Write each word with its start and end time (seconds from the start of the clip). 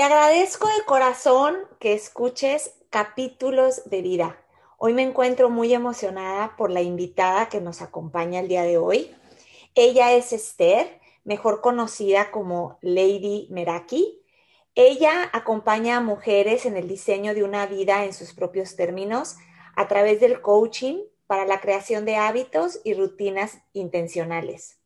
Te 0.00 0.04
agradezco 0.04 0.66
de 0.66 0.82
corazón 0.86 1.58
que 1.78 1.92
escuches 1.92 2.72
capítulos 2.88 3.84
de 3.90 4.00
vida. 4.00 4.42
Hoy 4.78 4.94
me 4.94 5.02
encuentro 5.02 5.50
muy 5.50 5.74
emocionada 5.74 6.56
por 6.56 6.70
la 6.70 6.80
invitada 6.80 7.50
que 7.50 7.60
nos 7.60 7.82
acompaña 7.82 8.40
el 8.40 8.48
día 8.48 8.62
de 8.62 8.78
hoy. 8.78 9.14
Ella 9.74 10.14
es 10.14 10.32
Esther, 10.32 11.02
mejor 11.24 11.60
conocida 11.60 12.30
como 12.30 12.78
Lady 12.80 13.46
Meraki. 13.50 14.22
Ella 14.74 15.28
acompaña 15.34 15.98
a 15.98 16.00
mujeres 16.00 16.64
en 16.64 16.78
el 16.78 16.88
diseño 16.88 17.34
de 17.34 17.44
una 17.44 17.66
vida 17.66 18.06
en 18.06 18.14
sus 18.14 18.32
propios 18.32 18.76
términos 18.76 19.36
a 19.76 19.86
través 19.86 20.18
del 20.18 20.40
coaching 20.40 21.02
para 21.26 21.44
la 21.44 21.60
creación 21.60 22.06
de 22.06 22.16
hábitos 22.16 22.80
y 22.84 22.94
rutinas 22.94 23.58
intencionales. 23.74 24.78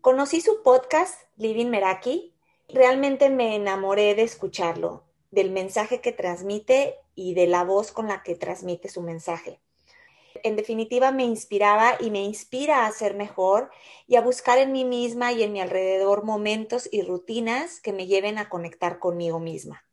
Conocí 0.00 0.40
su 0.40 0.64
podcast, 0.64 1.20
Living 1.36 1.66
Meraki, 1.66 2.35
Realmente 2.68 3.30
me 3.30 3.54
enamoré 3.54 4.14
de 4.14 4.22
escucharlo, 4.22 5.04
del 5.30 5.50
mensaje 5.50 6.00
que 6.00 6.12
transmite 6.12 6.96
y 7.14 7.34
de 7.34 7.46
la 7.46 7.62
voz 7.62 7.92
con 7.92 8.08
la 8.08 8.22
que 8.24 8.34
transmite 8.34 8.88
su 8.88 9.02
mensaje. 9.02 9.60
En 10.42 10.56
definitiva, 10.56 11.12
me 11.12 11.24
inspiraba 11.24 11.96
y 12.00 12.10
me 12.10 12.22
inspira 12.22 12.86
a 12.86 12.92
ser 12.92 13.14
mejor 13.14 13.70
y 14.06 14.16
a 14.16 14.20
buscar 14.20 14.58
en 14.58 14.72
mí 14.72 14.84
misma 14.84 15.32
y 15.32 15.42
en 15.44 15.52
mi 15.52 15.60
alrededor 15.60 16.24
momentos 16.24 16.88
y 16.90 17.02
rutinas 17.02 17.80
que 17.80 17.92
me 17.92 18.06
lleven 18.06 18.36
a 18.36 18.48
conectar 18.48 18.98
conmigo 18.98 19.38
misma. 19.38 19.84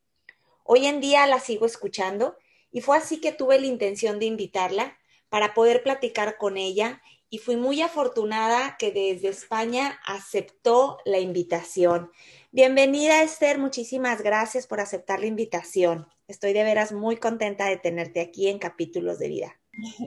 Hoy 0.64 0.88
en 0.88 1.00
día 1.00 1.28
la 1.28 1.40
sigo 1.40 1.66
escuchando 1.66 2.38
y 2.72 2.82
fue 2.82 2.98
así 2.98 3.22
que 3.22 3.32
tuve 3.32 3.60
la 3.60 3.68
intención 3.68 4.20
de 4.20 4.26
invitarla 4.26 4.98
para 5.30 5.54
poder 5.54 5.84
platicar 5.84 6.38
con 6.38 6.58
ella 6.58 7.02
y 7.34 7.40
fui 7.40 7.56
muy 7.56 7.82
afortunada 7.82 8.76
que 8.78 8.92
desde 8.92 9.30
España 9.30 10.00
aceptó 10.06 11.00
la 11.04 11.18
invitación. 11.18 12.12
Bienvenida 12.52 13.24
Esther, 13.24 13.58
muchísimas 13.58 14.22
gracias 14.22 14.68
por 14.68 14.80
aceptar 14.80 15.20
la 15.20 15.26
invitación. 15.26 16.06
Estoy 16.28 16.54
de 16.54 16.64
veras 16.64 16.92
muy 16.92 17.18
contenta 17.18 17.66
de 17.66 17.78
tenerte 17.78 18.22
aquí 18.22 18.50
en 18.50 18.60
Capítulos 18.60 19.18
de 19.18 19.30
Vida. 19.30 19.60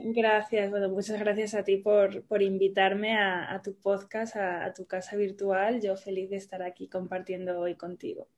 Gracias, 0.05 0.69
bueno, 0.69 0.87
muchas 0.87 1.19
gracias 1.19 1.53
a 1.53 1.65
ti 1.65 1.75
por, 1.75 2.23
por 2.27 2.41
invitarme 2.41 3.17
a, 3.17 3.61
tu 3.61 3.75
podcast, 3.75 4.37
a, 4.37 4.73
tu 4.73 4.87
casa 4.87 5.17
virtual. 5.17 5.81
Yo 5.81 5.97
feliz 5.97 6.29
de 6.29 6.37
estar 6.37 6.63
aquí 6.63 6.87
compartiendo 6.87 7.59
hoy 7.59 7.75
contigo. 7.75 8.29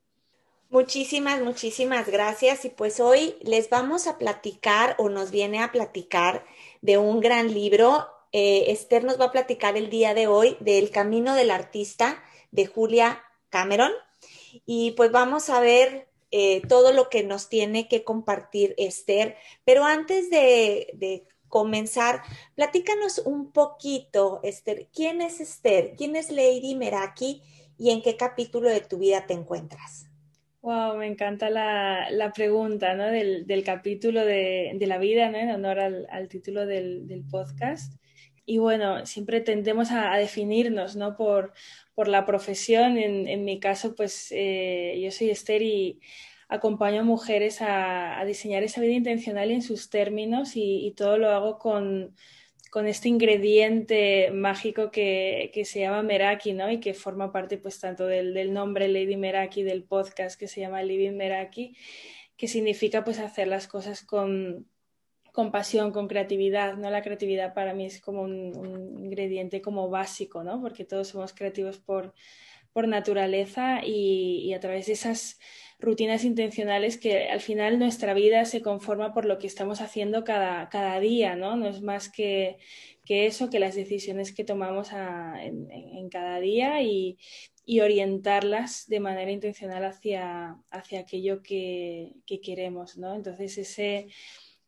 Muchísimas, 0.72 1.44
muchísimas 1.44 2.09
gracias. 2.09 2.66
Y 2.66 2.70
pues 2.70 3.00
hoy 3.00 3.36
les 3.42 3.70
vamos 3.70 4.08
a 4.08 4.18
platicar 4.18 4.96
o 4.98 5.09
nos 5.09 5.30
viene 5.30 5.62
a 5.62 5.72
platicar 5.72 6.44
de 6.81 6.98
un 6.98 7.20
gran 7.20 7.53
libro. 7.53 8.08
Eh, 8.31 8.72
Esther 8.72 9.03
nos 9.03 9.19
va 9.19 9.25
a 9.25 9.31
platicar 9.31 9.77
el 9.77 9.89
día 9.89 10.13
de 10.13 10.27
hoy 10.27 10.58
del 10.59 10.91
Camino 10.91 11.35
del 11.35 11.52
Artista 11.52 12.23
de 12.52 12.66
Julia 12.66 13.23
Cameron. 13.49 13.91
Y 14.66 14.91
pues 14.91 15.11
vamos 15.11 15.49
a 15.49 15.59
ver 15.59 16.09
eh, 16.31 16.61
todo 16.67 16.94
lo 16.94 17.09
que 17.09 17.23
nos 17.23 17.50
tiene 17.50 17.88
que 17.88 18.03
compartir 18.03 18.75
Esther. 18.77 19.35
Pero 19.66 19.85
antes 19.85 20.30
de, 20.30 21.25
comenzar, 21.47 22.22
platícanos 22.53 23.18
un 23.19 23.51
poquito, 23.51 24.39
Esther, 24.44 24.88
¿quién 24.94 25.22
es 25.22 25.41
Esther? 25.41 25.95
¿Quién 25.97 26.16
es 26.16 26.29
Lady 26.29 26.75
Meraki? 26.75 27.41
¿Y 27.78 27.89
en 27.89 28.03
qué 28.03 28.16
capítulo 28.18 28.69
de 28.69 28.81
tu 28.81 29.00
vida 29.00 29.25
te 29.25 29.34
encuentras? 29.34 30.09
Wow, 30.62 30.97
me 30.97 31.07
encanta 31.07 31.50
la, 31.50 32.31
pregunta 32.35 32.94
¿no? 32.94 33.06
del, 33.06 33.63
capítulo 33.66 34.23
de, 34.23 34.78
la 34.79 35.00
vida, 35.00 35.31
¿no? 35.31 35.38
en 35.38 35.50
honor 35.50 35.79
al, 35.79 36.28
título 36.28 36.68
del, 36.68 37.25
podcast. 37.31 37.99
Y 38.50 38.58
bueno, 38.58 39.06
siempre 39.06 39.42
tendemos 39.42 39.92
a, 39.92 40.18
definirnos 40.18 40.96
¿no? 40.96 41.16
por, 41.16 41.54
por 41.94 42.08
la 42.08 42.26
profesión. 42.26 42.98
En, 42.98 43.46
mi 43.46 43.60
caso, 43.60 43.94
pues 43.94 44.30
eh, 44.32 45.00
yo 45.00 45.12
soy 45.12 45.30
Esther 45.30 45.62
y 45.62 46.00
acompaño 46.48 47.02
a 47.02 47.04
mujeres 47.04 47.60
a, 47.62 48.24
diseñar 48.26 48.64
esa 48.64 48.82
vida 48.82 48.94
intencional 48.94 49.52
en 49.52 49.62
sus 49.62 49.92
términos 49.92 50.54
y, 50.56 50.96
todo 50.98 51.20
lo 51.20 51.30
hago 51.30 51.60
con, 51.60 52.16
este 52.88 53.08
ingrediente 53.08 54.32
mágico 54.32 54.90
que, 54.90 55.52
se 55.64 55.81
llama 55.81 56.02
Meraki, 56.02 56.54
¿no? 56.54 56.72
Y 56.72 56.80
que 56.80 56.96
forma 56.96 57.31
parte 57.31 57.60
pues 57.60 57.80
tanto 57.80 58.08
del, 58.08 58.34
del, 58.34 58.52
nombre 58.52 58.88
Lady 58.88 59.16
Meraki 59.16 59.62
del 59.62 59.84
podcast 59.84 60.40
que 60.40 60.48
se 60.48 60.62
llama 60.62 60.81
Living 60.81 61.16
Meraki, 61.18 61.76
que 62.36 62.48
significa 62.48 63.04
pues 63.04 63.20
hacer 63.20 63.48
las 63.48 63.68
cosas 63.68 64.02
con, 64.02 64.66
con 65.31 65.51
pasión, 65.51 65.91
con 65.91 66.07
creatividad, 66.07 66.75
¿no? 66.78 66.90
La 66.90 67.01
creatividad 67.01 67.53
para 67.53 67.73
mí 67.73 67.85
es 67.85 68.01
como 68.01 68.22
un, 68.23 69.00
ingrediente 69.00 69.62
como 69.62 69.90
básico, 69.90 70.44
¿no? 70.44 70.62
Porque 70.62 70.85
todos 70.85 71.09
somos 71.09 71.34
creativos 71.34 71.78
por, 71.78 72.13
por 72.73 72.88
naturaleza 72.88 73.81
y, 73.85 74.53
a 74.53 74.59
través 74.59 74.88
de 74.88 74.94
esas 74.94 75.39
rutinas 75.79 76.23
intencionales 76.25 76.97
que 76.97 77.29
al 77.29 77.39
final 77.39 77.79
nuestra 77.79 78.13
vida 78.13 78.45
se 78.45 78.62
conforma 78.62 79.13
por 79.13 79.25
lo 79.25 79.39
que 79.39 79.47
estamos 79.47 79.81
haciendo 79.81 80.23
cada, 80.23 80.69
cada 80.69 81.00
día, 81.00 81.35
¿no? 81.35 81.56
No 81.56 81.68
es 81.68 81.81
más 81.81 82.09
que, 82.09 82.57
que 83.06 83.25
eso, 83.25 83.50
que 83.50 83.59
las 83.59 83.75
decisiones 83.75 84.34
que 84.34 84.44
tomamos 84.44 84.89
en, 84.91 86.09
cada 86.09 86.39
día 86.39 86.81
y, 86.81 87.18
y, 87.66 87.79
orientarlas 87.81 88.88
de 88.88 89.00
manera 89.00 89.31
intencional 89.31 89.85
hacia, 89.85 90.57
hacia 90.69 91.01
aquello 91.01 91.41
que, 91.41 92.13
que 92.25 92.41
queremos, 92.41 92.97
¿no? 92.97 93.16
Entonces 93.16 93.57
ese 93.57 94.07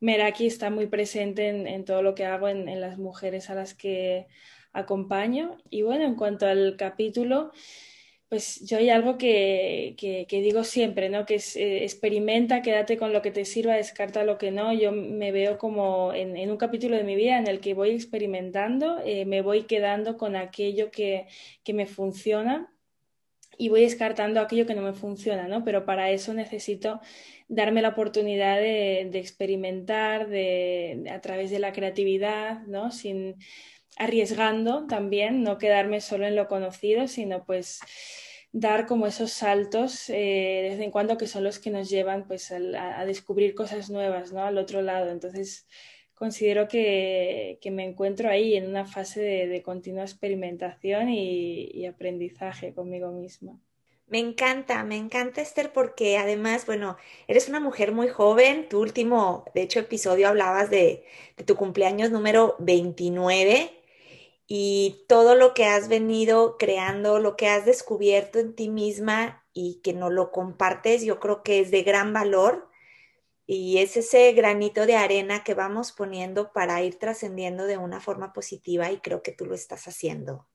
Meraki 0.02 0.48
está 0.48 0.70
muy 0.72 0.88
presente 0.88 1.48
en, 1.50 1.86
todo 1.86 2.02
lo 2.04 2.16
que 2.16 2.26
hago 2.26 2.50
en, 2.50 2.82
las 2.82 2.98
mujeres 2.98 3.50
a 3.50 3.56
las 3.56 3.74
que 3.76 4.28
acompaño. 4.74 5.58
Y 5.70 5.84
bueno, 5.84 6.06
en 6.06 6.16
cuanto 6.16 6.48
al 6.48 6.76
capítulo, 6.78 7.52
pues 8.30 8.62
yo 8.62 8.78
hay 8.78 8.90
algo 8.90 9.18
que, 9.18 9.96
digo 10.30 10.64
siempre, 10.64 11.10
¿no? 11.10 11.26
Que 11.26 11.36
es 11.36 11.56
eh, 11.56 11.84
experimenta, 11.84 12.62
quédate 12.64 12.98
con 12.98 13.14
lo 13.14 13.22
que 13.22 13.32
te 13.32 13.46
sirva, 13.46 13.76
descarta 13.76 14.24
lo 14.24 14.38
que 14.38 14.52
no. 14.52 14.74
Yo 14.74 14.92
me 14.92 15.32
veo 15.32 15.58
como 15.60 16.14
en, 16.14 16.50
un 16.50 16.58
capítulo 16.58 16.98
de 16.98 17.04
mi 17.04 17.16
vida 17.16 17.38
en 17.38 17.48
el 17.48 17.60
que 17.62 17.74
voy 17.76 17.92
experimentando, 17.92 19.00
eh, 19.06 19.26
me 19.26 19.42
voy 19.42 19.64
quedando 19.64 20.18
con 20.18 20.36
aquello 20.36 20.92
que, 20.92 21.28
que 21.64 21.74
me 21.74 21.86
funciona 21.86 22.74
y 23.62 23.70
voy 23.70 23.82
descartando 23.82 24.42
aquello 24.42 24.66
que 24.66 24.74
no 24.74 24.82
me 24.82 24.94
funciona, 24.94 25.48
¿no? 25.48 25.64
Pero 25.64 25.86
para 25.86 26.10
eso 26.10 26.34
necesito 26.34 27.00
darme 27.48 27.84
la 27.84 27.90
oportunidad 27.90 28.58
de, 28.58 29.02
experimentar 29.14 30.28
de, 30.30 31.08
a 31.12 31.22
través 31.22 31.52
de 31.52 31.60
la 31.60 31.72
creatividad, 31.72 32.62
¿no? 32.66 32.92
Sin 32.92 33.36
arriesgando 33.98 34.88
también, 34.88 35.44
no 35.44 35.60
quedarme 35.60 36.02
solo 36.02 36.26
en 36.26 36.36
lo 36.36 36.48
conocido, 36.48 37.08
sino 37.08 37.46
pues 37.46 37.82
dar 38.52 38.88
como 38.88 39.06
esos 39.06 39.32
saltos 39.32 40.10
eh, 40.10 40.62
de 40.64 40.70
vez 40.70 40.80
en 40.80 40.90
cuando 40.90 41.20
que 41.20 41.28
son 41.28 41.44
los 41.44 41.60
que 41.60 41.70
nos 41.70 41.88
llevan 41.88 42.28
pues 42.28 42.52
a, 42.52 43.06
descubrir 43.06 43.54
cosas 43.54 43.92
nuevas, 43.92 44.34
¿no? 44.34 44.44
Al 44.44 44.58
otro 44.58 44.82
lado. 44.82 45.12
Entonces 45.12 45.68
considero 46.22 46.68
que, 46.68 47.58
me 47.72 47.84
encuentro 47.84 48.30
ahí 48.30 48.56
en 48.56 48.70
una 48.70 48.86
fase 48.86 49.22
de, 49.22 49.64
continua 49.64 50.04
experimentación 50.04 51.10
y 51.10 51.86
aprendizaje 51.88 52.76
conmigo 52.76 53.12
misma. 53.12 53.60
Me 54.12 54.20
encanta, 54.20 54.84
me 54.84 54.98
encanta 54.98 55.40
Esther 55.40 55.72
porque 55.72 56.18
además, 56.18 56.66
bueno, 56.66 56.98
eres 57.30 57.48
una 57.48 57.62
mujer 57.62 57.94
muy 57.94 58.10
joven. 58.10 58.68
Tu 58.68 58.78
último, 58.78 59.46
de 59.56 59.62
hecho, 59.62 59.80
episodio 59.80 60.28
hablabas 60.28 60.70
de, 60.70 61.06
tu 61.46 61.56
cumpleaños 61.56 62.12
número 62.12 62.58
29 62.60 63.72
y 64.48 65.06
todo 65.08 65.36
lo 65.36 65.54
que 65.54 65.64
has 65.64 65.88
venido 65.88 66.58
creando, 66.58 67.20
lo 67.20 67.38
que 67.38 67.48
has 67.48 67.66
descubierto 67.66 68.40
en 68.40 68.54
ti 68.54 68.68
misma 68.68 69.46
y 69.54 69.80
que 69.82 69.94
no 69.94 70.10
lo 70.10 70.32
compartes, 70.34 71.06
yo 71.06 71.22
creo 71.22 71.42
que 71.42 71.62
es 71.62 71.72
de 71.72 71.84
gran 71.84 72.12
valor 72.12 72.70
y 73.54 73.80
es 73.80 73.98
ese 73.98 74.32
granito 74.32 74.86
de 74.86 74.96
arena 74.96 75.44
que 75.44 75.54
vamos 75.54 75.92
poniendo 75.92 76.54
para 76.54 76.82
ir 76.84 76.98
trascendiendo 76.98 77.66
de 77.66 77.78
una 77.78 78.00
forma 78.00 78.32
positiva 78.32 78.90
y 78.94 79.00
creo 79.00 79.24
que 79.24 79.34
tú 79.34 79.46
lo 79.46 79.56
estás 79.56 79.90
haciendo. 79.90 80.48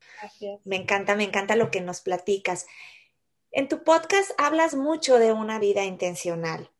Me 0.65 0.77
encanta, 0.77 1.15
me 1.15 1.25
encanta 1.25 1.57
lo 1.57 1.71
que 1.71 1.83
nos 1.83 2.01
platicas. 2.01 2.67
En 3.53 3.69
tu 3.69 3.85
podcast 3.85 4.31
hablas 4.39 4.77
mucho 4.77 5.19
de 5.19 5.35
una 5.35 5.59
vida 5.59 5.85
intencional. 5.85 6.71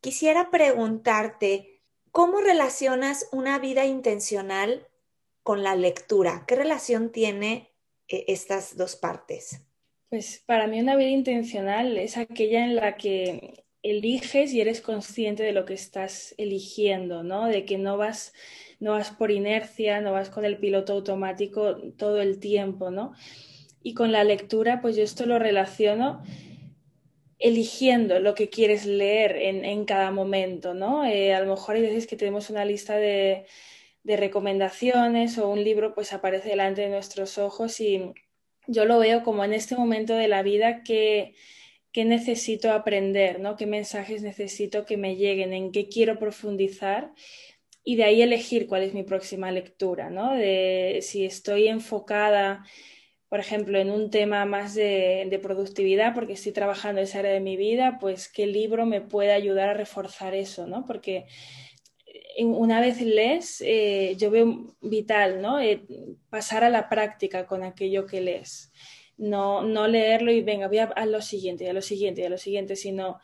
Quisiera 0.00 0.50
preguntarte, 0.50 1.80
¿cómo 2.10 2.40
relacionas 2.40 3.28
una 3.30 3.60
vida 3.60 3.84
intencional 3.84 4.88
con 5.44 5.62
la 5.62 5.76
lectura? 5.76 6.42
¿Qué 6.48 6.56
relación 6.56 7.12
tiene 7.12 7.70
eh, 8.08 8.24
estas 8.26 8.76
dos 8.76 8.96
partes? 8.96 9.60
Pues 10.10 10.42
para 10.44 10.66
mí 10.66 10.80
una 10.80 10.96
vida 10.96 11.10
intencional 11.10 11.96
es 11.98 12.16
aquella 12.16 12.64
en 12.64 12.74
la 12.74 12.96
que 12.96 13.61
eliges 13.82 14.52
y 14.52 14.60
eres 14.60 14.80
consciente 14.80 15.42
de 15.42 15.52
lo 15.52 15.64
que 15.64 15.74
estás 15.74 16.34
eligiendo, 16.38 17.22
¿no? 17.22 17.46
De 17.46 17.64
que 17.64 17.78
no 17.78 17.96
vas, 17.96 18.32
no 18.80 18.92
vas 18.92 19.10
por 19.10 19.30
inercia, 19.30 20.00
no 20.00 20.12
vas 20.12 20.30
con 20.30 20.44
el 20.44 20.58
piloto 20.58 20.92
automático 20.92 21.76
todo 21.96 22.20
el 22.20 22.38
tiempo, 22.38 22.90
¿no? 22.90 23.12
Y 23.82 23.94
con 23.94 24.12
la 24.12 24.24
lectura, 24.24 24.80
pues 24.80 24.96
yo 24.96 25.02
esto 25.02 25.26
lo 25.26 25.38
relaciono 25.38 26.22
eligiendo 27.38 28.20
lo 28.20 28.34
que 28.34 28.48
quieres 28.48 28.86
leer 28.86 29.36
en, 29.36 29.84
cada 29.84 30.12
momento, 30.12 30.74
¿no? 30.74 31.04
Eh, 31.04 31.34
a 31.34 31.40
lo 31.40 31.50
mejor 31.50 31.74
hay 31.74 31.82
veces 31.82 32.06
que 32.06 32.16
tenemos 32.16 32.50
una 32.50 32.64
lista 32.64 32.96
de, 32.96 33.46
de 34.04 34.16
recomendaciones 34.16 35.38
o 35.38 35.48
un 35.48 35.62
libro 35.62 35.94
pues 35.94 36.12
aparece 36.12 36.50
delante 36.50 36.82
de 36.82 36.88
nuestros 36.88 37.38
ojos 37.38 37.80
y 37.80 38.12
yo 38.66 38.84
lo 38.84 38.98
veo 38.98 39.22
como 39.22 39.44
en 39.44 39.52
este 39.52 39.76
momento 39.76 40.14
de 40.14 40.28
la 40.28 40.42
vida 40.42 40.82
que 40.82 41.34
qué 41.92 42.04
necesito 42.04 42.72
aprender, 42.72 43.40
¿no? 43.40 43.56
qué 43.56 43.66
mensajes 43.66 44.22
necesito 44.22 44.84
que 44.86 44.96
me 44.96 45.16
lleguen, 45.16 45.52
en 45.52 45.72
qué 45.72 45.88
quiero 45.88 46.18
profundizar 46.18 47.12
y 47.84 47.96
de 47.96 48.04
ahí 48.04 48.22
elegir 48.22 48.66
cuál 48.66 48.82
es 48.82 48.94
mi 48.94 49.02
próxima 49.02 49.50
lectura, 49.50 50.08
¿no? 50.08 50.34
De 50.34 51.00
si 51.02 51.24
estoy 51.24 51.68
enfocada, 51.68 52.64
por 53.28 53.40
ejemplo, 53.40 53.78
en 53.78 53.90
un 53.90 54.10
tema 54.10 54.44
más 54.44 54.74
de, 54.74 55.38
productividad, 55.42 56.14
porque 56.14 56.34
estoy 56.34 56.52
trabajando 56.52 57.00
en 57.00 57.06
esa 57.06 57.20
área 57.20 57.32
de 57.32 57.40
mi 57.40 57.56
vida, 57.56 57.98
pues 58.00 58.28
qué 58.28 58.46
libro 58.46 58.86
me 58.86 59.00
puede 59.00 59.32
ayudar 59.32 59.70
a 59.70 59.74
reforzar 59.74 60.34
eso, 60.34 60.66
¿no? 60.66 60.84
Porque 60.86 61.26
una 62.38 62.80
vez 62.80 63.00
lees, 63.00 63.60
eh, 63.66 64.14
yo 64.16 64.30
veo 64.30 64.76
vital, 64.80 65.42
¿no? 65.42 65.60
Eh, 65.60 65.82
pasar 66.30 66.62
a 66.64 66.70
la 66.70 66.88
práctica 66.88 67.46
con 67.46 67.64
aquello 67.64 68.06
que 68.06 68.20
lees 68.20 68.72
no, 69.16 69.62
no 69.62 69.86
leerlo 69.88 70.32
y 70.32 70.42
venga, 70.42 70.68
voy 70.68 70.78
a, 70.78 71.06
lo 71.06 71.22
siguiente, 71.22 71.68
a 71.68 71.72
lo 71.72 71.82
siguiente, 71.82 72.26
a 72.26 72.30
lo 72.30 72.38
siguiente, 72.38 72.76
sino 72.76 73.18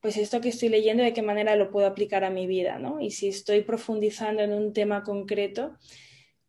pues 0.00 0.16
esto 0.16 0.40
que 0.40 0.48
estoy 0.48 0.68
leyendo, 0.68 1.02
de 1.04 1.12
qué 1.12 1.22
manera 1.22 1.54
lo 1.56 1.70
puedo 1.70 1.86
aplicar 1.86 2.24
a 2.24 2.30
mi 2.30 2.46
vida, 2.46 2.78
¿no? 2.78 3.00
Y 3.00 3.12
si 3.12 3.28
estoy 3.28 3.62
profundizando 3.62 4.42
en 4.42 4.52
un 4.52 4.72
tema 4.72 5.04
concreto, 5.04 5.76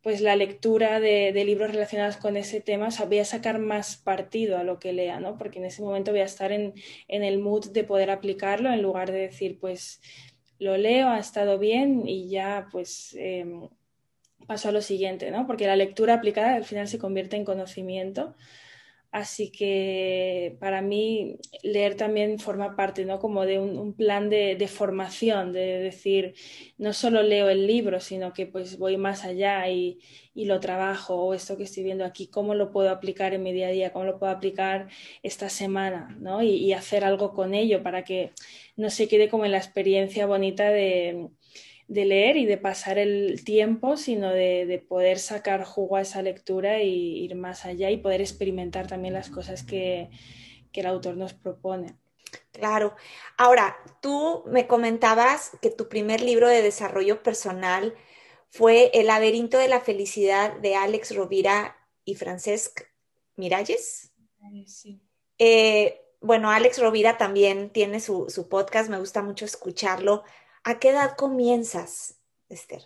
pues 0.03 0.21
la 0.21 0.35
lectura 0.35 0.99
de, 0.99 1.31
libros 1.45 1.71
relacionados 1.71 2.17
con 2.17 2.35
ese 2.35 2.61
tema, 2.61 2.89
o 2.89 3.05
voy 3.07 3.19
a 3.19 3.25
sacar 3.25 3.59
más 3.59 3.95
partido 3.95 4.57
a 4.57 4.63
lo 4.63 4.77
que 4.79 4.91
lea, 4.91 5.19
¿no? 5.19 5.37
Porque 5.37 5.59
en 5.59 5.65
ese 5.65 5.81
momento 5.81 6.11
voy 6.11 6.19
a 6.19 6.25
estar 6.25 6.51
en, 6.51 6.73
el 7.07 7.39
mood 7.39 7.71
de 7.71 7.83
poder 7.85 8.11
aplicarlo 8.11 8.71
en 8.71 8.81
lugar 8.81 9.11
de 9.11 9.19
decir, 9.19 9.59
pues 9.59 10.01
lo 10.59 10.77
leo, 10.77 11.09
ha 11.09 11.19
estado 11.19 11.57
bien 11.57 12.07
y 12.07 12.29
ya, 12.29 12.67
pues 12.71 13.15
em, 13.17 13.69
paso 14.45 14.69
a 14.69 14.71
lo 14.71 14.81
siguiente, 14.81 15.31
¿no? 15.31 15.47
Porque 15.47 15.67
la 15.67 15.75
lectura 15.75 16.15
aplicada 16.15 16.55
al 16.55 16.65
final 16.65 16.87
se 16.87 16.99
convierte 16.99 17.37
en 17.37 17.45
conocimiento 17.45 18.35
Así 19.13 19.51
que 19.51 20.57
para 20.59 20.81
mí 20.81 21.37
leer 21.61 21.95
también 21.95 22.39
forma 22.39 22.75
parte, 22.75 23.05
¿no? 23.05 23.19
Como 23.19 23.45
de 23.45 23.59
un, 23.59 23.93
plan 23.93 24.27
de, 24.27 24.67
formación, 24.67 25.53
de 25.53 25.77
decir, 25.79 26.33
no 26.79 26.93
solo 26.93 27.21
leo 27.21 27.47
el 27.49 27.67
libro, 27.67 27.99
sino 27.99 28.33
que 28.33 28.47
pues 28.47 28.79
voy 28.79 28.97
más 28.97 29.23
allá 29.23 29.69
y, 29.69 29.99
lo 30.33 30.59
trabajo, 30.59 31.13
o 31.15 31.35
esto 31.35 31.57
que 31.57 31.63
estoy 31.63 31.83
viendo 31.83 32.05
aquí, 32.05 32.25
cómo 32.27 32.55
lo 32.55 32.71
puedo 32.71 32.89
aplicar 32.89 33.35
en 33.35 33.43
mi 33.43 33.53
día 33.53 33.67
a 33.67 33.71
día, 33.71 33.93
cómo 33.93 34.05
lo 34.05 34.17
puedo 34.17 34.31
aplicar 34.31 34.87
esta 35.21 35.47
semana, 35.47 36.17
¿no? 36.19 36.41
y 36.41 36.73
hacer 36.73 37.03
algo 37.05 37.33
con 37.33 37.53
ello 37.53 37.83
para 37.83 38.03
que 38.03 38.31
no 38.75 38.89
se 38.89 39.07
quede 39.07 39.29
como 39.29 39.45
en 39.45 39.51
la 39.51 39.59
experiencia 39.59 40.25
bonita 40.25 40.71
de 40.71 41.29
de 41.93 42.05
leer 42.05 42.37
y 42.37 42.45
de 42.45 42.57
pasar 42.57 42.97
el 42.97 43.43
tiempo, 43.43 43.97
sino 43.97 44.31
de, 44.31 44.83
poder 44.87 45.19
sacar 45.19 45.63
jugo 45.63 45.97
a 45.97 46.01
esa 46.01 46.23
lectura 46.23 46.81
y 46.81 47.23
ir 47.23 47.35
más 47.35 47.65
allá 47.65 47.91
y 47.91 47.97
poder 47.97 48.19
experimentar 48.19 48.87
también 48.87 49.13
las 49.13 49.29
cosas 49.29 49.63
que, 49.63 50.09
el 50.73 50.85
autor 50.87 51.15
nos 51.17 51.35
propone. 51.35 51.95
Claro. 52.51 52.95
Ahora, 53.37 53.77
tú 54.01 54.43
me 54.47 54.65
comentabas 54.65 55.51
que 55.61 55.69
tu 55.69 55.87
primer 55.87 56.21
libro 56.21 56.47
de 56.47 56.63
desarrollo 56.63 57.21
personal 57.21 57.93
fue 58.49 58.89
El 58.95 59.07
laberinto 59.07 59.59
de 59.59 59.67
la 59.67 59.81
felicidad 59.81 60.57
de 60.57 60.75
Alex 60.75 61.15
Rovira 61.15 61.77
y 62.05 62.15
Francesc 62.15 62.81
Miralles. 63.35 64.11
Sí. 64.65 64.99
Eh, 65.37 66.01
bueno, 66.21 66.49
Alex 66.49 66.79
Rovira 66.79 67.19
también 67.19 67.69
tiene 67.69 67.99
su, 67.99 68.27
su, 68.29 68.49
podcast, 68.49 68.89
me 68.89 68.97
gusta 68.97 69.21
mucho 69.21 69.45
escucharlo. 69.45 70.23
¿A 70.65 70.79
qué 70.79 70.89
edad 70.89 71.15
comienzas, 71.17 72.19
Esther? 72.49 72.81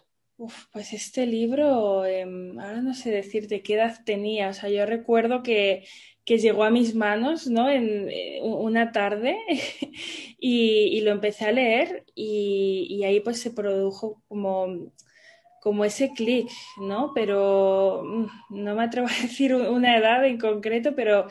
pues 0.72 0.94
este 0.94 1.26
libro, 1.26 2.06
em, 2.06 2.60
ahora 2.60 2.82
no 2.82 2.94
sé 2.94 3.10
decirte 3.10 3.64
qué 3.64 3.74
edad 3.76 3.98
tenía. 4.06 4.50
O 4.50 4.54
sea, 4.54 4.70
yo 4.70 4.86
recuerdo 4.86 5.44
que, 5.44 5.86
llegó 6.26 6.64
a 6.64 6.70
mis 6.70 6.94
manos, 6.94 7.48
¿no? 7.48 7.70
En 7.70 8.10
eh, 8.10 8.40
una 8.44 8.92
tarde 8.92 9.38
y, 10.40 11.02
lo 11.02 11.12
empecé 11.12 11.46
a 11.46 11.52
leer 11.52 12.06
y, 12.16 13.04
ahí 13.06 13.20
pues 13.22 13.40
se 13.40 13.52
produjo 13.52 14.22
como, 14.28 14.92
como 15.62 15.86
ese 15.86 16.12
clic, 16.14 16.50
¿no? 16.82 17.14
Pero 17.16 18.04
mm, 18.06 18.28
no 18.64 18.76
me 18.76 18.84
atrevo 18.84 19.08
a 19.10 19.22
decir 19.22 19.56
una 19.56 19.98
edad 19.98 20.26
en 20.26 20.38
concreto, 20.40 20.96
pero, 20.96 21.28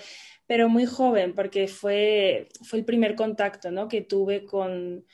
pero 0.46 0.68
muy 0.68 0.86
joven, 0.86 1.34
porque 1.34 1.68
fue, 1.68 2.48
fue 2.64 2.78
el 2.80 2.84
primer 2.84 3.14
contacto, 3.16 3.70
¿no? 3.70 3.88
Que 3.88 4.02
tuve 4.02 4.44
con 4.44 5.04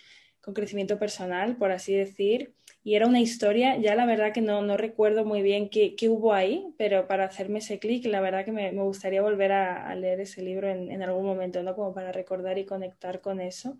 con 0.42 0.54
crecimiento 0.54 0.98
personal, 0.98 1.56
por 1.56 1.70
así 1.70 1.94
decir. 1.94 2.52
Y 2.84 2.96
era 2.96 3.06
una 3.06 3.20
historia, 3.20 3.76
ya 3.78 3.94
la 3.94 4.06
verdad 4.06 4.32
que 4.32 4.40
no, 4.40 4.60
no 4.60 4.76
recuerdo 4.76 5.24
muy 5.24 5.40
bien 5.40 5.68
qué, 5.68 5.94
qué, 5.94 6.08
hubo 6.08 6.34
ahí, 6.34 6.66
pero 6.76 7.06
para 7.06 7.24
hacerme 7.24 7.60
ese 7.60 7.78
clic, 7.78 8.04
la 8.06 8.20
verdad 8.20 8.44
que 8.44 8.50
me, 8.50 8.72
me 8.72 8.82
gustaría 8.82 9.22
volver 9.22 9.52
a, 9.52 9.94
leer 9.94 10.20
ese 10.20 10.42
libro 10.42 10.68
en, 10.68 11.02
algún 11.02 11.24
momento, 11.24 11.62
¿no? 11.62 11.76
Como 11.76 11.94
para 11.94 12.10
recordar 12.10 12.58
y 12.58 12.64
conectar 12.64 13.20
con 13.20 13.40
eso. 13.40 13.78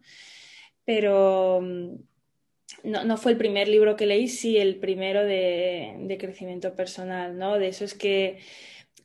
Pero 0.85 1.61
mm, 1.63 1.97
no, 2.85 3.05
no 3.05 3.17
fue 3.17 3.33
el 3.33 3.39
primer 3.39 3.69
libro 3.69 3.97
que 3.97 4.07
leí, 4.07 4.29
sí 4.29 4.57
el 4.59 4.77
primero 4.77 5.25
de, 5.25 5.97
de 5.99 6.19
crecimiento 6.19 6.75
personal, 6.77 7.37
¿no? 7.39 7.59
De 7.59 7.69
eso 7.69 7.85
es 7.85 7.95
que 7.95 8.39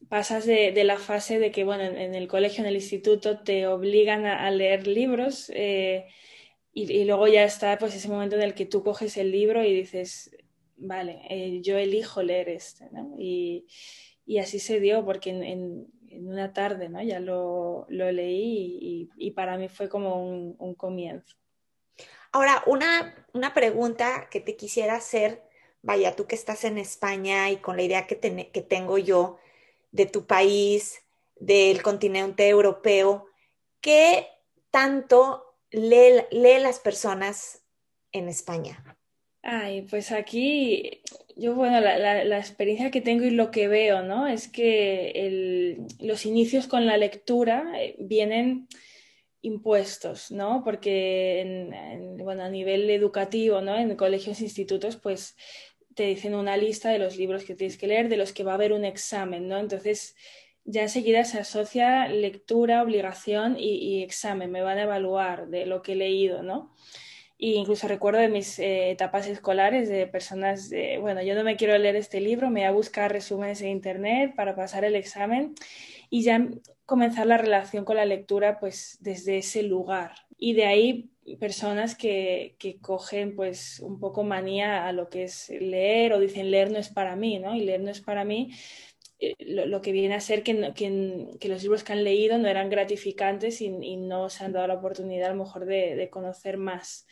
pasas 0.09 0.45
de, 0.45 0.71
de, 0.71 0.83
la 0.83 0.97
fase 0.97 1.39
de 1.39 1.51
que, 1.51 1.63
bueno, 1.63 1.83
en, 1.83 2.15
el 2.15 2.27
colegio, 2.27 2.63
en 2.63 2.69
el 2.69 2.75
instituto, 2.75 3.39
te 3.39 3.67
obligan 3.67 4.25
a, 4.27 4.45
a 4.45 4.51
leer 4.51 4.87
libros. 4.87 5.51
Eh, 5.55 6.05
y, 6.85 7.05
luego 7.05 7.27
ya 7.27 7.43
está 7.43 7.79
pues 7.79 7.95
ese 7.95 8.07
momento 8.07 8.35
en 8.35 8.43
el 8.43 8.53
que 8.53 8.67
tú 8.67 8.83
coges 8.83 9.17
el 9.17 9.31
libro 9.31 9.63
y 9.63 9.73
dices, 9.73 10.37
vale, 10.75 11.21
eh, 11.27 11.59
yo 11.63 11.75
elijo 11.75 12.21
leer 12.21 12.49
este, 12.49 12.87
¿no? 12.91 13.15
Y, 13.17 13.65
así 14.39 14.59
se 14.59 14.79
dio, 14.79 15.03
porque 15.03 15.31
en, 15.31 15.87
una 16.11 16.53
tarde, 16.53 16.87
¿no? 16.89 17.01
Ya 17.01 17.19
lo, 17.19 17.87
leí 17.89 19.09
y, 19.17 19.31
para 19.31 19.57
mí 19.57 19.69
fue 19.69 19.89
como 19.89 20.23
un, 20.23 20.75
comienzo. 20.75 21.35
Ahora, 22.31 22.61
una, 22.67 23.25
una, 23.33 23.55
pregunta 23.55 24.27
que 24.29 24.39
te 24.39 24.55
quisiera 24.55 24.95
hacer, 24.95 25.41
vaya, 25.81 26.15
tú 26.15 26.27
que 26.27 26.35
estás 26.35 26.63
en 26.63 26.77
España 26.77 27.49
y 27.49 27.57
con 27.57 27.77
la 27.77 27.83
idea 27.83 28.05
que, 28.05 28.19
que 28.19 28.61
tengo 28.61 28.99
yo 28.99 29.39
de 29.91 30.05
tu 30.05 30.27
país, 30.27 31.01
del 31.39 31.81
continente 31.81 32.47
europeo, 32.47 33.25
¿qué 33.81 34.27
tanto 34.69 35.46
lee, 35.71 36.59
las 36.61 36.79
personas 36.79 37.63
en 38.11 38.29
España? 38.29 38.97
Ay, 39.41 39.83
pues 39.83 40.11
aquí, 40.11 41.01
yo, 41.35 41.55
bueno, 41.55 41.79
la, 41.79 42.37
experiencia 42.37 42.91
que 42.91 43.01
tengo 43.01 43.23
y 43.23 43.29
lo 43.29 43.49
que 43.51 43.67
veo, 43.67 44.03
¿no? 44.03 44.27
Es 44.27 44.47
que 44.47 45.77
los 45.99 46.25
inicios 46.25 46.67
con 46.67 46.85
la 46.85 46.97
lectura 46.97 47.71
eh, 47.75 47.95
vienen 47.99 48.67
impuestos, 49.41 50.31
¿no? 50.31 50.63
Porque, 50.63 51.69
bueno, 52.17 52.43
a 52.43 52.49
nivel 52.49 52.89
educativo, 52.89 53.61
¿no? 53.61 53.77
En 53.77 53.95
colegios 53.95 54.41
institutos, 54.41 54.97
pues 54.97 55.35
te 55.95 56.03
dicen 56.03 56.35
una 56.35 56.57
lista 56.57 56.89
de 56.89 56.99
los 56.99 57.17
libros 57.17 57.43
que 57.43 57.55
tienes 57.55 57.77
que 57.77 57.87
leer, 57.87 58.09
de 58.09 58.17
los 58.17 58.33
que 58.33 58.43
va 58.43 58.51
a 58.51 58.55
haber 58.55 58.73
un 58.73 58.85
examen, 58.85 59.47
¿no? 59.47 59.57
Entonces, 59.57 60.15
ya 60.67 60.81
enseguida 60.81 61.23
se 61.23 61.39
asocia 61.39 62.09
lectura, 62.09 62.83
obligación 62.83 63.55
y, 63.57 64.03
examen, 64.03 64.51
me 64.51 64.61
van 64.61 64.77
a 64.77 64.83
evaluar 64.83 65.47
de 65.47 65.65
lo 65.65 65.81
que 65.81 65.93
he 65.93 65.95
leído, 65.95 66.43
¿no? 66.43 66.73
Y 67.37 67.53
incluso 67.53 67.87
recuerdo 67.87 68.19
de 68.19 68.27
mis 68.27 68.59
eh, 68.59 68.91
etapas 68.91 69.27
escolares 69.27 69.87
de 69.87 70.07
personas, 70.07 70.69
bueno, 70.99 71.21
yo 71.21 71.35
no 71.35 71.43
me 71.43 71.55
quiero 71.55 71.77
leer 71.77 71.95
este 71.95 72.19
libro, 72.19 72.49
me 72.49 72.61
voy 72.61 72.67
a 72.67 72.71
buscar 72.71 73.13
resúmenes 73.13 73.61
en 73.61 73.69
internet 73.69 74.33
para 74.35 74.55
pasar 74.55 74.83
el 74.83 74.95
examen 74.95 75.55
y 76.09 76.23
ya 76.23 76.45
comenzar 76.85 77.27
la 77.27 77.37
relación 77.37 77.85
con 77.85 77.95
la 77.95 78.05
lectura 78.05 78.59
pues 78.59 78.97
desde 78.99 79.37
ese 79.37 79.63
lugar. 79.63 80.13
Y 80.37 80.53
de 80.53 80.65
ahí 80.65 81.11
personas 81.39 81.95
que, 81.95 82.55
que, 82.59 82.79
cogen 82.79 83.35
pues 83.35 83.79
un 83.79 83.99
poco 83.99 84.23
manía 84.23 84.87
a 84.87 84.91
lo 84.93 85.09
que 85.09 85.23
es 85.23 85.49
leer 85.49 86.13
o 86.13 86.19
dicen 86.19 86.51
leer 86.51 86.71
no 86.71 86.79
es 86.79 86.89
para 86.89 87.15
mí, 87.15 87.39
¿no? 87.39 87.55
Y 87.55 87.61
leer 87.61 87.81
no 87.81 87.91
es 87.91 88.01
para 88.01 88.23
mí 88.23 88.51
eh, 89.19 89.35
lo, 89.39 89.81
que 89.81 89.91
viene 89.91 90.15
a 90.15 90.19
ser 90.19 90.43
que, 90.43 90.73
que, 90.75 91.49
los 91.49 91.63
libros 91.63 91.83
que 91.83 91.93
han 91.93 92.03
leído 92.03 92.37
no 92.37 92.47
eran 92.47 92.69
gratificantes 92.69 93.61
y, 93.61 93.69
no 93.97 94.29
se 94.29 94.45
han 94.45 94.53
dado 94.53 94.67
la 94.67 94.75
oportunidad 94.75 95.31
a 95.31 95.33
lo 95.33 95.43
mejor 95.43 95.65
de, 95.65 96.09
conocer 96.11 96.57
más. 96.57 97.07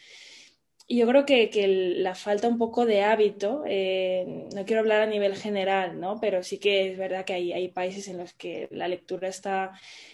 Y 0.88 0.98
yo 1.00 1.08
creo 1.08 1.26
que, 1.26 1.50
la 1.98 2.14
falta 2.16 2.48
un 2.48 2.58
poco 2.60 2.86
de 2.86 3.02
hábito, 3.04 3.64
eh, 3.68 4.48
no 4.56 4.66
quiero 4.66 4.82
hablar 4.82 5.02
a 5.02 5.08
nivel 5.08 5.36
general, 5.36 6.00
¿no? 6.00 6.20
pero 6.22 6.44
sí 6.44 6.60
que 6.60 6.92
es 6.92 6.98
verdad 6.98 7.26
que 7.26 7.34
hay, 7.34 7.54
hay 7.54 7.70
países 7.70 8.08
en 8.08 8.18
los 8.18 8.34
que 8.34 8.68
la 8.72 8.88
lectura 8.88 9.28
está, 9.28 9.72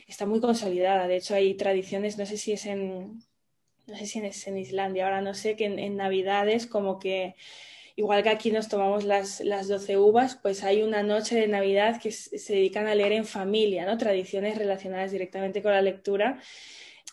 está 0.08 0.26
muy 0.26 0.40
consolidada. 0.40 1.08
De 1.08 1.18
hecho, 1.18 1.36
hay 1.36 1.56
tradiciones, 1.56 2.18
no 2.18 2.26
sé 2.26 2.38
si 2.38 2.54
es 2.54 2.66
en, 2.66 3.22
no 3.88 3.98
sé 3.98 4.06
si 4.06 4.20
es 4.20 4.48
en 4.48 4.58
Islandia, 4.58 5.06
ahora 5.06 5.22
no 5.22 5.34
sé, 5.34 5.56
que 5.56 5.66
en, 5.66 5.96
Navidades 5.98 6.68
como 6.68 7.00
que 7.00 7.36
igual 7.96 8.24
que 8.24 8.30
aquí 8.30 8.52
nos 8.52 8.70
tomamos 8.70 9.04
las, 9.04 9.42
las 9.42 9.68
12 9.68 9.98
uvas, 9.98 10.36
pues 10.42 10.64
hay 10.64 10.84
una 10.84 11.04
noche 11.04 11.36
de 11.40 11.48
Navidad 11.48 12.02
que 12.02 12.12
se 12.12 12.54
dedican 12.54 12.88
a 12.88 12.96
leer 12.96 13.14
en 13.14 13.26
familia, 13.26 13.86
¿no? 13.86 13.98
Tradiciones 13.98 14.58
relacionadas 14.58 15.12
directamente 15.12 15.62
con 15.62 15.72
la 15.72 15.82
lectura. 15.82 16.40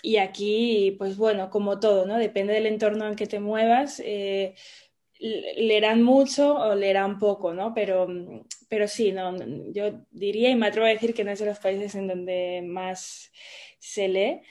Y 0.03 0.19
aquí, 0.19 0.95
pues 0.99 1.17
bueno, 1.17 1.51
como 1.51 1.81
todo, 1.81 2.07
¿no? 2.07 2.19
Depende 2.19 2.55
del 2.55 2.67
entorno 2.67 3.09
en 3.09 3.17
que 3.17 3.27
te 3.27 3.41
muevas. 3.41 4.01
Eh, 4.05 4.55
leerán 5.19 6.03
mucho 6.03 6.55
o 6.55 6.75
leerán 6.75 7.19
poco, 7.19 7.53
¿no? 7.53 7.75
Pero, 7.75 8.07
pero 8.69 8.87
sí, 8.87 9.13
no, 9.13 9.37
yo 9.73 10.07
diría 10.11 10.51
y 10.51 10.55
me 10.55 10.69
atrevo 10.69 10.87
a 10.87 10.91
decir 10.91 11.15
que 11.15 11.25
no 11.25 11.33
es 11.33 11.41
de 11.41 11.47
los 11.47 11.59
países 11.59 11.95
en 11.95 12.07
donde 12.09 12.63
más 12.65 13.33
se 13.79 14.09
lee. 14.09 14.43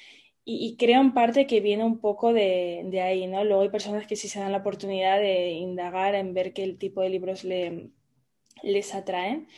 Y, 0.50 0.78
creo 0.78 1.02
en 1.02 1.14
parte 1.14 1.46
que 1.46 1.60
viene 1.60 1.84
un 1.84 2.00
poco 2.00 2.32
de, 2.32 3.02
ahí, 3.04 3.28
¿no? 3.28 3.44
Luego 3.44 3.64
hay 3.64 3.70
personas 3.70 4.08
que 4.08 4.16
sí 4.16 4.30
se 4.30 4.40
dan 4.40 4.54
la 4.54 4.60
oportunidad 4.60 5.20
de 5.20 5.52
indagar 5.52 6.16
en 6.16 6.34
ver 6.34 6.54
qué 6.54 6.66
tipo 6.74 7.02
de 7.02 7.10
libros 7.10 7.44
le, 7.44 7.90
les 8.64 8.96
atraen 8.96 9.50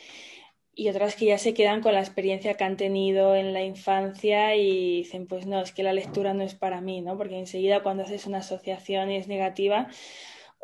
y 0.74 0.88
otras 0.88 1.14
que 1.14 1.26
ya 1.26 1.38
se 1.38 1.54
quedan 1.54 1.80
con 1.80 1.94
la 1.94 2.00
experiencia 2.00 2.54
que 2.54 2.64
han 2.64 2.76
tenido 2.76 3.36
en 3.36 3.52
la 3.52 3.62
infancia 3.62 4.56
y 4.56 5.02
dicen, 5.02 5.28
pues 5.28 5.46
no, 5.46 5.60
es 5.60 5.70
que 5.72 5.84
la 5.84 5.92
lectura 5.92 6.34
no 6.34 6.42
es 6.42 6.56
para 6.56 6.80
mí, 6.80 7.02
¿no? 7.02 7.16
Porque 7.16 7.38
enseguida 7.38 7.84
cuando 7.84 8.02
haces 8.02 8.26
una 8.26 8.38
asociación 8.38 9.12
y 9.12 9.16
es 9.16 9.28
negativa, 9.28 9.88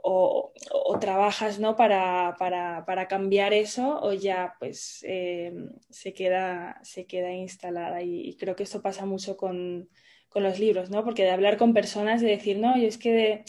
o, 0.03 0.53
trabajas 1.01 1.61
¿no? 1.61 1.77
Para, 1.77 2.35
para, 2.39 2.85
para, 2.85 3.09
cambiar 3.09 3.53
eso 3.53 4.01
o 4.03 4.13
ya 4.13 4.57
pues 4.59 5.05
eh, 5.07 5.53
se, 5.91 6.15
queda, 6.15 6.81
se 6.83 7.07
queda 7.07 7.33
instalada 7.33 8.03
y, 8.03 8.37
creo 8.37 8.57
que 8.57 8.65
esto 8.65 8.83
pasa 8.83 9.07
mucho 9.07 9.37
con, 9.37 9.89
con, 10.37 10.43
los 10.43 10.59
libros, 10.59 10.91
¿no? 10.91 11.05
Porque 11.05 11.25
de 11.25 11.31
hablar 11.31 11.57
con 11.57 11.75
personas, 11.75 12.21
de 12.21 12.29
decir, 12.29 12.59
no, 12.59 12.77
yo 12.77 12.87
es 12.87 12.99
que 12.99 13.45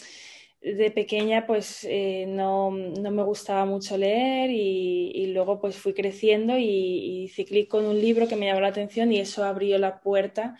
de, 0.60 0.90
pequeña 0.90 1.46
pues 1.46 1.84
eh, 1.84 2.26
no, 2.28 2.70
no, 2.70 3.10
me 3.10 3.22
gustaba 3.22 3.64
mucho 3.64 3.96
leer 3.96 4.50
y, 4.50 5.12
y 5.14 5.26
luego 5.28 5.60
pues 5.60 5.76
fui 5.76 5.94
creciendo 5.94 6.58
y, 6.58 7.30
y 7.36 7.66
con 7.66 7.86
un 7.86 8.00
libro 8.00 8.26
que 8.26 8.36
me 8.36 8.46
llamó 8.46 8.60
la 8.60 8.68
atención 8.68 9.12
y 9.12 9.20
eso 9.20 9.44
abrió 9.44 9.78
la 9.78 10.00
puerta 10.00 10.56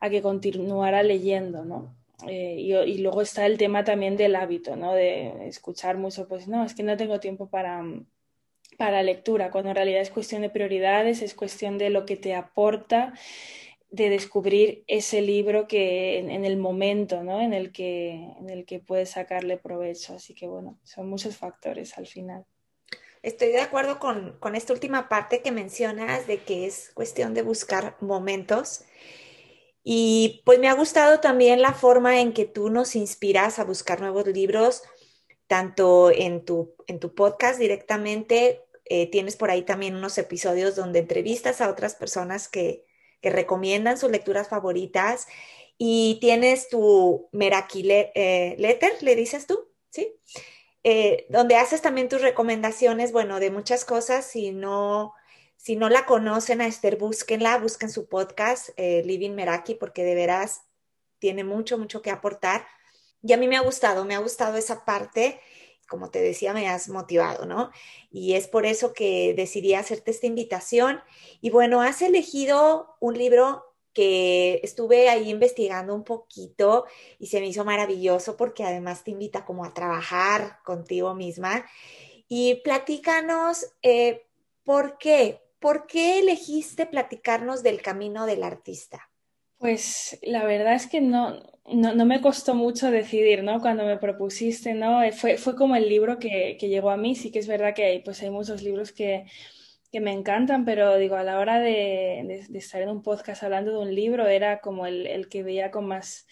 a 0.00 0.10
que 0.10 0.22
continuara 0.22 1.02
leyendo, 1.02 1.64
¿no? 1.64 1.98
Eh, 2.26 2.56
y, 2.86 2.98
luego 2.98 3.22
está 3.22 3.46
el 3.46 3.58
tema 3.58 3.84
también 3.84 4.16
del 4.16 4.34
hábito, 4.34 4.74
¿no? 4.76 4.92
De 4.94 5.46
escuchar 5.46 5.98
mucho, 5.98 6.26
pues 6.26 6.48
no, 6.48 6.64
es 6.64 6.74
que 6.74 6.82
no 6.82 6.96
tengo 6.96 7.20
tiempo 7.20 7.48
para, 7.48 7.84
para 8.76 9.02
lectura, 9.02 9.50
cuando 9.50 9.70
en 9.70 9.76
realidad 9.76 10.00
es 10.00 10.10
cuestión 10.10 10.42
de 10.42 10.50
prioridades, 10.50 11.22
es 11.22 11.34
cuestión 11.34 11.78
de 11.78 11.90
lo 11.90 12.06
que 12.06 12.16
te 12.16 12.34
aporta, 12.34 13.14
de 13.90 14.10
descubrir 14.10 14.84
ese 14.86 15.22
libro 15.22 15.66
que 15.66 16.18
en, 16.18 16.44
el 16.44 16.58
momento, 16.58 17.22
¿no? 17.22 17.40
En 17.40 17.54
el, 17.54 17.72
que, 17.72 18.10
en 18.38 18.50
el 18.50 18.66
que 18.66 18.80
puedes 18.80 19.10
sacarle 19.10 19.56
provecho. 19.56 20.14
Así 20.14 20.34
que 20.34 20.46
bueno, 20.46 20.78
son 20.84 21.08
muchos 21.08 21.36
factores 21.36 21.96
al 21.96 22.06
final. 22.06 22.44
Estoy 23.22 23.48
de 23.48 23.60
acuerdo 23.60 23.98
con, 23.98 24.38
con 24.38 24.54
esta 24.54 24.72
última 24.72 25.08
parte 25.08 25.42
que 25.42 25.50
mencionas 25.50 26.26
de 26.26 26.38
que 26.38 26.66
es 26.66 26.90
cuestión 26.94 27.34
de 27.34 27.42
buscar 27.42 27.96
momentos 28.00 28.84
y 29.90 30.42
pues 30.44 30.58
me 30.58 30.68
ha 30.68 30.74
gustado 30.74 31.18
también 31.20 31.62
la 31.62 31.72
forma 31.72 32.20
en 32.20 32.34
que 32.34 32.44
tú 32.44 32.68
nos 32.68 32.94
inspiras 32.94 33.58
a 33.58 33.64
buscar 33.64 34.00
nuevos 34.00 34.26
libros, 34.26 34.82
tanto 35.46 36.10
en 36.10 36.44
tu, 36.44 36.74
en 36.86 37.00
tu 37.00 37.14
podcast 37.14 37.58
directamente, 37.58 38.62
eh, 38.84 39.10
tienes 39.10 39.36
por 39.36 39.50
ahí 39.50 39.62
también 39.62 39.96
unos 39.96 40.18
episodios 40.18 40.76
donde 40.76 40.98
entrevistas 40.98 41.62
a 41.62 41.70
otras 41.70 41.94
personas 41.94 42.48
que, 42.48 42.84
que 43.20 43.30
recomiendan 43.30 43.98
sus 43.98 44.10
lecturas 44.10 44.48
favoritas 44.48 45.26
y 45.76 46.18
tienes 46.20 46.68
tu 46.68 47.28
Meraki 47.32 47.88
eh, 47.90 48.56
Letter, 48.58 48.92
¿le 49.02 49.16
dices 49.16 49.46
tú? 49.46 49.68
¿Sí? 49.90 50.14
Eh, 50.84 51.26
donde 51.28 51.56
haces 51.56 51.82
también 51.82 52.08
tus 52.08 52.22
recomendaciones, 52.22 53.12
bueno, 53.12 53.40
de 53.40 53.50
muchas 53.50 53.84
cosas, 53.84 54.24
si 54.26 54.52
no 54.52 55.14
si 55.58 55.74
no 55.76 55.88
la 55.88 56.06
conocen 56.06 56.60
a 56.60 56.66
Esther, 56.66 56.96
búsquenla, 56.96 57.58
busquen 57.58 57.90
su 57.90 58.08
podcast, 58.08 58.70
eh, 58.76 59.02
Living 59.04 59.32
Meraki, 59.32 59.74
porque 59.74 60.04
de 60.04 60.14
veras 60.14 60.62
tiene 61.18 61.42
mucho, 61.42 61.76
mucho 61.78 62.00
que 62.00 62.10
aportar. 62.10 62.66
Y 63.22 63.32
a 63.32 63.36
mí 63.36 63.48
me 63.48 63.56
ha 63.56 63.60
gustado, 63.60 64.04
me 64.04 64.14
ha 64.14 64.20
gustado 64.20 64.56
esa 64.56 64.84
parte, 64.84 65.40
como 65.88 66.10
te 66.10 66.20
decía, 66.20 66.52
me 66.52 66.68
has 66.68 66.88
motivado, 66.88 67.46
¿no? 67.46 67.70
Y 68.10 68.34
es 68.34 68.46
por 68.46 68.66
eso 68.66 68.92
que 68.92 69.34
decidí 69.36 69.74
hacerte 69.74 70.10
esta 70.10 70.26
invitación. 70.26 71.00
Y 71.40 71.50
bueno, 71.50 71.80
has 71.82 72.02
elegido 72.02 72.96
un 73.00 73.18
libro 73.18 73.64
que 73.94 74.60
estuve 74.62 75.08
ahí 75.08 75.30
investigando 75.30 75.94
un 75.94 76.04
poquito 76.04 76.84
y 77.18 77.26
se 77.26 77.40
me 77.40 77.48
hizo 77.48 77.64
maravilloso 77.64 78.36
porque 78.36 78.62
además 78.62 79.02
te 79.02 79.10
invita 79.10 79.44
como 79.44 79.64
a 79.64 79.74
trabajar 79.74 80.60
contigo 80.64 81.14
misma. 81.14 81.64
Y 82.28 82.56
platícanos, 82.62 83.66
eh, 83.82 84.26
¿por 84.62 84.98
qué? 84.98 85.40
¿por 85.58 85.86
qué 85.86 86.20
elegiste 86.20 86.86
platicarnos 86.86 87.62
del 87.62 87.82
camino 87.82 88.26
del 88.26 88.42
artista? 88.42 89.07
Pues 89.58 90.18
la 90.22 90.44
verdad 90.44 90.74
es 90.74 90.86
que 90.86 91.00
no, 91.00 91.40
no, 91.66 92.06
me 92.06 92.20
costó 92.20 92.54
mucho 92.54 92.90
decidir, 92.90 93.42
¿no? 93.42 93.60
Cuando 93.60 93.84
me 93.84 93.98
propusiste, 93.98 94.74
¿no? 94.74 95.02
Eh, 95.02 95.12
fue, 95.12 95.36
fue 95.36 95.56
como 95.56 95.76
el 95.76 95.88
libro 95.88 96.18
que, 96.18 96.56
llegó 96.60 96.90
a 96.90 96.96
mí. 96.96 97.14
Sí 97.16 97.30
que 97.32 97.40
es 97.40 97.48
verdad 97.48 97.74
que 97.74 97.84
hay, 97.84 98.00
pues 98.00 98.22
hay 98.22 98.30
muchos 98.30 98.62
libros 98.62 98.92
que, 98.92 99.24
me 99.92 100.12
encantan, 100.12 100.64
pero 100.64 100.96
digo, 100.96 101.16
a 101.16 101.24
la 101.24 101.38
hora 101.38 101.58
de, 101.60 102.46
estar 102.54 102.82
en 102.82 102.90
un 102.90 103.02
podcast 103.02 103.42
hablando 103.42 103.72
de 103.72 103.78
un 103.78 103.94
libro, 103.94 104.26
era 104.28 104.60
como 104.60 104.86
el, 104.86 105.06
el 105.06 105.28
que 105.28 105.42
veía 105.42 105.70
con 105.70 105.86
más 105.86 106.26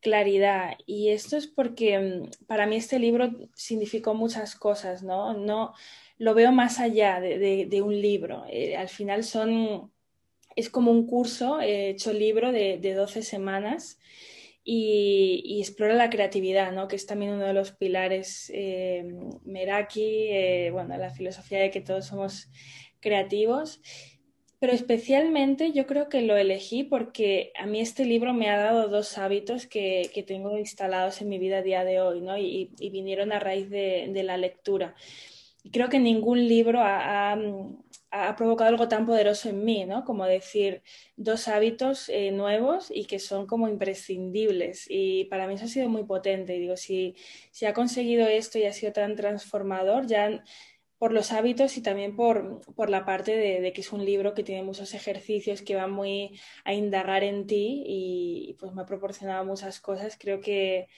claridad. 0.00 0.76
Y 0.86 1.10
esto 1.10 1.36
es 1.36 1.46
porque 1.46 1.98
mm, 1.98 2.46
para 2.46 2.66
mí 2.66 2.76
este 2.76 2.98
libro 2.98 3.30
significó 3.54 4.14
muchas 4.14 4.54
cosas, 4.56 5.02
¿no? 5.02 5.34
No, 5.34 5.74
lo 6.18 6.34
veo 6.34 6.52
más 6.52 6.80
allá 6.80 7.20
de, 7.20 7.82
un 7.82 8.00
libro. 8.00 8.44
Eh, 8.48 8.76
al 8.76 8.88
final 8.88 9.24
son, 9.24 9.92
es 10.56 10.70
como 10.70 10.90
un 10.90 11.06
curso 11.06 11.60
eh, 11.60 11.90
hecho 11.90 12.12
libro 12.12 12.52
de, 12.52 12.78
12 12.78 13.22
semanas 13.22 13.98
y, 14.64 15.58
explora 15.60 15.94
la 15.94 16.10
creatividad, 16.10 16.72
¿no? 16.72 16.88
que 16.88 16.96
es 16.96 17.06
también 17.06 17.32
uno 17.32 17.44
de 17.44 17.54
los 17.54 17.72
pilares 17.72 18.50
eh, 18.54 19.04
Meraki, 19.44 20.70
bueno, 20.72 20.96
la 20.96 21.10
filosofía 21.10 21.60
de 21.60 21.70
que 21.70 21.80
todos 21.80 22.06
somos 22.06 22.48
creativos. 23.00 23.80
Pero 24.58 24.74
especialmente 24.74 25.72
yo 25.72 25.86
creo 25.86 26.10
que 26.10 26.20
lo 26.20 26.36
elegí 26.36 26.84
porque 26.84 27.50
a 27.58 27.64
mí 27.64 27.80
este 27.80 28.04
libro 28.04 28.34
me 28.34 28.50
ha 28.50 28.58
dado 28.58 28.88
dos 28.88 29.16
hábitos 29.16 29.66
que, 29.66 30.10
tengo 30.26 30.58
instalados 30.58 31.22
en 31.22 31.30
mi 31.30 31.38
vida 31.38 31.58
a 31.58 31.62
día 31.62 31.82
de 31.82 32.00
hoy, 32.02 32.20
¿no? 32.20 32.36
Y, 32.36 32.70
vinieron 32.92 33.32
a 33.32 33.40
raíz 33.40 33.70
de, 33.70 34.10
de 34.12 34.22
la 34.22 34.36
lectura 34.36 34.94
creo 35.72 35.88
que 35.88 35.98
ningún 35.98 36.48
libro 36.48 36.80
ha, 36.82 37.36
provocado 38.36 38.68
algo 38.70 38.88
tan 38.88 39.06
poderoso 39.06 39.48
en 39.48 39.64
mí, 39.64 39.84
¿no? 39.86 40.04
Como 40.04 40.24
decir 40.26 40.82
dos 41.16 41.48
hábitos 41.48 42.08
eh, 42.08 42.32
nuevos 42.32 42.90
y 42.90 43.04
que 43.06 43.18
son 43.18 43.46
como 43.46 43.68
imprescindibles. 43.68 44.86
Y 44.88 45.26
para 45.26 45.46
mí 45.46 45.54
eso 45.54 45.66
ha 45.66 45.68
sido 45.68 45.88
muy 45.88 46.04
potente. 46.04 46.56
Y 46.56 46.60
digo, 46.60 46.76
si, 46.76 47.14
si 47.52 47.66
ha 47.66 47.74
conseguido 47.74 48.26
esto 48.26 48.58
y 48.58 48.64
ha 48.64 48.72
sido 48.72 48.92
tan 48.92 49.16
transformador, 49.16 50.06
ya 50.06 50.42
por 50.98 51.12
los 51.12 51.32
hábitos 51.32 51.78
y 51.78 51.82
también 51.82 52.14
por, 52.14 52.60
por 52.74 52.90
la 52.90 53.06
parte 53.06 53.34
de, 53.34 53.72
que 53.72 53.80
es 53.80 53.92
un 53.92 54.04
libro 54.04 54.34
que 54.34 54.42
tiene 54.42 54.62
muchos 54.62 54.92
ejercicios 54.92 55.62
que 55.62 55.74
van 55.74 55.90
muy 55.92 56.38
a 56.64 56.74
indagar 56.74 57.24
en 57.24 57.46
ti 57.46 57.82
y 57.86 58.56
pues 58.60 58.72
me 58.74 58.82
ha 58.82 58.86
proporcionado 58.86 59.44
muchas 59.46 59.80
cosas. 59.80 60.18
Creo 60.18 60.40
que 60.40 60.88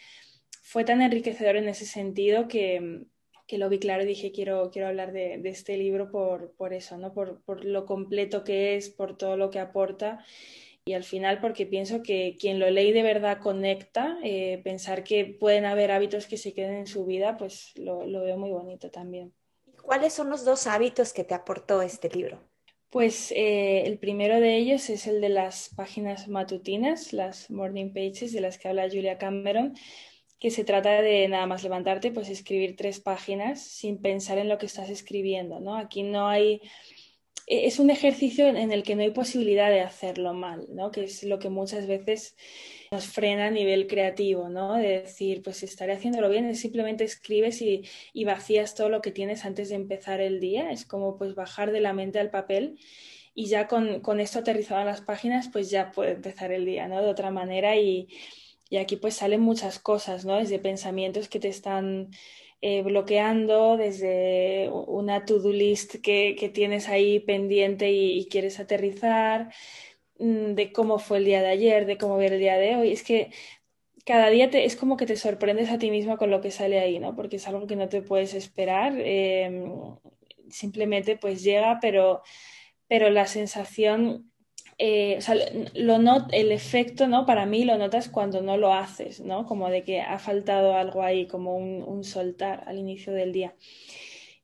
fue 0.63 0.85
tan 0.85 1.03
enriquecedor 1.03 1.57
en 1.57 1.69
ese 1.69 1.87
sentido 1.87 2.49
que, 2.49 3.07
que 3.53 3.59
lo 3.59 3.69
vi 3.69 3.79
claro 3.79 4.03
y 4.03 4.07
dije, 4.07 4.33
quiero, 4.33 4.71
quiero 4.71 4.89
hablar 4.89 5.13
de, 5.13 5.39
este 5.45 5.77
libro 5.77 6.11
por, 6.11 6.53
por 6.53 6.73
eso, 6.73 6.97
¿no? 6.97 7.13
Por, 7.13 7.43
por, 7.43 7.67
lo 7.67 7.85
completo 7.85 8.45
que 8.45 8.77
es, 8.77 8.89
por 8.89 9.19
todo 9.19 9.37
lo 9.37 9.51
que 9.51 9.59
aporta 9.59 10.25
y 10.87 10.95
al 10.95 11.05
final 11.05 11.39
porque 11.39 11.67
pienso 11.67 12.03
que 12.03 12.39
quien 12.41 12.59
lo 12.59 12.71
lee 12.71 12.93
de 12.93 13.03
verdad 13.03 13.41
conecta, 13.41 14.17
eh, 14.25 14.63
pensar 14.65 15.05
que 15.05 15.27
pueden 15.39 15.67
haber 15.67 15.91
hábitos 15.91 16.27
que 16.27 16.39
se 16.39 16.55
queden 16.55 16.77
en 16.77 16.87
su 16.87 17.05
vida, 17.05 17.37
pues 17.37 17.75
lo, 17.77 18.07
lo 18.07 18.23
veo 18.23 18.39
muy 18.39 18.51
bonito 18.51 18.91
también. 18.91 19.35
¿Cuáles 19.83 20.15
son 20.15 20.31
los 20.31 20.47
dos 20.47 20.67
hábitos 20.67 21.13
que 21.13 21.25
te 21.25 21.35
aportó 21.35 21.83
este 21.83 22.09
libro? 22.09 22.41
Pues 22.89 23.33
eh, 23.33 23.83
el 23.85 23.99
primero 23.99 24.41
de 24.41 24.57
ellos 24.57 24.89
es 24.89 25.07
el 25.07 25.21
de 25.21 25.29
las 25.29 25.69
páginas 25.77 26.27
matutinas, 26.27 27.13
las 27.13 27.51
morning 27.51 27.93
pages 27.93 28.33
de 28.33 28.41
las 28.41 28.57
que 28.57 28.69
habla 28.69 28.89
Julia 28.89 29.19
Cameron, 29.19 29.75
que 30.43 30.51
se 30.51 30.65
trata 30.65 31.03
de 31.03 31.29
nada 31.29 31.47
más 31.47 31.63
levantarte, 31.63 32.11
pues 32.11 32.29
escribir 32.29 32.75
tres 32.75 32.99
páginas 32.99 33.63
sin 33.63 34.03
pensar 34.03 34.39
en 34.39 34.49
lo 34.49 34.59
que 34.59 34.67
estás 34.67 34.91
escribiendo, 34.91 35.61
¿no? 35.61 35.77
Aquí 35.77 36.03
no 36.03 36.27
hay... 36.27 36.61
E-, 37.47 37.67
es 37.67 37.79
un 37.79 37.91
ejercicio 37.91 38.49
en 38.49 38.73
el 38.73 38.83
que 38.83 38.97
no 38.97 39.03
hay 39.03 39.13
posibilidad 39.13 39.71
de 39.71 39.83
hacerlo 39.83 40.35
mal, 40.35 40.67
¿no? 40.71 40.91
Que 40.91 41.05
es 41.05 41.23
lo 41.23 41.39
que 41.39 41.49
muchas 41.49 41.87
veces 41.87 42.35
nos 42.91 43.07
frena 43.07 43.47
a 43.47 43.51
nivel 43.53 43.87
creativo, 43.87 44.49
¿no? 44.49 44.75
De 44.75 45.03
decir, 45.03 45.43
pues 45.45 45.63
estaré 45.63 45.93
haciéndolo 45.93 46.29
bien, 46.29 46.53
simplemente 46.57 47.05
escribes 47.05 47.63
y, 47.63 47.85
y 48.13 48.25
vacías 48.25 48.75
todo 48.75 48.89
lo 48.89 49.01
que 49.01 49.13
tienes 49.13 49.45
antes 49.45 49.69
de 49.69 49.77
empezar 49.77 50.21
el 50.21 50.41
día. 50.41 50.73
Es 50.73 50.85
como 50.85 51.17
pues 51.19 51.37
bajar 51.37 51.71
de 51.71 51.81
la 51.81 51.93
mente 51.93 52.19
al 52.19 52.31
papel 52.31 52.81
y 53.33 53.47
ya 53.47 53.69
con, 53.69 54.01
con 54.01 54.19
esto 54.19 54.41
aterrizado 54.41 54.81
en 54.81 54.89
las 54.89 55.03
páginas, 55.03 55.51
pues 55.53 55.71
ya 55.71 55.93
puede 55.93 56.11
empezar 56.11 56.51
el 56.51 56.65
día, 56.65 56.89
¿no? 56.89 57.01
De 57.01 57.09
otra 57.09 57.31
manera 57.31 57.77
y 57.77 58.09
y 58.73 58.79
aquí 58.79 58.97
pues 58.97 59.17
salen 59.17 59.43
muchas 59.43 59.79
cosas, 59.79 60.25
¿no? 60.25 60.37
Desde 60.39 60.59
pensamientos 60.59 61.29
que 61.29 61.39
te 61.39 61.49
están 61.49 62.09
eh, 62.63 62.83
bloqueando, 62.83 63.77
desde 63.77 64.71
una 64.71 65.27
to-do 65.27 65.53
list 65.53 65.97
que, 66.03 66.37
que, 66.39 66.49
tienes 66.49 66.89
ahí 66.89 67.21
pendiente 67.21 67.93
y, 67.93 68.27
quieres 68.31 68.61
aterrizar, 68.61 69.53
mm, 70.19 70.55
de 70.55 70.73
cómo 70.73 70.99
fue 70.99 71.19
el 71.19 71.27
día 71.27 71.43
de 71.43 71.49
ayer, 71.49 71.87
de 71.87 71.99
cómo 71.99 72.17
ver 72.17 72.33
el 72.33 72.41
día 72.41 72.57
de 72.57 72.77
hoy. 72.77 72.93
Es 72.93 73.03
que 73.03 73.31
cada 74.07 74.31
día 74.31 74.47
es 74.47 74.77
como 74.77 74.97
que 74.97 75.07
te 75.07 75.17
sorprendes 75.17 75.71
a 75.71 75.79
ti 75.79 75.91
misma 75.91 76.17
con 76.17 76.31
lo 76.31 76.41
que 76.41 76.51
sale 76.51 76.81
ahí, 76.81 76.99
¿no? 76.99 77.15
Porque 77.17 77.37
es 77.37 77.49
algo 77.49 77.67
que 77.67 77.77
no 77.77 77.89
te 77.91 78.03
puedes 78.03 78.35
esperar. 78.35 78.95
Eh, 78.99 79.51
simplemente 80.51 81.17
pues 81.19 81.43
llega, 81.43 81.79
pero, 81.81 82.23
pero 82.89 83.11
la 83.11 83.27
sensación, 83.27 84.32
eh, 84.85 85.21
lo 85.75 85.99
not, 85.99 86.29
el 86.33 86.51
efecto, 86.51 87.07
¿no? 87.07 87.25
Para 87.25 87.47
mí 87.47 87.65
lo 87.65 87.79
notas 87.79 88.09
cuando 88.09 88.43
no 88.43 88.57
lo 88.57 88.75
haces, 88.75 89.21
¿no? 89.21 89.47
Como 89.47 89.71
de 89.71 89.85
que 89.85 90.01
ha 90.01 90.19
faltado 90.19 90.75
algo 90.75 91.03
ahí, 91.03 91.27
como 91.29 91.57
un, 91.57 91.85
un 91.85 92.03
soltar 92.03 92.65
al 92.67 92.79
inicio 92.79 93.13
del 93.13 93.33
día. 93.33 93.55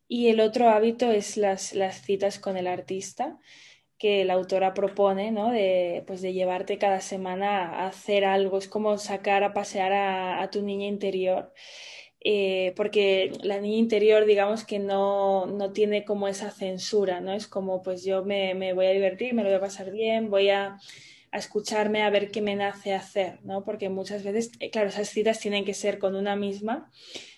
Y 0.06 0.28
el 0.28 0.40
otro 0.40 0.68
hábito 0.70 1.10
es 1.10 1.36
las, 1.36 1.74
las 1.74 2.02
citas 2.02 2.38
con 2.38 2.56
el 2.56 2.68
artista 2.68 3.38
que 3.98 4.24
la 4.24 4.34
autora 4.34 4.74
propone, 4.74 5.32
¿no? 5.32 5.50
De, 5.50 6.04
pues 6.06 6.22
de 6.22 6.32
llevarte 6.32 6.78
cada 6.78 7.00
semana 7.00 7.82
a 7.82 7.88
hacer 7.88 8.24
algo. 8.24 8.58
Es 8.58 8.68
como 8.68 8.96
sacar 8.98 9.42
a 9.42 9.52
pasear 9.54 9.92
a, 9.92 10.42
a 10.42 10.50
tu 10.50 10.62
niña 10.62 10.86
interior. 10.86 11.52
Eh, 12.20 12.72
porque 12.76 13.32
la 13.42 13.60
niña 13.60 13.76
interior, 13.78 14.24
digamos 14.26 14.64
que 14.64 14.80
no, 14.80 15.46
no, 15.46 15.72
tiene 15.72 16.04
como 16.04 16.26
esa 16.26 16.50
censura, 16.50 17.20
¿no? 17.20 17.32
Es 17.32 17.46
como, 17.46 17.82
pues 17.82 18.04
yo 18.04 18.24
me, 18.24 18.54
me, 18.54 18.72
voy 18.72 18.86
a 18.86 18.90
divertir, 18.90 19.34
me 19.34 19.42
lo 19.42 19.48
voy 19.50 19.58
a 19.58 19.60
pasar 19.60 19.92
bien, 19.92 20.28
voy 20.28 20.50
a, 20.50 20.78
a, 21.30 21.38
escucharme 21.38 22.02
a 22.02 22.10
ver 22.10 22.30
qué 22.32 22.42
me 22.42 22.56
nace 22.56 22.92
hacer, 22.92 23.38
¿no? 23.44 23.64
Porque 23.64 23.88
muchas 23.88 24.24
veces, 24.24 24.50
eh, 24.58 24.70
claro, 24.70 24.88
esas 24.88 25.08
citas 25.08 25.38
tienen 25.38 25.64
que 25.64 25.74
ser 25.74 25.98
con 26.00 26.16
una 26.16 26.34
misma, 26.34 26.90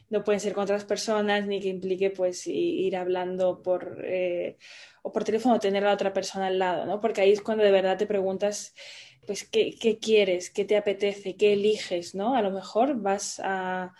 no 0.08 0.24
pueden 0.24 0.40
ser 0.40 0.54
con 0.54 0.64
otras 0.64 0.84
personas, 0.84 1.46
ni 1.46 1.60
que 1.60 1.68
implique, 1.68 2.10
pues, 2.10 2.46
ir 2.46 2.96
hablando 2.96 3.62
por... 3.62 4.02
Eh, 4.04 4.56
o 5.02 5.12
por 5.12 5.24
teléfono 5.24 5.58
tener 5.58 5.82
a 5.84 5.88
la 5.88 5.94
otra 5.94 6.12
persona 6.12 6.48
al 6.48 6.58
lado, 6.58 6.84
¿no? 6.84 7.00
Porque 7.00 7.22
ahí 7.22 7.32
es 7.32 7.40
cuando 7.40 7.64
de 7.64 7.70
verdad 7.70 7.96
te 7.96 8.06
preguntas, 8.06 8.74
pues, 9.26 9.44
¿qué, 9.44 9.74
qué 9.80 9.98
quieres? 9.98 10.50
¿Qué 10.50 10.64
te 10.64 10.76
apetece? 10.76 11.36
¿Qué 11.36 11.54
eliges? 11.54 12.14
¿no? 12.14 12.34
A 12.34 12.42
lo 12.42 12.50
mejor 12.50 13.00
vas 13.00 13.40
a, 13.42 13.94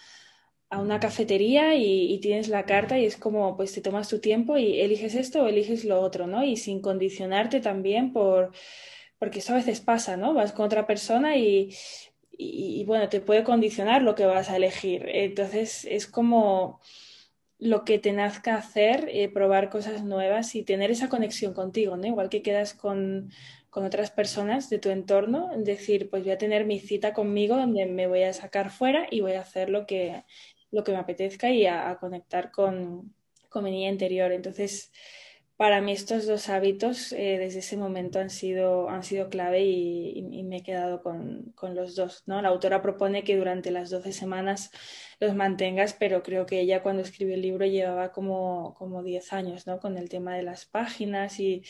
a 0.70 0.78
una 0.78 1.00
cafetería 1.00 1.74
y, 1.74 2.18
tienes 2.20 2.48
la 2.48 2.64
carta 2.64 2.98
y 2.98 3.04
es 3.04 3.16
como, 3.16 3.56
pues 3.56 3.72
te 3.74 3.80
tomas 3.80 4.08
tu 4.08 4.20
tiempo 4.20 4.56
y 4.56 4.80
eliges 4.80 5.14
esto 5.16 5.42
o 5.42 5.48
eliges 5.48 5.84
lo 5.84 6.00
otro, 6.00 6.26
¿no? 6.28 6.44
Y 6.44 6.56
sin 6.56 6.80
condicionarte 6.80 7.60
también 7.60 8.12
por, 8.12 8.52
porque 9.18 9.40
eso 9.40 9.52
a 9.52 9.56
veces 9.56 9.80
pasa, 9.80 10.16
¿no? 10.16 10.34
Vas 10.34 10.52
con 10.52 10.66
otra 10.66 10.86
persona 10.86 11.36
y, 11.36 11.74
y, 12.32 12.80
y 12.80 12.84
bueno, 12.84 13.08
te 13.08 13.20
puede 13.20 13.44
condicionar 13.44 14.02
lo 14.02 14.14
que 14.14 14.26
vas 14.26 14.50
a 14.50 14.56
elegir. 14.56 15.04
Entonces 15.08 15.84
es 15.86 16.06
como 16.06 16.80
lo 17.60 17.84
que 17.84 17.98
te 17.98 18.12
nazca 18.12 18.56
hacer, 18.56 19.08
eh, 19.12 19.28
probar 19.28 19.70
cosas 19.70 20.02
nuevas 20.04 20.54
y 20.54 20.62
tener 20.64 20.90
esa 20.90 21.08
conexión 21.08 21.52
contigo, 21.54 21.96
¿no? 21.96 22.06
Igual 22.06 22.30
que 22.30 22.42
quedas 22.42 22.74
con, 22.74 23.30
con, 23.70 23.84
otras 23.84 24.10
personas 24.10 24.70
de 24.70 24.78
tu 24.78 24.88
entorno, 24.90 25.50
decir, 25.58 26.10
pues 26.10 26.22
voy 26.22 26.32
a 26.32 26.38
tener 26.38 26.64
mi 26.64 26.80
cita 26.80 27.12
conmigo 27.12 27.56
donde 27.56 27.86
me 27.86 28.06
voy 28.06 28.22
a 28.22 28.32
sacar 28.32 28.70
fuera 28.70 29.06
y 29.10 29.20
voy 29.20 29.32
a 29.32 29.42
hacer 29.42 29.68
lo 29.68 29.86
que, 29.86 30.24
lo 30.70 30.84
que 30.84 30.92
me 30.92 30.98
apetezca 30.98 31.50
y 31.50 31.66
a, 31.66 31.96
conectar 31.98 32.50
con, 32.50 33.14
con, 33.48 33.64
mi 33.64 33.70
niña 33.70 33.90
interior. 33.90 34.32
Entonces, 34.32 34.92
para 35.60 35.82
mí 35.82 35.92
estos 35.92 36.26
dos 36.26 36.48
hábitos 36.48 37.12
eh, 37.12 37.36
desde 37.38 37.58
ese 37.58 37.76
momento 37.76 38.18
han 38.18 38.30
sido, 38.30 38.88
han 38.88 39.02
sido 39.02 39.28
clave 39.28 39.60
y, 39.60 40.18
y, 40.32 40.42
me 40.42 40.56
he 40.56 40.62
quedado 40.62 41.02
con, 41.02 41.52
con, 41.54 41.74
los 41.74 41.94
dos. 41.94 42.22
¿no? 42.24 42.40
La 42.40 42.48
autora 42.48 42.80
propone 42.80 43.24
que 43.24 43.36
durante 43.36 43.70
las 43.70 43.90
12 43.90 44.10
semanas 44.14 44.70
los 45.20 45.34
mantengas, 45.34 45.92
pero 45.92 46.22
creo 46.22 46.46
que 46.46 46.60
ella 46.60 46.82
cuando 46.82 47.02
escribió 47.02 47.34
el 47.34 47.42
libro 47.42 47.66
llevaba 47.66 48.10
como, 48.10 48.74
como 48.78 49.02
10 49.02 49.34
años 49.34 49.66
¿no? 49.66 49.80
con 49.80 49.98
el 49.98 50.08
tema 50.08 50.34
de 50.34 50.44
las 50.44 50.64
páginas 50.64 51.38
y, 51.38 51.62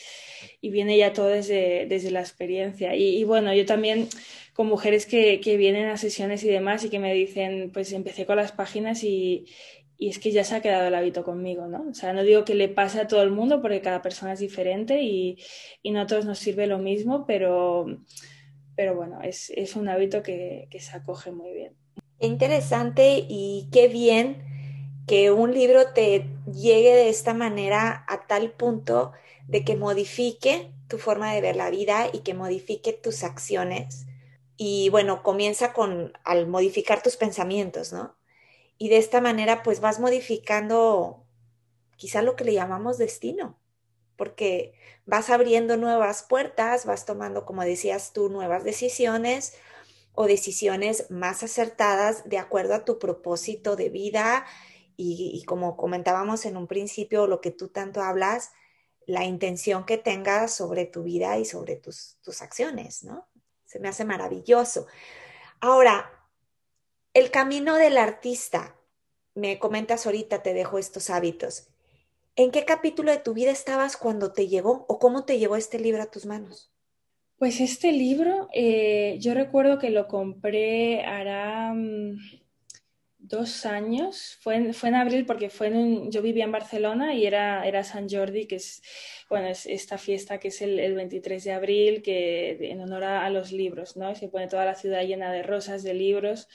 y 0.61 0.69
viene 0.69 0.97
ya 0.97 1.11
todo 1.11 1.27
desde, 1.27 1.85
desde 1.85 2.11
la 2.11 2.21
experiencia. 2.21 2.95
Y, 2.95 3.17
y, 3.17 3.25
bueno, 3.25 3.53
yo 3.53 3.65
también 3.65 4.07
con 4.53 4.67
mujeres 4.67 5.05
que, 5.05 5.41
que 5.41 5.57
vienen 5.57 5.89
a 5.89 5.97
sesiones 5.97 6.45
y 6.45 6.47
demás 6.47 6.85
y 6.85 6.89
que 6.89 6.99
me 6.99 7.13
dicen, 7.13 7.71
pues 7.73 7.91
empecé 7.91 8.25
con 8.25 8.37
las 8.37 8.53
páginas 8.53 9.03
y, 9.03 9.47
y 10.01 10.09
es 10.09 10.17
que 10.17 10.31
ya 10.31 10.43
se 10.43 10.55
ha 10.55 10.61
quedado 10.63 10.87
el 10.87 10.95
hábito 10.95 11.23
conmigo, 11.23 11.67
¿no? 11.67 11.85
O 11.91 11.93
sea, 11.93 12.11
no 12.11 12.23
digo 12.23 12.43
que 12.43 12.55
le 12.55 12.67
pase 12.69 12.99
a 12.99 13.07
todo 13.07 13.21
el 13.21 13.29
mundo 13.29 13.61
porque 13.61 13.81
cada 13.81 14.01
persona 14.01 14.33
es 14.33 14.39
diferente 14.39 15.03
y, 15.03 15.37
y 15.83 15.91
no 15.91 16.01
a 16.01 16.07
todos 16.07 16.25
nos 16.25 16.39
sirve 16.39 16.65
lo 16.65 16.79
mismo, 16.79 17.27
pero, 17.27 17.85
pero 18.75 18.95
bueno, 18.95 19.21
es, 19.21 19.51
es 19.51 19.75
un 19.75 19.89
hábito 19.89 20.23
que, 20.23 20.67
que, 20.71 20.79
se 20.79 20.97
acoge 20.97 21.31
muy 21.31 21.53
bien. 21.53 21.75
Interesante 22.19 23.27
y 23.29 23.69
qué 23.71 23.89
bien 23.89 24.41
que 25.05 25.29
un 25.29 25.53
libro 25.53 25.93
te 25.93 26.25
llegue 26.51 26.95
de 26.95 27.09
esta 27.09 27.35
manera 27.35 28.03
a 28.07 28.25
tal 28.25 28.53
punto 28.53 29.11
de 29.47 29.63
que 29.63 29.75
modifique 29.75 30.71
tu 30.87 30.97
forma 30.97 31.31
de 31.31 31.41
ver 31.41 31.55
la 31.55 31.69
vida 31.69 32.09
y 32.11 32.21
que 32.21 32.33
modifique 32.33 32.91
tus 32.91 33.23
acciones. 33.23 34.07
Y 34.57 34.89
bueno, 34.89 35.21
comienza 35.21 35.73
con 35.73 36.11
al 36.23 36.47
modificar 36.47 37.03
tus 37.03 37.17
pensamientos, 37.17 37.93
¿no? 37.93 38.15
Y 38.81 38.89
de 38.89 38.97
esta 38.97 39.21
manera 39.21 39.61
pues 39.61 39.79
vas 39.79 39.99
modificando 39.99 41.23
quizá 41.97 42.23
lo 42.23 42.35
que 42.35 42.45
le 42.45 42.55
llamamos 42.55 42.97
destino, 42.97 43.59
porque 44.15 44.73
vas 45.05 45.29
abriendo 45.29 45.77
nuevas 45.77 46.23
puertas, 46.23 46.87
vas 46.87 47.05
tomando, 47.05 47.45
como 47.45 47.63
decías 47.63 48.11
tú, 48.11 48.29
nuevas 48.29 48.63
decisiones 48.63 49.53
o 50.13 50.25
decisiones 50.25 51.11
más 51.11 51.43
acertadas 51.43 52.27
de 52.27 52.39
acuerdo 52.39 52.73
a 52.73 52.83
tu 52.83 52.97
propósito 52.97 53.75
de 53.75 53.89
vida 53.89 54.47
y, 54.97 55.29
y 55.31 55.45
como 55.45 55.77
comentábamos 55.77 56.45
en 56.45 56.57
un 56.57 56.65
principio, 56.65 57.27
lo 57.27 57.39
que 57.39 57.51
tú 57.51 57.67
tanto 57.67 58.01
hablas, 58.01 58.49
la 59.05 59.25
intención 59.25 59.85
que 59.85 59.99
tengas 59.99 60.55
sobre 60.55 60.85
tu 60.87 61.03
vida 61.03 61.37
y 61.37 61.45
sobre 61.45 61.75
tus, 61.75 62.17
tus 62.23 62.41
acciones, 62.41 63.03
¿no? 63.03 63.27
Se 63.63 63.79
me 63.79 63.89
hace 63.89 64.05
maravilloso. 64.05 64.87
Ahora, 65.59 66.20
el 67.13 67.31
camino 67.31 67.75
del 67.75 67.97
artista. 67.97 68.75
Me 69.35 69.59
comentas 69.59 70.05
ahorita, 70.05 70.43
te 70.43 70.53
dejo 70.53 70.77
estos 70.77 71.09
hábitos. 71.09 71.67
¿En 72.35 72.51
qué 72.51 72.63
capítulo 72.63 73.11
de 73.11 73.17
tu 73.17 73.33
vida 73.33 73.51
estabas 73.51 73.97
cuando 73.97 74.31
te 74.31 74.47
llegó 74.47 74.85
o 74.87 74.99
cómo 74.99 75.25
te 75.25 75.37
llegó 75.37 75.57
este 75.57 75.79
libro 75.79 76.01
a 76.01 76.11
tus 76.11 76.25
manos? 76.25 76.71
Pues 77.37 77.59
este 77.59 77.91
libro, 77.91 78.47
eh, 78.53 79.17
yo 79.19 79.33
recuerdo 79.33 79.79
que 79.79 79.89
lo 79.89 80.07
compré 80.07 81.03
hará 81.03 81.71
um, 81.73 82.17
dos 83.17 83.65
años, 83.65 84.37
fue 84.41 84.55
en, 84.55 84.73
fue 84.73 84.89
en 84.89 84.95
abril 84.95 85.25
porque 85.25 85.49
fue 85.49 85.67
en 85.67 86.11
yo 86.11 86.21
vivía 86.21 86.43
en 86.43 86.51
Barcelona 86.51 87.15
y 87.15 87.25
era, 87.25 87.67
era 87.67 87.83
San 87.83 88.07
Jordi, 88.07 88.45
que 88.45 88.57
es, 88.57 88.83
bueno, 89.29 89.47
es 89.47 89.65
esta 89.65 89.97
fiesta 89.97 90.39
que 90.39 90.49
es 90.49 90.61
el, 90.61 90.79
el 90.79 90.93
23 90.93 91.43
de 91.43 91.51
abril, 91.51 92.01
que 92.03 92.71
en 92.71 92.79
honor 92.79 93.03
a 93.03 93.29
los 93.31 93.51
libros, 93.51 93.97
¿no? 93.97 94.13
Se 94.15 94.29
pone 94.29 94.47
toda 94.47 94.65
la 94.65 94.75
ciudad 94.75 95.03
llena 95.03 95.31
de 95.31 95.43
rosas, 95.43 95.83
de 95.83 95.95
libros. 95.95 96.47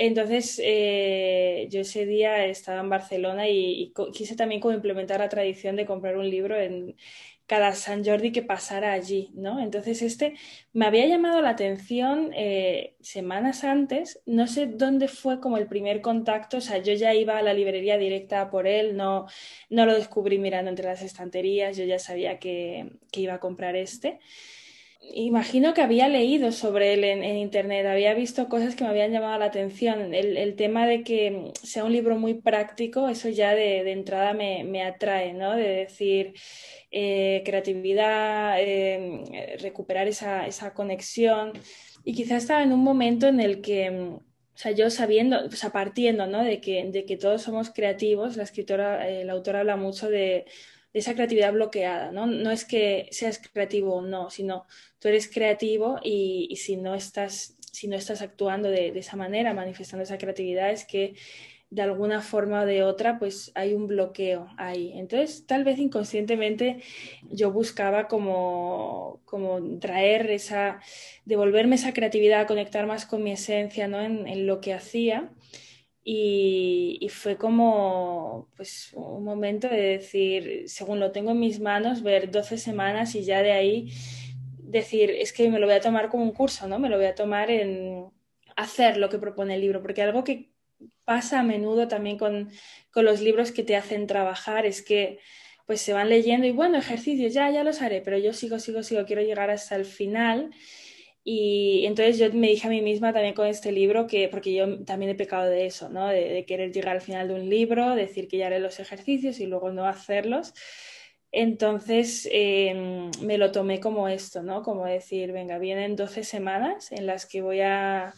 Entonces, 0.00 0.60
eh, 0.62 1.66
yo 1.70 1.80
ese 1.80 2.06
día 2.06 2.46
estaba 2.46 2.80
en 2.80 2.88
Barcelona 2.88 3.48
y, 3.48 3.92
quise 4.12 4.36
también 4.36 4.60
como 4.60 4.74
implementar 4.74 5.18
la 5.18 5.28
tradición 5.28 5.74
de 5.74 5.86
comprar 5.86 6.16
un 6.16 6.30
libro 6.30 6.56
en 6.56 6.94
cada 7.46 7.72
San 7.74 8.04
Jordi 8.04 8.30
que 8.30 8.42
pasara 8.42 8.92
allí, 8.92 9.32
¿no? 9.34 9.58
Entonces, 9.60 10.02
este 10.02 10.34
me 10.72 10.86
había 10.86 11.06
llamado 11.06 11.40
la 11.42 11.50
atención 11.50 12.30
eh, 12.34 12.94
semanas 13.00 13.64
antes, 13.64 14.20
no 14.24 14.46
sé 14.46 14.66
dónde 14.66 15.08
fue 15.08 15.40
como 15.40 15.56
el 15.58 15.66
primer 15.66 16.00
contacto, 16.00 16.58
o 16.58 16.60
sea, 16.60 16.78
yo 16.78 16.92
ya 16.92 17.14
iba 17.14 17.36
a 17.38 17.42
la 17.42 17.54
librería 17.54 17.98
directa 17.98 18.50
por 18.50 18.68
él, 18.68 18.96
no, 18.96 19.26
no 19.70 19.84
lo 19.86 19.94
descubrí 19.94 20.38
mirando 20.38 20.70
entre 20.70 20.86
las 20.86 21.02
estanterías, 21.02 21.76
yo 21.76 21.84
ya 21.84 21.98
sabía 21.98 22.38
que, 22.38 22.92
que 23.10 23.20
iba 23.22 23.34
a 23.34 23.40
comprar 23.40 23.74
este 23.76 24.20
imagino 25.14 25.74
que 25.74 25.82
había 25.82 26.08
leído 26.08 26.52
sobre 26.52 26.94
él 26.94 27.04
en, 27.04 27.36
internet, 27.36 27.86
había 27.86 28.14
visto 28.14 28.48
cosas 28.48 28.74
que 28.74 28.84
me 28.84 28.90
habían 28.90 29.12
llamado 29.12 29.38
la 29.38 29.46
atención. 29.46 30.14
El, 30.14 30.56
tema 30.56 30.86
de 30.86 31.02
que 31.02 31.52
sea 31.62 31.84
un 31.84 31.92
libro 31.92 32.18
muy 32.18 32.34
práctico, 32.34 33.08
eso 33.08 33.28
ya 33.28 33.54
de, 33.54 33.90
entrada 33.90 34.34
me, 34.34 34.64
me, 34.64 34.82
atrae, 34.82 35.34
¿no? 35.34 35.54
De 35.54 35.68
decir 35.68 36.34
eh, 36.90 37.42
creatividad, 37.44 38.56
eh, 38.60 39.56
recuperar 39.60 40.08
esa, 40.08 40.46
esa 40.46 40.74
conexión. 40.74 41.52
Y 42.04 42.14
quizás 42.14 42.42
estaba 42.42 42.62
en 42.62 42.72
un 42.72 42.82
momento 42.84 43.28
en 43.28 43.40
el 43.40 43.60
que 43.60 44.18
o 44.58 44.60
sea, 44.60 44.72
yo 44.72 44.90
sabiendo, 44.90 45.46
o 45.46 45.50
sea, 45.52 45.70
partiendo, 45.70 46.26
¿no? 46.26 46.42
De 46.42 46.60
que, 46.60 46.84
de 46.90 47.04
que 47.04 47.16
todos 47.16 47.42
somos 47.42 47.70
creativos, 47.70 48.36
la 48.36 48.42
escritora, 48.42 49.08
eh, 49.08 49.24
la 49.24 49.34
autora 49.34 49.60
habla 49.60 49.76
mucho 49.76 50.10
de, 50.10 50.46
de, 50.92 50.98
esa 50.98 51.14
creatividad 51.14 51.52
bloqueada, 51.52 52.12
¿no? 52.12 52.26
No 52.26 52.50
es 52.50 52.64
que 52.64 53.08
seas 53.10 53.38
creativo 53.38 53.96
o 53.96 54.02
no, 54.02 54.30
sino 54.30 54.66
tú 54.98 55.08
eres 55.08 55.28
creativo 55.28 55.98
y, 56.02 56.48
y 56.50 56.56
si, 56.56 56.76
no 56.76 56.94
estás, 56.94 57.56
si 57.72 57.88
no 57.88 57.96
estás 57.96 58.22
actuando 58.22 58.68
de, 58.70 58.88
esa 58.98 59.16
manera, 59.16 59.54
manifestando 59.54 60.02
esa 60.02 60.18
creatividad, 60.18 60.70
es 60.70 60.84
que 60.84 61.14
de 61.70 61.82
alguna 61.82 62.22
forma 62.22 62.62
o 62.62 62.66
de 62.66 62.82
otra, 62.82 63.18
pues 63.18 63.52
hay 63.54 63.74
un 63.74 63.86
bloqueo 63.86 64.48
ahí. 64.56 64.92
Entonces, 64.94 65.46
tal 65.46 65.64
vez 65.64 65.78
inconscientemente 65.78 66.80
yo 67.30 67.52
buscaba 67.52 68.08
como, 68.08 69.20
como 69.26 69.78
traer 69.78 70.30
esa, 70.30 70.80
devolverme 71.26 71.74
esa 71.74 71.92
creatividad, 71.92 72.46
conectar 72.46 72.86
más 72.86 73.04
con 73.04 73.22
mi 73.22 73.32
esencia, 73.32 73.86
¿no? 73.86 74.00
En 74.00 74.46
lo 74.46 74.60
que 74.60 74.72
hacía. 74.72 75.30
Y, 76.10 76.96
y, 77.02 77.10
fue 77.10 77.36
como 77.36 78.48
pues, 78.56 78.92
un 78.94 79.24
momento 79.24 79.68
de 79.68 79.98
decir, 79.98 80.62
según 80.66 81.00
lo 81.00 81.12
tengo 81.12 81.32
en 81.32 81.40
mis 81.40 81.60
manos, 81.60 82.02
ver 82.02 82.30
12 82.30 82.56
semanas 82.56 83.14
y 83.14 83.24
ya 83.24 83.42
de 83.42 83.52
ahí 83.52 83.92
decir, 84.58 85.10
es 85.10 85.34
que 85.34 85.50
me 85.50 85.58
lo 85.58 85.66
voy 85.66 85.74
a 85.74 85.82
tomar 85.82 86.08
como 86.08 86.22
un 86.22 86.32
curso, 86.32 86.66
¿no? 86.66 86.78
Me 86.78 86.88
lo 86.88 86.96
voy 86.96 87.04
a 87.04 87.14
tomar 87.14 87.50
en 87.50 88.06
hacer 88.56 88.96
lo 88.96 89.10
que 89.10 89.18
propone 89.18 89.56
el 89.56 89.60
libro, 89.60 89.82
porque 89.82 90.00
algo 90.00 90.24
que 90.24 90.50
pasa 91.04 91.40
a 91.40 91.42
menudo 91.42 91.88
también 91.88 92.16
con, 92.16 92.50
con 92.90 93.04
los 93.04 93.20
libros 93.20 93.52
que 93.52 93.62
te 93.62 93.76
hacen 93.76 94.06
trabajar 94.06 94.64
es 94.64 94.80
que 94.80 95.18
pues 95.66 95.82
se 95.82 95.92
van 95.92 96.08
leyendo 96.08 96.46
y 96.46 96.52
bueno, 96.52 96.78
ejercicios, 96.78 97.34
ya, 97.34 97.50
ya 97.50 97.64
los 97.64 97.82
haré, 97.82 98.00
pero 98.00 98.16
yo 98.16 98.32
sigo, 98.32 98.58
sigo, 98.58 98.82
sigo, 98.82 99.04
quiero 99.04 99.20
llegar 99.20 99.50
hasta 99.50 99.76
el 99.76 99.84
final. 99.84 100.52
Y 101.30 101.84
entonces 101.84 102.16
yo 102.18 102.32
me 102.32 102.48
dije 102.48 102.68
a 102.68 102.70
mí 102.70 102.80
misma 102.80 103.12
también 103.12 103.34
con 103.34 103.46
este 103.46 103.70
libro 103.70 104.06
que, 104.06 104.30
porque 104.30 104.54
yo 104.54 104.82
también 104.84 105.10
he 105.10 105.14
pecado 105.14 105.44
de 105.44 105.66
eso, 105.66 105.90
¿no? 105.90 106.08
De, 106.08 106.46
querer 106.46 106.72
llegar 106.72 106.96
al 106.96 107.02
final 107.02 107.28
de 107.28 107.34
un 107.34 107.50
libro, 107.50 107.94
decir 107.94 108.28
que 108.28 108.38
ya 108.38 108.46
haré 108.46 108.60
los 108.60 108.80
ejercicios 108.80 109.38
y 109.38 109.46
luego 109.46 109.70
no 109.70 109.86
hacerlos. 109.86 110.54
Entonces 111.30 112.26
eh, 112.32 113.10
me 113.20 113.36
lo 113.36 113.52
tomé 113.52 113.78
como 113.78 114.08
esto, 114.08 114.42
¿no? 114.42 114.62
Como 114.62 114.86
decir, 114.86 115.32
venga, 115.32 115.58
vienen 115.58 115.96
12 115.96 116.24
semanas 116.24 116.92
en 116.92 117.04
las 117.06 117.26
que 117.26 117.42
voy 117.42 117.60
a 117.60 118.14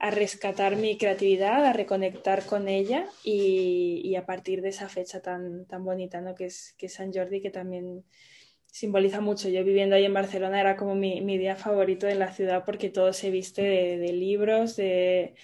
a 0.00 0.10
rescatar 0.10 0.76
mi 0.76 0.96
creatividad, 0.96 1.64
a 1.66 1.72
reconectar 1.72 2.46
con 2.46 2.68
ella 2.68 3.06
y, 3.24 4.00
y, 4.04 4.14
a 4.14 4.24
partir 4.24 4.62
de 4.62 4.68
esa 4.68 4.88
fecha 4.88 5.20
tan, 5.20 5.66
tan 5.66 5.84
bonita, 5.84 6.20
¿no? 6.20 6.36
Que 6.36 6.46
es, 6.46 6.74
que 6.78 6.86
es 6.86 6.94
San 6.94 7.12
Jordi, 7.12 7.42
que 7.42 7.50
también 7.50 8.04
simboliza 8.70 9.20
mucho. 9.20 9.48
Yo 9.48 9.64
viviendo 9.64 9.96
ahí 9.96 10.04
en 10.04 10.14
Barcelona 10.14 10.60
era 10.60 10.76
como 10.76 10.94
mi, 10.94 11.20
mi 11.20 11.38
día 11.38 11.56
favorito 11.56 12.06
en 12.06 12.18
la 12.20 12.32
ciudad 12.32 12.64
porque 12.64 12.90
todo 12.90 13.12
se 13.12 13.30
viste 13.30 13.62
de, 13.62 14.12
libros, 14.12 14.76
de, 14.76 15.34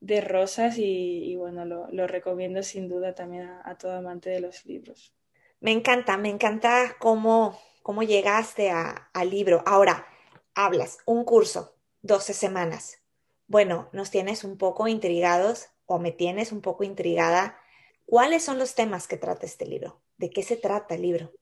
de 0.00 0.20
rosas 0.20 0.76
y, 0.78 1.34
bueno, 1.36 1.64
lo, 1.64 1.88
lo, 1.90 2.06
recomiendo 2.06 2.62
sin 2.62 2.88
duda 2.88 3.14
también 3.14 3.44
a, 3.44 3.62
a, 3.64 3.78
todo 3.78 3.92
amante 3.92 4.30
de 4.30 4.40
los 4.40 4.66
libros. 4.66 5.14
Me 5.60 5.72
encanta, 5.72 6.16
me 6.16 6.28
encanta 6.28 6.96
cómo, 6.98 7.58
cómo 7.82 8.02
llegaste 8.02 8.70
al 8.70 9.30
libro. 9.30 9.62
Ahora, 9.66 10.06
hablas, 10.54 10.98
un 11.06 11.24
curso, 11.24 11.76
12 12.02 12.34
semanas 12.34 13.04
bueno, 13.46 13.88
nos 13.92 14.10
tienes 14.10 14.44
un 14.44 14.56
poco 14.56 14.88
intrigados 14.88 15.68
o 15.86 15.98
me 15.98 16.12
tienes 16.12 16.52
un 16.52 16.60
poco 16.60 16.84
intrigada. 16.84 17.58
¿Cuáles 18.06 18.44
son 18.44 18.58
los 18.58 18.74
temas 18.74 19.06
que 19.06 19.16
trata 19.16 19.46
este 19.46 19.66
libro? 19.66 20.00
¿De 20.16 20.30
qué 20.30 20.42
se 20.42 20.56
trata 20.56 20.94
el 20.94 21.02
libro? 21.02 21.32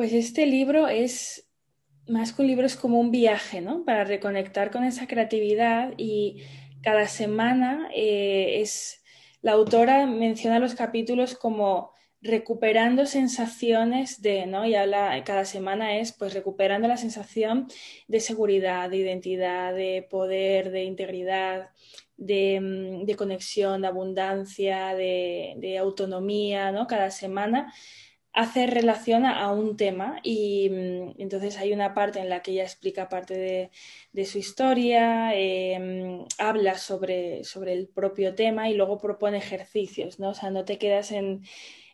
Pues 0.00 0.14
este 0.14 0.46
libro 0.46 0.88
es, 0.88 1.46
más 2.08 2.32
que 2.32 2.40
un 2.40 2.48
libro, 2.48 2.64
es 2.64 2.74
como 2.74 2.98
un 2.98 3.10
viaje, 3.10 3.60
¿no? 3.60 3.84
Para 3.84 4.02
reconectar 4.04 4.70
con 4.70 4.82
esa 4.82 5.06
creatividad 5.06 5.92
y 5.98 6.42
cada 6.82 7.06
semana 7.06 7.90
eh, 7.94 8.62
es, 8.62 9.04
la 9.42 9.52
autora 9.52 10.06
menciona 10.06 10.58
los 10.58 10.74
capítulos 10.74 11.34
como 11.34 11.92
recuperando 12.22 13.04
sensaciones 13.04 14.22
de, 14.22 14.46
¿no? 14.46 14.64
Y 14.64 14.74
habla, 14.74 15.22
cada 15.22 15.44
semana 15.44 15.98
es 15.98 16.12
pues 16.12 16.32
recuperando 16.32 16.88
la 16.88 16.96
sensación 16.96 17.68
de 18.08 18.20
seguridad, 18.20 18.88
de 18.88 18.96
identidad, 18.96 19.74
de 19.74 20.06
poder, 20.08 20.70
de 20.70 20.84
integridad, 20.84 21.72
de, 22.16 22.58
mm, 22.58 23.16
conexión, 23.16 23.82
de 23.82 23.88
abundancia, 23.88 24.94
de, 24.94 25.76
autonomía, 25.78 26.72
¿no? 26.72 26.86
Cada 26.86 27.10
semana 27.10 27.70
hace 28.32 28.66
relación 28.66 29.26
a 29.26 29.50
un 29.52 29.76
tema 29.76 30.20
y 30.22 30.70
mm, 30.70 31.14
entonces 31.18 31.58
hay 31.58 31.72
una 31.72 31.94
parte 31.94 32.20
en 32.20 32.28
la 32.28 32.42
que 32.42 32.52
ella 32.52 32.62
explica 32.62 33.08
parte 33.08 33.70
de, 34.12 34.24
su 34.24 34.38
historia, 34.38 35.32
eh, 35.34 36.24
habla 36.38 36.78
sobre, 36.78 37.44
sobre 37.44 37.72
el 37.72 37.88
propio 37.88 38.34
tema 38.34 38.68
y 38.68 38.74
luego 38.74 38.98
propone 38.98 39.38
ejercicios, 39.38 40.18
¿no? 40.20 40.30
O 40.30 40.34
sea, 40.34 40.50
no 40.50 40.64
te 40.64 40.78
quedas 40.78 41.12
en 41.12 41.42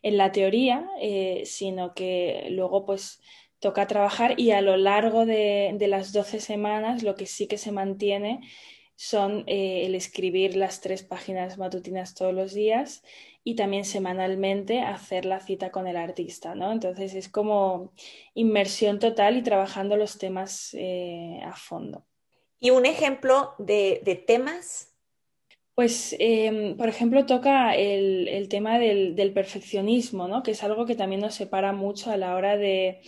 en 0.06 0.18
la 0.18 0.30
teoría, 0.30 0.88
eh, 1.00 1.42
sino 1.46 1.92
que 1.92 2.46
luego 2.50 2.86
pues 2.86 3.20
toca 3.58 3.88
trabajar 3.88 4.38
y 4.38 4.52
a 4.52 4.60
lo 4.60 4.76
largo 4.76 5.26
de, 5.26 5.74
de, 5.76 5.88
las 5.88 6.12
12 6.12 6.38
semanas 6.38 7.02
lo 7.02 7.16
que 7.16 7.26
sí 7.26 7.48
que 7.48 7.58
se 7.58 7.72
mantiene 7.72 8.40
son 8.94 9.42
eh, 9.48 9.84
el 9.84 9.96
escribir 9.96 10.54
las 10.54 10.80
tres 10.80 11.02
páginas 11.02 11.58
matutinas 11.58 12.14
todos 12.14 12.32
los 12.32 12.54
días 12.54 13.02
y 13.48 13.54
también 13.54 13.84
semanalmente 13.84 14.80
hacer 14.80 15.24
la 15.24 15.38
cita 15.38 15.70
con 15.70 15.86
el 15.86 15.96
artista, 15.96 16.56
¿no? 16.56 16.72
Entonces 16.72 17.14
es 17.14 17.28
como 17.28 17.92
inmersión 18.34 18.98
total 18.98 19.36
y 19.36 19.42
trabajando 19.44 19.96
los 19.96 20.18
temas 20.18 20.74
eh, 20.74 21.38
a 21.44 21.54
fondo. 21.54 22.04
¿Y 22.58 22.70
un 22.70 22.86
ejemplo 22.86 23.54
de, 23.58 24.02
de 24.04 24.16
temas 24.16 24.95
pues, 25.76 26.16
eh, 26.18 26.74
por 26.78 26.88
ejemplo, 26.88 27.26
toca 27.26 27.74
el, 27.76 28.48
tema 28.48 28.78
del, 28.78 29.32
perfeccionismo, 29.34 30.26
¿no? 30.26 30.42
Que 30.42 30.52
es 30.52 30.64
algo 30.64 30.86
que 30.86 30.94
también 30.94 31.20
nos 31.20 31.34
separa 31.34 31.72
mucho 31.74 32.10
a 32.10 32.16
la 32.16 32.34
hora 32.34 32.56
de, 32.56 33.02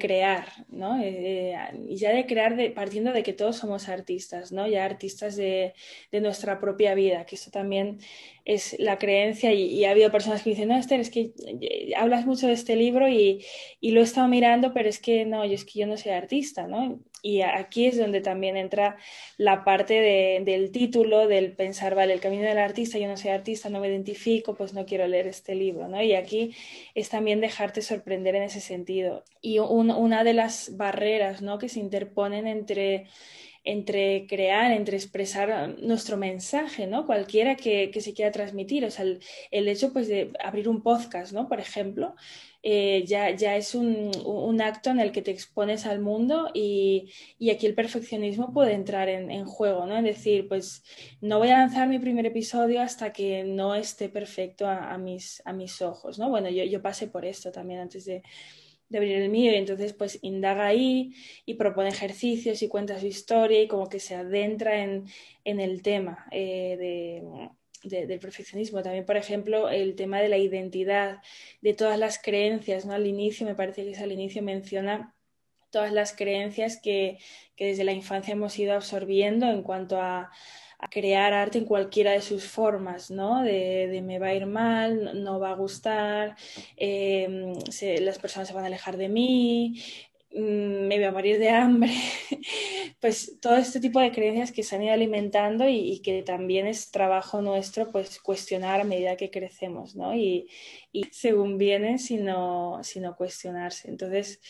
crear, 0.00 0.46
¿no? 0.68 1.00
Eh, 1.00 1.56
y 1.88 1.96
ya 1.96 2.10
de 2.12 2.26
crear 2.26 2.56
partiendo 2.74 3.12
de 3.12 3.22
que 3.22 3.32
todos 3.32 3.56
somos 3.56 3.88
artistas, 3.88 4.50
¿no? 4.50 4.66
Ya 4.66 4.84
artistas 4.84 5.36
de, 5.36 5.74
nuestra 6.10 6.58
propia 6.58 6.94
vida, 6.96 7.24
que 7.24 7.36
eso 7.36 7.52
también 7.52 8.00
es 8.44 8.76
la 8.80 8.98
creencia 8.98 9.52
y, 9.52 9.84
ha 9.84 9.92
habido 9.92 10.10
personas 10.10 10.42
que 10.42 10.50
dicen, 10.50 10.68
no, 10.70 10.76
Esther, 10.76 10.98
es 11.00 11.10
que 11.10 11.32
eh, 11.60 11.92
hablas 11.96 12.26
mucho 12.26 12.48
de 12.48 12.54
este 12.54 12.74
libro 12.74 13.08
y, 13.08 13.44
y, 13.80 13.92
lo 13.92 14.00
he 14.00 14.04
estado 14.04 14.26
mirando, 14.26 14.74
pero 14.74 14.88
es 14.88 14.98
que 14.98 15.24
no, 15.24 15.44
yo 15.44 15.54
es 15.54 15.64
que 15.64 15.78
yo 15.78 15.86
no 15.86 15.96
soy 15.96 16.12
artista, 16.12 16.66
¿no? 16.66 17.00
Y 17.22 17.42
aquí 17.42 17.86
es 17.86 17.96
donde 17.96 18.20
también 18.20 18.56
entra 18.56 18.96
la 19.38 19.64
parte 19.64 19.94
de, 19.94 20.42
del 20.44 20.72
título, 20.72 21.28
del 21.28 21.52
pensar, 21.52 21.94
vale, 21.94 22.12
el 22.12 22.20
camino 22.20 22.42
del 22.42 22.58
artista, 22.58 22.98
yo 22.98 23.06
no 23.06 23.16
soy 23.16 23.30
artista, 23.30 23.68
no 23.68 23.78
me 23.78 23.88
identifico, 23.88 24.54
pues 24.54 24.74
no 24.74 24.84
quiero 24.84 25.06
leer 25.06 25.28
este 25.28 25.54
libro, 25.54 25.86
¿no? 25.86 26.02
Y 26.02 26.14
aquí 26.14 26.54
es 26.94 27.08
también 27.08 27.40
dejarte 27.40 27.80
sorprender 27.80 28.34
en 28.34 28.42
ese 28.42 28.60
sentido. 28.60 29.22
Y 29.40 29.60
un, 29.60 29.92
una 29.92 30.24
de 30.24 30.34
las 30.34 30.76
barreras, 30.76 31.42
¿no? 31.42 31.58
Que 31.58 31.68
se 31.68 31.78
interponen 31.78 32.48
entre 32.48 33.06
entre 33.64 34.26
crear, 34.26 34.72
entre 34.72 34.96
expresar 34.96 35.76
nuestro 35.80 36.16
mensaje, 36.16 36.86
¿no? 36.86 37.06
Cualquiera 37.06 37.56
que, 37.56 37.92
se 38.00 38.12
quiera 38.12 38.32
transmitir. 38.32 38.84
O 38.84 38.90
sea, 38.90 39.04
el, 39.50 39.68
hecho 39.68 39.92
pues, 39.92 40.08
de 40.08 40.32
abrir 40.42 40.68
un 40.68 40.82
podcast, 40.82 41.32
¿no? 41.32 41.48
Por 41.48 41.60
ejemplo, 41.60 42.16
eh, 42.64 43.04
ya, 43.06 43.30
ya 43.30 43.56
es 43.56 43.74
un, 43.74 44.10
un, 44.24 44.60
acto 44.60 44.90
en 44.90 45.00
el 45.00 45.12
que 45.12 45.22
te 45.22 45.32
expones 45.32 45.84
al 45.86 46.00
mundo 46.00 46.50
y, 46.54 47.10
y 47.38 47.50
aquí 47.50 47.66
el 47.66 47.74
perfeccionismo 47.74 48.52
puede 48.52 48.72
entrar 48.74 49.08
en, 49.08 49.30
en, 49.30 49.46
juego, 49.46 49.86
¿no? 49.86 49.96
Es 49.96 50.04
decir, 50.04 50.48
pues 50.48 50.84
no 51.20 51.38
voy 51.38 51.48
a 51.48 51.58
lanzar 51.58 51.88
mi 51.88 51.98
primer 51.98 52.26
episodio 52.26 52.80
hasta 52.80 53.12
que 53.12 53.44
no 53.44 53.74
esté 53.74 54.08
perfecto 54.08 54.66
a, 54.66 54.92
a 54.92 54.98
mis, 54.98 55.42
a 55.44 55.52
mis 55.52 55.82
ojos, 55.82 56.18
¿no? 56.18 56.30
Bueno, 56.30 56.50
yo, 56.50 56.64
yo 56.64 56.82
pasé 56.82 57.08
por 57.08 57.24
esto 57.24 57.50
también 57.52 57.80
antes 57.80 58.04
de 58.04 58.22
de 59.00 59.24
el 59.24 59.30
mío 59.30 59.52
y 59.52 59.56
entonces 59.56 59.92
pues 59.94 60.18
indaga 60.22 60.66
ahí 60.66 61.14
y 61.46 61.54
propone 61.54 61.88
ejercicios 61.88 62.62
y 62.62 62.68
cuenta 62.68 63.00
su 63.00 63.06
historia 63.06 63.60
y 63.62 63.68
como 63.68 63.88
que 63.88 64.00
se 64.00 64.14
adentra 64.14 64.82
en, 64.82 65.06
en 65.44 65.60
el 65.60 65.82
tema 65.82 66.26
eh, 66.30 66.76
de, 67.82 68.06
del 68.06 68.20
perfeccionismo. 68.20 68.82
También, 68.82 69.04
por 69.04 69.16
ejemplo, 69.16 69.68
el 69.68 69.96
tema 69.96 70.20
de 70.20 70.28
la 70.28 70.38
identidad, 70.38 71.20
de 71.60 71.74
todas 71.74 71.98
las 71.98 72.20
creencias, 72.20 72.86
¿no? 72.86 72.92
Al 72.92 73.06
inicio, 73.06 73.46
me 73.46 73.54
parece 73.54 73.84
que 73.84 73.90
es 73.92 74.00
al 74.00 74.12
inicio 74.12 74.42
menciona 74.42 75.14
todas 75.70 75.92
las 75.92 76.14
creencias 76.14 76.78
que, 76.80 77.18
que 77.56 77.66
desde 77.68 77.84
la 77.84 77.92
infancia 77.92 78.32
hemos 78.32 78.58
ido 78.58 78.74
absorbiendo 78.74 79.50
en 79.50 79.62
cuanto 79.62 80.00
a, 80.00 80.30
crear 80.90 81.32
arte 81.32 81.58
en 81.58 81.64
cualquiera 81.64 82.12
de 82.12 82.22
sus 82.22 82.44
formas, 82.44 83.10
¿no? 83.10 83.42
De, 83.42 84.00
me 84.04 84.18
va 84.18 84.28
a 84.28 84.34
ir 84.34 84.46
mal, 84.46 85.22
no 85.22 85.38
va 85.38 85.50
a 85.50 85.54
gustar, 85.54 86.36
se, 86.76 88.00
las 88.00 88.18
personas 88.18 88.48
se 88.48 88.54
van 88.54 88.64
a 88.64 88.66
alejar 88.66 88.96
de 88.96 89.08
mí, 89.08 89.80
mm, 90.32 90.86
me 90.88 90.96
voy 90.96 91.04
a 91.04 91.12
morir 91.12 91.38
de 91.38 91.50
hambre, 91.50 91.92
pues 93.00 93.38
todo 93.40 93.56
este 93.56 93.80
tipo 93.80 94.00
de 94.00 94.12
creencias 94.12 94.52
que 94.52 94.62
se 94.62 94.76
han 94.76 94.82
ido 94.82 94.92
alimentando 94.92 95.68
y, 95.68 96.00
que 96.00 96.22
también 96.22 96.66
es 96.66 96.90
trabajo 96.90 97.42
nuestro 97.42 97.90
pues 97.90 98.18
cuestionar 98.20 98.80
a 98.80 98.84
medida 98.84 99.16
que 99.16 99.30
crecemos, 99.30 99.94
¿no? 99.96 100.14
Y, 100.14 100.48
y 100.92 101.04
según 101.12 101.58
vienen, 101.58 101.98
sino, 101.98 102.80
sino 102.82 103.16
cuestionarse. 103.16 103.88
Entonces, 103.88 104.40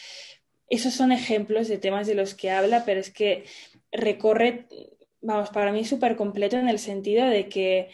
esos 0.68 0.94
son 0.94 1.12
ejemplos 1.12 1.68
de 1.68 1.78
temas 1.78 2.06
de 2.06 2.14
los 2.14 2.34
que 2.34 2.50
habla, 2.50 2.84
pero 2.86 3.00
es 3.00 3.10
que 3.10 3.44
recorre 3.92 4.66
vamos, 5.22 5.50
para 5.50 5.72
mí 5.72 5.84
súper 5.84 6.16
completo 6.16 6.56
en 6.56 6.68
el 6.68 6.78
sentido 6.78 7.26
de 7.26 7.48
que, 7.48 7.90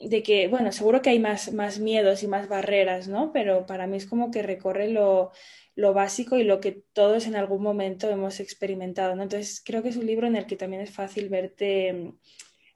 de 0.00 0.22
que, 0.22 0.48
bueno, 0.48 0.72
seguro 0.72 1.02
que 1.02 1.10
hay 1.10 1.18
más, 1.18 1.52
más 1.52 1.78
miedos 1.78 2.22
y 2.22 2.28
más 2.28 2.48
barreras, 2.48 3.08
¿no? 3.08 3.32
Pero 3.32 3.66
para 3.66 3.86
mí 3.86 3.96
es 3.96 4.06
como 4.06 4.30
que 4.30 4.42
recorre 4.42 4.88
lo, 4.88 5.32
lo 5.74 5.92
básico 5.92 6.36
y 6.38 6.44
lo 6.44 6.60
que 6.60 6.82
todos 6.92 7.26
en 7.26 7.36
algún 7.36 7.62
momento 7.62 8.08
hemos 8.08 8.40
experimentado, 8.40 9.14
¿no? 9.14 9.24
Entonces 9.24 9.62
creo 9.64 9.82
que 9.82 9.90
es 9.90 9.96
un 9.96 10.06
libro 10.06 10.26
en 10.26 10.36
el 10.36 10.46
que 10.46 10.56
también 10.56 10.82
es 10.82 10.90
fácil 10.90 11.28
verte 11.28 12.14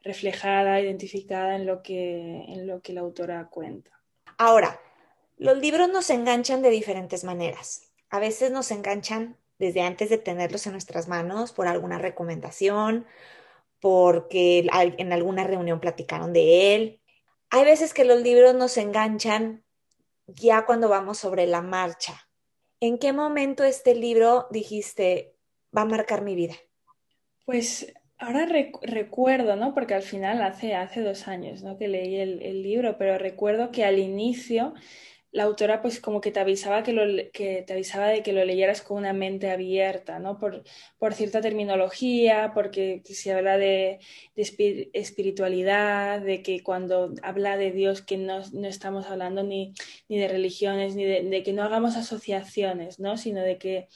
reflejada, 0.03 0.81
identificada 0.81 1.57
en 1.57 1.67
lo 1.67 1.83
que, 1.83 2.45
en 2.49 2.67
lo 2.67 2.81
que 2.81 2.93
la 2.93 3.01
autora 3.01 3.49
cuenta. 3.51 3.91
Ahora, 4.39 4.81
los 5.37 5.59
libros 5.59 5.89
nos 5.89 6.11
enganchan 6.11 6.63
de 6.63 6.71
diferentes 6.71 7.25
maneras. 7.25 7.91
A 8.11 8.19
veces 8.19 8.51
nos 8.51 8.71
enganchan 8.71 9.37
desde 9.59 9.83
antes 9.83 10.09
de 10.11 10.19
tenerlos 10.19 10.67
en 10.67 10.73
nuestras 10.73 11.09
manos 11.09 11.53
por 11.53 11.69
alguna 11.69 11.99
recomendación, 11.99 13.07
porque 13.81 14.67
en 14.71 15.13
alguna 15.13 15.45
reunión 15.45 15.81
platicaron 15.81 16.33
de 16.33 16.75
él. 16.75 17.01
Hay 17.51 17.65
veces 17.65 17.95
que 17.95 18.05
los 18.05 18.21
libros 18.21 18.55
nos 18.55 18.77
enganchan 18.77 19.65
ya 20.27 20.67
cuando 20.67 20.89
vamos 20.89 21.19
sobre 21.19 21.47
la 21.47 21.63
marcha. 21.63 22.29
¿En 22.79 22.99
qué 22.99 23.13
momento 23.13 23.65
este 23.65 23.95
libro 23.95 24.47
dijiste 24.51 25.35
va 25.77 25.83
a 25.83 25.87
marcar 25.87 26.23
mi 26.23 26.35
vida? 26.35 26.55
Pues 27.45 27.93
ahora 28.19 28.47
recuerdo, 28.47 29.57
¿no? 29.57 29.75
Porque 29.75 29.95
al 29.95 30.03
final 30.03 30.43
hace, 30.43 30.75
hace 30.75 31.01
dos 31.01 31.27
años, 31.27 31.63
¿no? 31.63 31.77
Que 31.77 31.89
leí 31.89 32.17
el 32.17 32.63
libro, 32.63 32.97
pero 32.97 33.19
recuerdo 33.19 33.73
que 33.73 33.85
al 33.85 33.99
inicio 33.99 34.75
la 35.33 35.45
autora 35.45 35.81
pues 35.81 36.01
como 36.01 36.21
que 36.21 36.33
te 36.33 36.41
avisaba 36.41 36.83
que, 36.83 36.93
lo, 36.93 37.05
te 37.33 37.65
avisaba 37.69 38.09
de 38.09 38.23
que 38.23 38.33
lo 38.33 38.45
leyeras 38.45 38.83
con 38.83 38.99
una 38.99 39.13
mente 39.13 39.51
abierta, 39.51 40.19
¿no? 40.19 40.39
Por, 40.39 40.65
por 40.99 41.15
cierta 41.15 41.41
terminología, 41.41 42.51
porque 42.53 43.03
se 43.05 43.33
habla 43.33 43.57
de, 43.57 44.01
espiritualidad, 44.35 46.21
de 46.21 46.43
que 46.43 46.63
cuando 46.63 47.15
habla 47.23 47.57
de 47.57 47.71
Dios 47.71 48.03
que 48.03 48.17
no, 48.17 48.41
estamos 48.67 49.07
hablando 49.07 49.45
ni, 49.45 49.73
ni, 50.09 50.19
de 50.19 50.29
religiones, 50.29 50.97
ni 50.97 51.05
de, 51.05 51.43
que 51.45 51.53
no 51.53 51.63
hagamos 51.63 51.97
asociaciones, 51.97 52.99
¿no? 52.99 53.17
Sino 53.17 53.43
de 53.43 53.59
que 53.59 53.89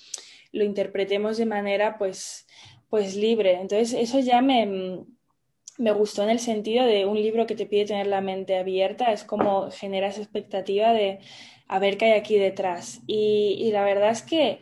lo 0.53 0.63
interpretemos 0.63 1.37
de 1.37 1.47
manera 1.47 1.99
pues, 1.99 2.47
pues 2.89 3.17
libre. 3.17 3.55
Entonces 3.61 3.93
eso 3.93 4.21
ya 4.21 4.41
me 4.41 5.05
me 5.79 5.93
gustó 5.93 6.23
en 6.23 6.31
el 6.31 6.39
sentido 6.39 6.85
de 6.87 7.05
un 7.07 7.21
libro 7.21 7.47
que 7.47 7.57
te 7.57 7.67
pide 7.67 7.87
tener 7.87 8.07
la 8.07 8.21
mente 8.21 8.57
abierta, 8.57 9.13
es 9.13 9.25
como 9.25 9.71
genera 9.71 10.09
esa 10.09 10.21
expectativa 10.21 10.93
de 10.93 11.21
a 11.69 11.79
ver 11.79 11.97
qué 11.97 12.07
hay 12.07 12.13
aquí 12.13 12.39
detrás. 12.39 13.01
Y, 13.07 13.71
la 13.73 13.85
verdad 13.85 14.11
es 14.11 14.23
que 14.23 14.61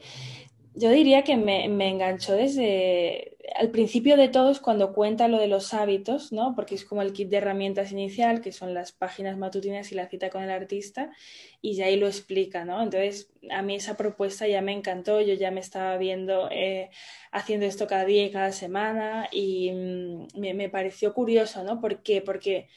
yo 0.75 0.91
diría 0.91 1.23
que 1.23 1.37
me, 1.37 1.65
enganchó 1.89 2.35
desde 2.35 3.32
al 3.57 3.71
principio 3.71 4.17
de 4.17 4.29
todo 4.29 4.51
es 4.51 4.61
cuando 4.61 4.93
cuenta 4.93 5.29
lo 5.29 5.39
de 5.39 5.49
los 5.49 5.75
hábitos, 5.75 6.33
¿no? 6.33 6.55
Porque 6.55 6.75
es 6.75 6.85
como 6.85 7.03
el 7.03 7.13
kit 7.13 7.29
de 7.29 7.39
herramientas 7.39 7.93
inicial, 7.93 8.41
que 8.41 8.53
son 8.53 8.73
las 8.73 8.93
páginas 8.93 9.37
matutinas 9.37 9.91
y 9.91 9.95
la 9.97 10.09
cita 10.09 10.31
con 10.31 10.43
el 10.43 10.51
artista, 10.51 11.11
y 11.61 11.75
ya 11.75 11.87
ahí 11.87 11.97
lo 11.97 12.07
explica, 12.07 12.65
¿no? 12.65 12.83
Entonces, 12.83 13.33
a 13.51 13.63
mí 13.63 13.75
esa 13.75 13.97
propuesta 13.97 14.47
ya 14.47 14.63
me 14.63 14.73
encantó, 14.73 15.21
yo 15.21 15.35
ya 15.35 15.51
me 15.51 15.61
estaba 15.61 15.97
viendo 15.97 16.49
eh, 16.51 16.91
haciendo 17.33 17.67
esto 17.67 17.87
cada 17.87 18.05
día 18.05 18.25
y 18.25 18.31
cada 18.31 18.53
semana, 18.53 19.29
y 19.33 19.73
mm, 19.73 20.27
me, 20.39 20.69
pareció 20.69 21.13
curioso, 21.13 21.65
¿no? 21.65 21.81
¿Por 21.81 22.03
qué? 22.03 22.23
Porque 22.23 22.69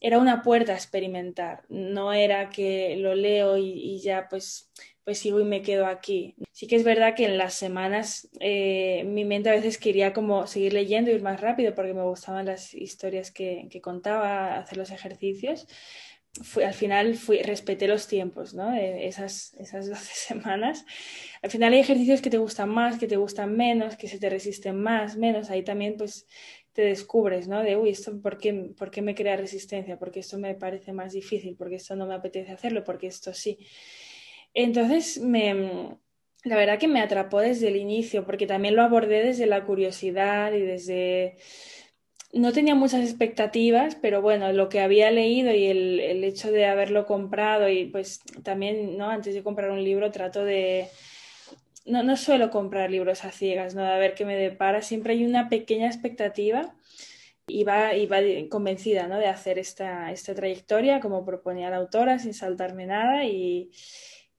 era 0.00 0.18
una 0.18 0.42
puerta 0.42 0.72
a 0.72 0.76
experimentar, 0.76 1.64
no 1.68 2.12
era 2.12 2.50
que 2.50 2.96
lo 2.96 3.14
leo 3.14 3.58
y 3.58 4.00
ya 4.00 4.28
pues 4.30 4.70
pues 5.04 5.18
sigo 5.18 5.40
y 5.40 5.44
me 5.44 5.62
quedo 5.62 5.86
aquí. 5.86 6.34
Sí 6.52 6.66
que 6.66 6.76
es 6.76 6.84
verdad 6.84 7.14
que 7.14 7.24
en 7.24 7.38
las 7.38 7.54
semanas 7.54 8.28
eh, 8.40 9.04
mi 9.06 9.24
mente 9.24 9.50
a 9.50 9.54
veces 9.54 9.78
quería 9.78 10.12
como 10.12 10.46
seguir 10.46 10.72
leyendo, 10.72 11.10
ir 11.10 11.22
más 11.22 11.40
rápido 11.40 11.74
porque 11.74 11.94
me 11.94 12.02
gustaban 12.02 12.46
las 12.46 12.74
historias 12.74 13.30
que, 13.30 13.68
contaba, 13.82 14.58
hacer 14.58 14.78
los 14.78 14.90
ejercicios. 14.90 15.66
al 16.64 16.74
final 16.74 17.18
respeté 17.44 17.88
los 17.88 18.06
tiempos, 18.06 18.54
¿no? 18.54 18.74
esas, 18.74 19.54
esas 19.54 19.88
12 19.90 20.12
semanas. 20.14 20.84
Al 21.42 21.50
final 21.50 21.72
hay 21.72 21.80
ejercicios 21.80 22.20
que 22.22 22.30
te 22.30 22.38
gustan 22.38 22.68
más, 22.68 22.98
que 22.98 23.06
te 23.08 23.16
gustan 23.16 23.56
menos, 23.56 23.96
que 23.96 24.08
se 24.08 24.18
te 24.18 24.30
resisten 24.30 24.80
más, 24.80 25.16
menos. 25.16 25.50
Ahí 25.50 25.64
también 25.64 25.96
pues 25.96 26.26
te 26.72 26.82
descubres, 26.82 27.48
¿no? 27.48 27.62
De, 27.62 27.76
uy, 27.76 27.90
esto, 27.90 28.20
¿por 28.22 28.38
qué, 28.38 28.52
¿por 28.76 28.90
qué 28.90 29.02
me 29.02 29.14
crea 29.14 29.36
resistencia? 29.36 29.98
Porque 29.98 30.20
esto 30.20 30.38
me 30.38 30.54
parece 30.54 30.92
más 30.92 31.12
difícil, 31.12 31.56
porque 31.56 31.76
esto 31.76 31.96
no 31.96 32.06
me 32.06 32.14
apetece 32.14 32.52
hacerlo, 32.52 32.84
porque 32.84 33.06
esto 33.08 33.32
sí. 33.34 33.58
Entonces, 34.54 35.20
me, 35.20 35.98
la 36.44 36.56
verdad 36.56 36.78
que 36.78 36.88
me 36.88 37.00
atrapó 37.00 37.40
desde 37.40 37.68
el 37.68 37.76
inicio, 37.76 38.24
porque 38.24 38.46
también 38.46 38.76
lo 38.76 38.82
abordé 38.82 39.22
desde 39.22 39.46
la 39.46 39.64
curiosidad 39.64 40.52
y 40.52 40.60
desde... 40.60 41.36
No 42.32 42.52
tenía 42.52 42.76
muchas 42.76 43.04
expectativas, 43.04 43.96
pero 43.96 44.22
bueno, 44.22 44.52
lo 44.52 44.68
que 44.68 44.78
había 44.78 45.10
leído 45.10 45.52
y 45.52 45.66
el, 45.66 45.98
el 45.98 46.22
hecho 46.22 46.52
de 46.52 46.64
haberlo 46.64 47.04
comprado 47.04 47.68
y 47.68 47.86
pues 47.86 48.20
también, 48.44 48.96
¿no? 48.96 49.10
Antes 49.10 49.34
de 49.34 49.42
comprar 49.42 49.70
un 49.72 49.82
libro 49.82 50.12
trato 50.12 50.44
de... 50.44 50.86
No, 51.86 52.04
no 52.04 52.16
suelo 52.16 52.50
comprar 52.50 52.90
libros 52.90 53.24
a 53.24 53.32
ciegas, 53.32 53.74
¿no? 53.74 53.82
De 53.82 53.88
a 53.88 53.98
ver 53.98 54.14
qué 54.14 54.24
me 54.24 54.36
depara. 54.36 54.80
Siempre 54.80 55.14
hay 55.14 55.24
una 55.24 55.48
pequeña 55.48 55.86
expectativa 55.86 56.72
y 57.48 57.64
va, 57.64 57.96
y 57.96 58.06
va 58.06 58.18
convencida, 58.48 59.08
¿no? 59.08 59.18
De 59.18 59.26
hacer 59.26 59.58
esta, 59.58 60.12
esta 60.12 60.34
trayectoria 60.34 61.00
como 61.00 61.24
proponía 61.24 61.68
la 61.70 61.78
autora, 61.78 62.20
sin 62.20 62.32
saltarme 62.32 62.86
nada 62.86 63.24
y 63.24 63.72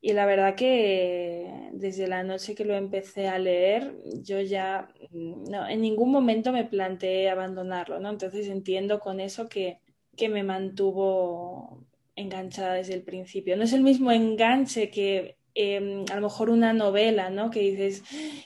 y 0.01 0.13
la 0.13 0.25
verdad 0.25 0.55
que 0.55 1.69
desde 1.73 2.07
la 2.07 2.23
noche 2.23 2.55
que 2.55 2.65
lo 2.65 2.75
empecé 2.75 3.27
a 3.27 3.37
leer, 3.37 3.95
yo 4.23 4.41
ya 4.41 4.89
mm, 5.11 5.43
no, 5.49 5.67
en 5.67 5.81
ningún 5.81 6.11
momento 6.11 6.51
me 6.51 6.65
planteé 6.65 7.29
abandonarlo, 7.29 7.99
¿no? 7.99 8.09
Entonces 8.09 8.47
entiendo 8.47 8.99
con 8.99 9.19
eso 9.19 9.47
que, 9.47 9.79
que 10.17 10.27
me 10.29 10.43
mantuvo 10.43 11.85
enganchada 12.15 12.73
desde 12.75 12.95
el 12.95 13.03
principio. 13.03 13.55
No 13.57 13.63
es 13.63 13.73
el 13.73 13.83
mismo 13.83 14.11
enganche 14.11 14.89
que 14.89 15.37
em, 15.53 16.05
a 16.11 16.15
lo 16.15 16.21
mejor 16.21 16.49
una 16.49 16.73
novela, 16.73 17.29
¿no? 17.29 17.51
Que 17.51 17.61
dices, 17.61 18.03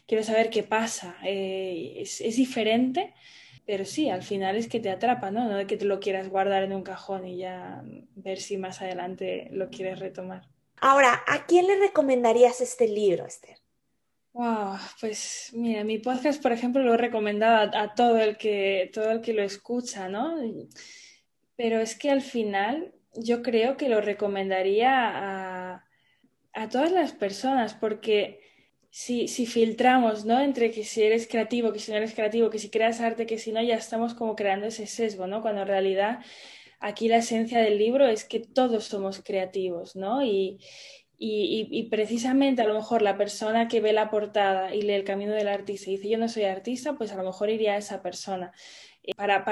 quiero 0.07 0.23
saber 0.23 0.49
qué 0.49 0.63
pasa. 0.63 1.17
Eh, 1.23 1.95
es, 1.99 2.21
es, 2.21 2.35
diferente, 2.37 3.13
pero 3.65 3.85
sí, 3.85 4.09
al 4.09 4.23
final 4.23 4.57
es 4.57 4.67
que 4.67 4.79
te 4.79 4.89
atrapa, 4.89 5.31
¿no? 5.31 5.47
No 5.49 5.57
de 5.57 5.67
que 5.67 5.77
te 5.77 5.85
lo 5.85 5.99
quieras 5.99 6.29
guardar 6.29 6.63
en 6.63 6.73
un 6.73 6.83
cajón 6.83 7.27
y 7.27 7.37
ya 7.37 7.83
ver 8.15 8.39
si 8.39 8.57
más 8.57 8.81
adelante 8.81 9.49
lo 9.51 9.69
quieres 9.69 9.99
retomar. 9.99 10.54
Ahora, 10.81 11.23
¿a 11.27 11.45
quién 11.45 11.67
le 11.67 11.77
recomendarías 11.77 12.61
este 12.61 12.88
libro, 12.88 13.25
Esther? 13.25 13.57
Wow, 14.33 14.77
pues 14.99 15.51
mira, 15.53 15.83
mi 15.85 15.97
podcast, 15.97 16.41
por 16.41 16.51
ejemplo, 16.51 16.83
lo 16.83 16.93
he 16.93 16.97
recomendado 16.97 17.71
a, 17.73 17.95
todo 17.95 18.17
el 18.17 18.35
que 18.35 18.91
todo 18.93 19.11
el 19.11 19.21
que 19.21 19.33
lo 19.33 19.41
escucha, 19.41 20.09
¿no? 20.09 20.35
Pero 21.55 21.79
es 21.79 21.97
que 21.97 22.11
al 22.11 22.21
final 22.21 22.93
yo 23.15 23.41
creo 23.41 23.77
que 23.77 23.88
lo 23.88 24.01
recomendaría 24.01 24.91
a, 24.93 25.85
a 26.53 26.69
todas 26.69 26.91
las 26.91 27.13
personas, 27.13 27.75
porque 27.75 28.41
si, 28.89 29.27
si, 29.27 29.45
filtramos, 29.45 30.25
¿no? 30.25 30.39
Entre 30.41 30.71
que 30.71 30.83
si 30.83 31.03
eres 31.03 31.27
creativo, 31.27 31.71
que 31.73 31.79
si 31.79 31.91
no 31.91 31.97
eres 31.97 32.13
creativo, 32.13 32.49
que 32.49 32.59
si 32.59 32.69
creas 32.69 33.01
arte, 33.01 33.25
que 33.25 33.38
si 33.38 33.51
no, 33.51 33.61
ya 33.61 33.75
estamos 33.75 34.13
como 34.13 34.35
creando 34.35 34.67
ese 34.67 34.88
sesgo, 34.88 35.27
¿no? 35.27 35.41
Cuando 35.41 35.61
en 35.61 35.67
realidad 35.67 36.19
aquí 36.79 37.07
la 37.07 37.17
esencia 37.17 37.59
del 37.59 37.77
libro 37.77 38.07
es 38.07 38.25
que 38.25 38.39
todos 38.39 38.85
somos 38.85 39.21
creativos, 39.23 39.95
¿no? 39.95 40.23
Y, 40.23 40.59
precisamente 41.89 42.61
a 42.61 42.65
lo 42.65 42.73
mejor 42.73 43.01
la 43.01 43.17
persona 43.17 43.67
que 43.67 43.79
ve 43.79 43.93
la 43.93 44.09
portada 44.09 44.75
y 44.75 44.81
lee 44.81 44.93
el 44.93 45.03
camino 45.05 45.33
del 45.33 45.47
artista 45.47 45.89
y 45.89 45.95
dice 45.95 46.09
yo 46.09 46.17
no 46.17 46.27
soy 46.27 46.43
artista, 46.43 46.95
pues 46.95 47.11
a 47.11 47.15
lo 47.15 47.23
mejor 47.23 47.49
iría 47.49 47.73
a 47.73 47.77
esa 47.77 48.01
persona. 48.01 48.51
Eh, 49.03 49.13
para, 49.15 49.45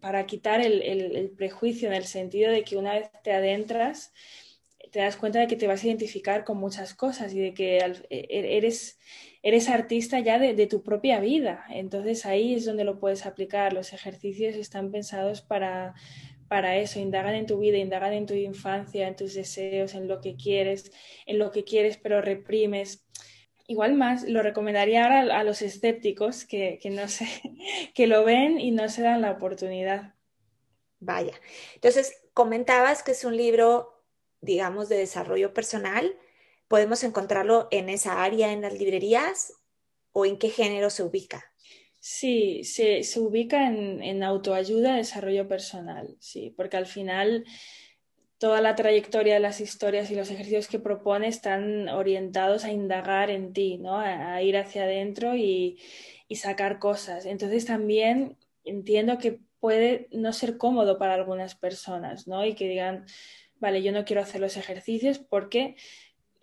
para, 0.00 0.26
quitar 0.26 0.60
el, 0.60 1.30
prejuicio 1.36 1.88
en 1.88 1.94
el 1.94 2.04
sentido 2.04 2.50
de 2.50 2.64
que 2.64 2.76
una 2.76 2.94
vez 2.94 3.10
te 3.22 3.32
adentras, 3.32 4.12
te 4.90 4.98
das 4.98 5.16
cuenta 5.16 5.38
de 5.40 5.46
que 5.46 5.56
te 5.56 5.66
vas 5.66 5.82
a 5.82 5.86
identificar 5.86 6.44
con 6.44 6.58
muchas 6.58 6.94
cosas 6.94 7.32
y 7.32 7.40
de 7.40 7.54
que 7.54 7.78
e, 7.78 8.04
e, 8.10 8.56
eres, 8.58 8.98
eres 9.42 9.68
artista 9.68 10.20
ya 10.20 10.38
de, 10.38 10.54
de, 10.54 10.66
tu 10.66 10.82
propia 10.82 11.20
vida. 11.20 11.64
Entonces 11.70 12.26
ahí 12.26 12.54
es 12.54 12.66
donde 12.66 12.84
lo 12.84 12.98
puedes 12.98 13.24
aplicar. 13.24 13.72
Los 13.72 13.92
ejercicios 13.92 14.56
están 14.56 14.90
pensados 14.90 15.42
para, 15.42 15.94
para 16.52 16.76
eso, 16.76 17.00
indagan 17.00 17.34
en 17.34 17.46
tu 17.46 17.60
vida, 17.60 17.78
indagan 17.78 18.12
en 18.12 18.26
tu 18.26 18.34
infancia, 18.34 19.08
en 19.08 19.16
tus 19.16 19.32
deseos, 19.32 19.94
en 19.94 20.06
lo 20.06 20.20
que 20.20 20.36
quieres, 20.36 20.92
en 21.24 21.38
lo 21.38 21.50
que 21.50 21.64
quieres 21.64 21.96
pero 21.96 22.20
reprimes. 22.20 23.06
Igual 23.68 23.94
más, 23.94 24.28
lo 24.28 24.42
recomendaría 24.42 25.02
ahora 25.02 25.38
a 25.38 25.44
los 25.44 25.62
escépticos 25.62 26.44
que, 26.44 26.78
no 26.90 27.08
sé, 27.08 27.26
que 27.94 28.06
lo 28.06 28.22
ven 28.26 28.60
y 28.60 28.70
no 28.70 28.90
se 28.90 29.00
dan 29.00 29.22
la 29.22 29.30
oportunidad. 29.30 30.12
Vaya. 31.00 31.32
Entonces, 31.74 32.20
comentabas 32.34 33.02
que 33.02 33.12
es 33.12 33.24
un 33.24 33.38
libro, 33.38 34.04
digamos, 34.42 34.90
de 34.90 34.98
desarrollo 34.98 35.54
personal. 35.54 36.18
¿Podemos 36.68 37.02
encontrarlo 37.02 37.68
en 37.70 37.88
esa 37.88 38.22
área 38.22 38.52
en 38.52 38.60
las 38.60 38.74
librerías 38.74 39.54
o 40.12 40.26
en 40.26 40.36
qué 40.36 40.50
género 40.50 40.90
se 40.90 41.02
ubica? 41.02 41.51
Sí, 42.04 42.64
se, 42.64 43.04
se 43.04 43.20
ubica 43.20 43.64
en, 43.68 44.02
en, 44.02 44.24
autoayuda, 44.24 44.96
desarrollo 44.96 45.46
personal, 45.46 46.16
sí, 46.18 46.52
porque 46.56 46.76
al 46.76 46.86
final 46.86 47.44
toda 48.38 48.60
la 48.60 48.74
trayectoria 48.74 49.34
de 49.34 49.40
las 49.40 49.60
historias 49.60 50.10
y 50.10 50.16
los 50.16 50.28
ejercicios 50.32 50.66
que 50.66 50.80
propone 50.80 51.28
están 51.28 51.88
orientados 51.88 52.64
a 52.64 52.72
indagar 52.72 53.30
en 53.30 53.52
ti, 53.52 53.78
¿no? 53.78 54.00
A, 54.00 54.42
ir 54.42 54.56
hacia 54.56 54.82
adentro 54.82 55.36
y, 55.36 55.78
y, 56.26 56.36
sacar 56.36 56.80
cosas. 56.80 57.24
Entonces 57.24 57.66
también 57.66 58.36
entiendo 58.64 59.18
que 59.18 59.38
puede 59.60 60.08
no 60.10 60.32
ser 60.32 60.58
cómodo 60.58 60.98
para 60.98 61.14
algunas 61.14 61.54
personas, 61.54 62.26
¿no? 62.26 62.44
Y 62.44 62.54
que 62.54 62.66
digan, 62.66 63.06
vale, 63.60 63.80
yo 63.80 63.92
no 63.92 64.04
quiero 64.04 64.22
hacer 64.22 64.40
los 64.40 64.56
ejercicios 64.56 65.20
porque 65.20 65.76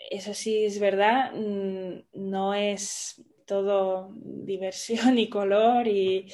eso 0.10 0.34
sí 0.34 0.64
es 0.64 0.80
verdad, 0.80 1.34
mm, 1.34 2.04
no 2.14 2.54
es 2.54 3.22
todo 3.50 4.14
diversión 4.16 5.18
y 5.18 5.28
color 5.28 5.88
y 5.88 6.28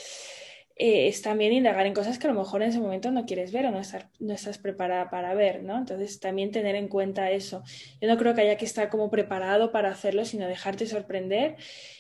eh, 0.76 1.08
es 1.08 1.22
también 1.22 1.54
indagar 1.54 1.86
en 1.86 1.94
cosas 1.94 2.20
que 2.20 2.28
a 2.28 2.34
lo 2.34 2.38
mejor 2.38 2.62
en 2.62 2.70
ese 2.70 2.82
momento 2.82 3.10
no 3.10 3.26
quieres 3.26 3.54
ver 3.54 3.66
o 3.68 3.72
no, 3.72 3.80
no 4.20 4.34
estás 4.34 4.58
preparada 4.58 5.10
para 5.10 5.34
ver, 5.34 5.64
¿no? 5.64 5.78
Entonces 5.78 6.20
también 6.20 6.52
tener 6.52 6.76
en 6.76 6.90
cuenta 6.90 7.32
eso. 7.32 7.64
Yo 8.02 8.10
no 8.10 8.18
creo 8.18 8.36
que 8.36 8.42
haya 8.42 8.58
que 8.58 8.66
estar 8.66 8.90
como 8.90 9.10
preparado 9.10 9.72
para 9.72 9.90
hacerlo, 9.90 10.26
sino 10.26 10.46
dejarte 10.46 10.88
sorprender 10.88 11.56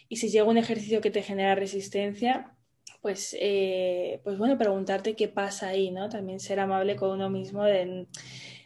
y 0.09 0.17
si 0.17 0.29
llega 0.29 0.43
un 0.43 0.57
ejercicio 0.57 0.99
que 0.99 1.11
te 1.11 1.23
genera 1.23 1.55
resistencia, 1.55 2.53
pues, 3.01 3.37
eh, 3.39 4.19
pues 4.25 4.37
bueno, 4.37 4.57
preguntarte 4.57 5.15
qué 5.15 5.29
pasa 5.29 5.69
ahí, 5.69 5.91
¿no? 5.91 6.09
También 6.09 6.41
ser 6.41 6.59
amable 6.59 6.97
con 6.97 7.11
uno 7.11 7.29
mismo 7.29 7.63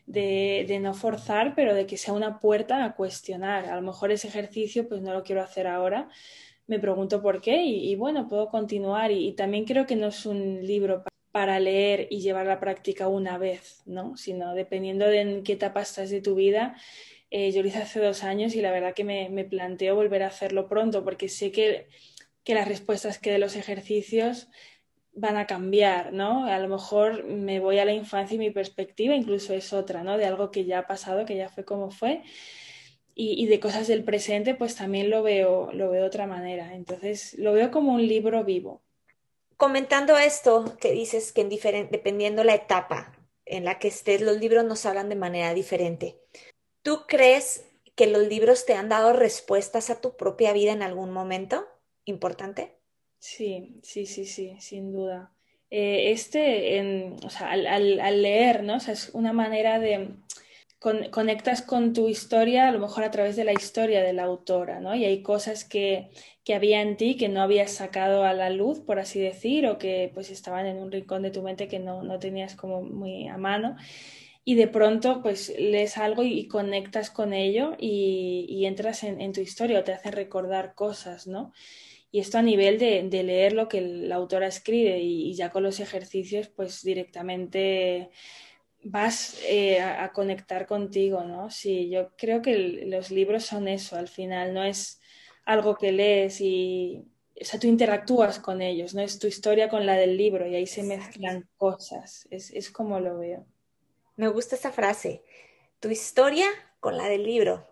de, 0.10 0.80
no 0.82 0.94
forzar, 0.94 1.54
pero 1.56 1.74
de 1.76 1.86
que 1.86 1.98
sea 1.98 2.14
una 2.14 2.40
puerta 2.40 2.84
a 2.84 2.96
cuestionar. 2.96 3.66
A 3.66 3.76
lo 3.76 3.82
mejor 3.82 4.12
ese 4.12 4.28
ejercicio 4.28 4.88
pues 4.90 5.02
no 5.02 5.14
lo 5.14 5.24
quiero 5.24 5.42
hacer 5.42 5.68
ahora, 5.68 6.10
me 6.68 6.80
pregunto 6.80 7.22
por 7.22 7.42
qué 7.42 7.64
y, 7.64 7.96
bueno, 7.96 8.28
puedo 8.28 8.50
continuar. 8.50 9.12
Y, 9.12 9.34
también 9.34 9.66
creo 9.66 9.86
que 9.86 9.96
no 9.96 10.08
es 10.08 10.26
un 10.26 10.66
libro 10.66 11.04
para 11.32 11.60
leer 11.60 12.08
y 12.10 12.22
llevar 12.22 12.48
la 12.48 12.60
práctica 12.60 13.08
una 13.08 13.38
vez, 13.38 13.84
¿no? 13.86 14.18
Sino 14.18 14.56
dependiendo 14.56 15.08
de 15.08 15.22
en 15.22 15.44
qué 15.44 15.54
etapa 15.54 15.82
estás 15.82 16.10
de 16.10 16.22
tu 16.22 16.36
vida. 16.36 16.76
Eh, 17.32 17.52
yo 17.52 17.62
lo 17.62 17.68
hice 17.68 17.80
hace 17.80 18.00
dos 18.00 18.24
años 18.24 18.56
y 18.56 18.62
la 18.62 18.72
verdad 18.72 18.94
que 18.96 19.04
me, 19.04 19.30
me 19.30 19.46
planteo 19.46 19.96
volver 19.96 20.24
a 20.24 20.28
hacerlo 20.28 20.68
pronto 20.68 21.04
porque 21.04 21.30
sé 21.30 21.52
que, 21.52 21.88
que 22.44 22.56
las 22.56 22.68
respuestas 22.68 23.20
que 23.20 23.32
de 23.32 23.40
los 23.40 23.56
ejercicios 23.56 24.50
van 25.20 25.38
a 25.38 25.46
cambiar, 25.48 26.14
¿no? 26.14 26.46
A 26.46 26.58
lo 26.60 26.68
mejor 26.68 27.26
me 27.26 27.60
voy 27.60 27.80
a 27.80 27.86
la 27.86 27.94
infancia 27.94 28.36
y 28.36 28.40
mi 28.40 28.52
perspectiva 28.52 29.16
incluso 29.16 29.54
es 29.54 29.74
otra, 29.74 30.04
¿no? 30.04 30.18
De 30.18 30.26
algo 30.26 30.50
que 30.52 30.66
ya 30.66 30.80
ha 30.80 30.88
pasado, 30.88 31.26
que 31.26 31.36
ya 31.36 31.50
fue 31.50 31.66
como 31.66 31.92
fue. 31.92 32.24
Y, 33.22 33.48
de 33.48 33.60
cosas 33.60 33.88
del 33.90 34.06
presente, 34.06 34.56
pues 34.56 34.78
también 34.78 35.10
lo 35.10 35.22
veo, 35.22 35.74
lo 35.74 35.92
veo 35.92 36.04
de 36.04 36.08
otra 36.08 36.26
manera. 36.26 36.74
Entonces, 36.74 37.38
lo 37.38 37.52
veo 37.52 37.70
como 37.70 37.94
un 37.94 38.08
libro 38.08 38.46
vivo. 38.46 38.82
Comentando 39.58 40.18
esto 40.18 40.78
que 40.80 40.94
dices 40.94 41.34
que 41.34 41.42
en 41.42 41.50
dependiendo 41.92 42.46
la 42.46 42.56
etapa 42.56 43.12
en 43.46 43.66
la 43.66 43.78
que 43.78 43.90
estés, 43.90 44.22
los 44.22 44.38
libros 44.38 44.64
nos 44.64 44.86
hablan 44.86 45.10
de 45.10 45.18
manera 45.18 45.54
diferente. 45.54 46.22
¿Tú 46.82 47.02
crees 47.10 47.66
que 47.96 48.08
los 48.08 48.26
libros 48.26 48.66
te 48.66 48.76
han 48.76 48.88
dado 48.88 49.12
respuestas 49.12 49.90
a 49.90 50.00
tu 50.00 50.16
propia 50.16 50.54
vida 50.54 50.72
en 50.72 50.82
algún 50.82 51.12
momento 51.12 51.68
importante? 52.06 52.79
Sí, 53.20 53.80
sí, 53.84 54.06
sí, 54.06 54.26
sí, 54.26 54.56
sin 54.60 54.92
duda. 54.92 55.34
Eh, 55.70 56.12
este, 56.12 57.16
o 57.24 57.30
sea, 57.30 57.52
al, 57.52 58.22
leer, 58.22 58.64
¿no? 58.64 58.78
O 58.78 58.80
sea, 58.80 58.94
es 58.94 59.10
una 59.14 59.34
manera 59.34 59.80
de 59.80 60.16
conectas 61.12 61.62
con 61.62 61.94
tu 61.94 62.08
historia, 62.08 62.70
a 62.70 62.72
lo 62.72 62.80
mejor 62.80 63.04
a 63.04 63.12
través 63.12 63.36
de 63.36 63.44
la 63.44 63.52
historia 63.52 64.02
de 64.02 64.14
la 64.14 64.24
autora, 64.24 64.80
¿no? 64.80 64.96
Y 64.96 65.04
hay 65.04 65.22
cosas 65.22 65.66
que, 65.66 66.10
que 66.46 66.56
había 66.56 66.82
en 66.82 66.96
ti 66.96 67.18
que 67.18 67.28
no 67.28 67.42
habías 67.42 67.72
sacado 67.72 68.24
a 68.24 68.34
la 68.34 68.50
luz, 68.50 68.80
por 68.80 68.98
así 69.00 69.20
decir, 69.20 69.68
o 69.68 69.78
que 69.78 70.10
pues 70.14 70.32
estaban 70.32 70.66
en 70.66 70.78
un 70.78 70.92
rincón 70.92 71.22
de 71.22 71.32
tu 71.32 71.44
mente 71.44 71.68
que 71.68 71.80
no, 71.80 72.04
no 72.04 72.18
tenías 72.20 72.56
como 72.56 72.82
muy 72.82 73.28
a 73.28 73.38
mano. 73.38 73.76
Y 74.46 74.56
de 74.56 74.68
pronto, 74.68 75.22
pues 75.22 75.54
lees 75.60 75.98
algo 75.98 76.24
y, 76.24 76.48
conectas 76.48 77.12
con 77.12 77.34
ello 77.34 77.76
y, 77.78 78.46
y 78.50 78.66
entras 78.66 79.04
en, 79.04 79.22
en, 79.22 79.34
tu 79.34 79.42
historia 79.42 79.80
o 79.80 79.84
te 79.84 79.94
hace 79.94 80.12
recordar 80.12 80.76
cosas, 80.76 81.28
¿no? 81.28 81.54
Y 82.12 82.20
esto 82.20 82.40
a 82.40 82.42
nivel 82.42 82.80
de, 82.80 83.24
leer 83.24 83.54
lo 83.54 83.68
que 83.68 83.82
la 83.82 84.16
autora 84.16 84.48
escribe 84.48 85.00
y, 85.00 85.34
ya 85.36 85.52
con 85.52 85.64
los 85.64 85.80
ejercicios, 85.80 86.48
pues 86.50 86.82
directamente 86.84 88.10
vas 88.84 89.40
eh, 89.46 89.80
a, 89.82 90.12
conectar 90.12 90.66
contigo, 90.66 91.24
¿no? 91.24 91.52
Sí, 91.52 91.90
yo 91.90 92.12
creo 92.18 92.42
que 92.42 92.86
los 92.88 93.12
libros 93.12 93.46
son 93.46 93.68
eso, 93.68 93.96
al 93.96 94.08
final, 94.08 94.54
no 94.54 94.64
es 94.64 95.00
algo 95.46 95.76
que 95.76 95.92
lees 95.92 96.42
y, 96.42 97.06
o 97.40 97.46
sea, 97.46 97.60
tú 97.60 97.68
interactúas 97.68 98.40
con 98.40 98.62
ellos, 98.62 98.96
no 98.96 99.02
es 99.02 99.20
tu 99.20 99.28
historia 99.28 99.70
con 99.70 99.86
la 99.86 99.96
del 99.96 100.18
libro 100.18 100.48
y 100.48 100.56
ahí 100.56 100.66
se 100.66 100.84
mezclan 100.84 101.48
cosas, 101.58 102.28
es, 102.32 102.52
es 102.52 102.72
como 102.72 103.00
lo 103.00 103.20
veo. 103.20 103.46
Me 104.16 104.28
gusta 104.30 104.56
esa 104.56 104.72
frase, 104.72 105.24
tu 105.80 105.90
historia 105.90 106.48
con 106.80 106.98
la 106.98 107.08
del 107.08 107.24
libro, 107.24 107.68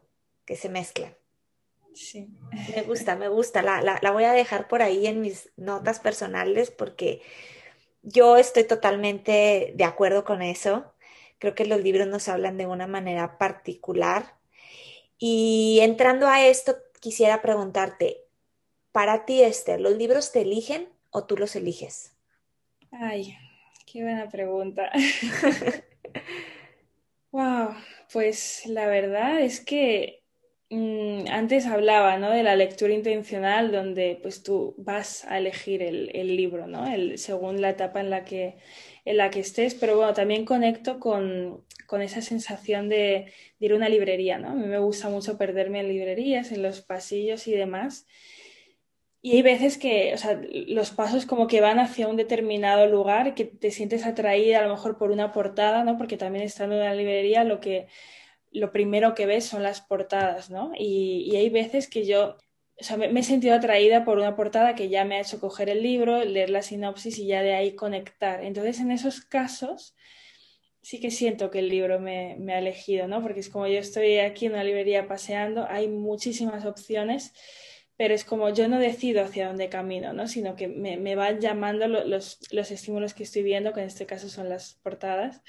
que 0.45 0.56
se 0.56 0.69
mezclan. 0.69 1.16
Sí. 1.98 2.28
Me 2.76 2.84
gusta, 2.84 3.16
me 3.16 3.28
gusta. 3.28 3.64
La, 3.64 3.82
la, 3.82 4.12
voy 4.12 4.24
a 4.24 4.32
dejar 4.32 4.68
por 4.68 4.84
ahí 4.84 5.08
en 5.08 5.20
mis 5.20 5.50
notas 5.58 6.00
personales 6.00 6.70
porque 6.70 7.24
yo 8.04 8.38
estoy 8.38 8.66
totalmente 8.66 9.74
de 9.76 9.84
acuerdo 9.84 10.24
con 10.24 10.44
eso. 10.44 10.94
Creo 11.40 11.56
que 11.56 11.66
los 11.66 11.82
libros 11.82 12.08
nos 12.08 12.28
hablan 12.28 12.58
de 12.58 12.68
una 12.68 12.86
manera 12.86 13.40
particular. 13.40 14.36
Y 15.18 15.80
entrando 15.82 16.28
a 16.28 16.46
esto, 16.46 16.78
quisiera 17.00 17.42
preguntarte, 17.42 18.26
para 18.92 19.26
ti, 19.26 19.42
Esther, 19.42 19.82
¿los 19.82 19.98
libros 19.98 20.32
te 20.32 20.42
eligen 20.42 20.90
o 21.10 21.26
tú 21.26 21.36
los 21.36 21.56
eliges? 21.56 22.16
Ay, 22.92 23.36
qué 23.88 24.04
buena 24.04 24.30
pregunta. 24.30 24.92
wow, 27.32 27.74
pues 28.14 28.68
la 28.68 28.88
verdad 28.88 29.42
es 29.42 29.62
que 29.62 30.27
antes 30.69 31.65
hablaba, 31.65 32.17
¿no? 32.17 32.30
de 32.32 32.43
la 32.43 32.56
lectura 32.56 32.93
intencional, 32.93 33.71
donde 33.71 34.19
pues 34.21 34.43
tú 34.43 34.75
vas 34.77 35.25
a 35.25 35.38
elegir 35.38 35.82
el, 35.82 36.36
libro, 36.36 36.67
¿no? 36.67 36.86
El, 36.86 37.17
según 37.17 37.62
la 37.62 37.69
etapa 37.69 38.01
en 38.01 38.10
la 38.10 38.25
que, 38.25 38.58
en 39.06 39.17
la 39.17 39.30
que 39.30 39.39
estés, 39.39 39.75
pero 39.75 39.95
bueno, 39.95 40.13
también 40.13 40.43
conecto 40.45 40.99
con, 40.99 41.63
esa 42.01 42.21
sensación 42.21 42.89
de, 42.89 43.32
ir 43.60 43.71
a 43.71 43.75
una 43.75 43.88
librería, 43.88 44.39
¿no? 44.39 44.49
A 44.49 44.53
mí 44.56 44.65
me 44.65 44.80
gusta 44.80 45.10
mucho 45.10 45.38
perderme 45.38 45.80
en 45.80 45.88
librerías, 45.88 46.51
en 46.51 46.62
los 46.63 46.82
pasillos 46.82 47.47
y 47.47 47.53
demás. 47.53 48.06
Y 49.21 49.36
hay 49.38 49.41
veces 49.41 49.77
que, 49.77 50.13
o 50.13 50.17
sea, 50.17 50.39
los 50.51 50.91
pasos 50.91 51.25
como 51.25 51.47
que 51.47 51.62
van 51.62 51.80
hacia 51.80 52.08
un 52.08 52.17
determinado 52.17 52.88
lugar, 52.88 53.36
que 53.36 53.45
te 53.45 53.71
sientes 53.71 54.06
atraída 54.06 54.60
a 54.60 54.63
lo 54.63 54.69
mejor 54.69 54.97
por 54.97 55.12
una 55.12 55.32
portada, 55.32 55.84
¿no? 55.84 55.97
Porque 55.97 56.17
también 56.17 56.45
estando 56.45 56.75
en 56.75 56.82
la 56.82 56.93
librería 56.93 57.43
lo 57.43 57.60
que 57.60 57.88
lo 58.58 58.72
primero 58.72 59.13
que 59.15 59.26
ves 59.26 59.46
son 59.46 59.63
las 59.63 59.82
portadas, 59.82 60.50
¿no? 60.50 60.72
Y, 60.78 61.36
hay 61.36 61.50
veces 61.50 61.88
que 61.88 62.06
yo, 62.06 62.38
o 62.80 62.84
sea, 62.84 62.98
me, 62.98 63.20
he 63.20 63.24
sentido 63.24 63.56
atraída 63.56 64.04
por 64.06 64.17
una 64.17 64.36
portada 64.36 64.76
que 64.76 64.89
ya 64.89 65.06
me 65.06 65.15
ha 65.15 65.22
hecho 65.22 65.39
coger 65.39 65.70
el 65.70 65.84
libro, 65.84 66.24
leer 66.24 66.50
la 66.50 66.62
sinopsis 66.62 67.20
y 67.20 67.28
ya 67.28 67.41
de 67.43 67.54
ahí 67.54 67.76
conectar. 67.76 68.43
Entonces, 68.43 68.80
en 68.80 68.91
esos 68.91 69.22
casos, 69.22 69.96
sí 70.82 71.00
que 71.00 71.12
siento 71.12 71.52
que 71.52 71.60
el 71.60 71.70
libro 71.70 72.00
me, 72.00 72.38
ha 72.50 72.60
elegido, 72.60 73.08
¿no? 73.08 73.22
Porque 73.22 73.41
es 73.41 73.50
como 73.50 73.67
yo 73.67 73.80
estoy 73.80 74.20
aquí 74.20 74.48
en 74.48 74.54
una 74.54 74.63
librería 74.63 75.08
paseando, 75.08 75.67
hay 75.70 75.88
muchísimas 75.88 76.65
opciones, 76.65 77.34
pero 77.98 78.13
es 78.13 78.24
como 78.26 78.50
yo 78.50 78.67
no 78.67 78.80
decido 78.80 79.24
hacia 79.24 79.48
dónde 79.48 79.70
camino, 79.70 80.13
¿no? 80.13 80.28
Sino 80.28 80.56
que 80.56 80.67
me, 80.67 81.15
van 81.15 81.41
llamando 81.41 81.88
los 81.88 82.72
estímulos 82.72 83.13
que 83.13 83.24
estoy 83.24 83.43
viendo, 83.43 83.74
que 83.74 83.82
en 83.82 83.88
este 83.88 84.06
caso 84.06 84.30
son 84.30 84.50
las 84.50 84.76
portadas. 84.84 85.41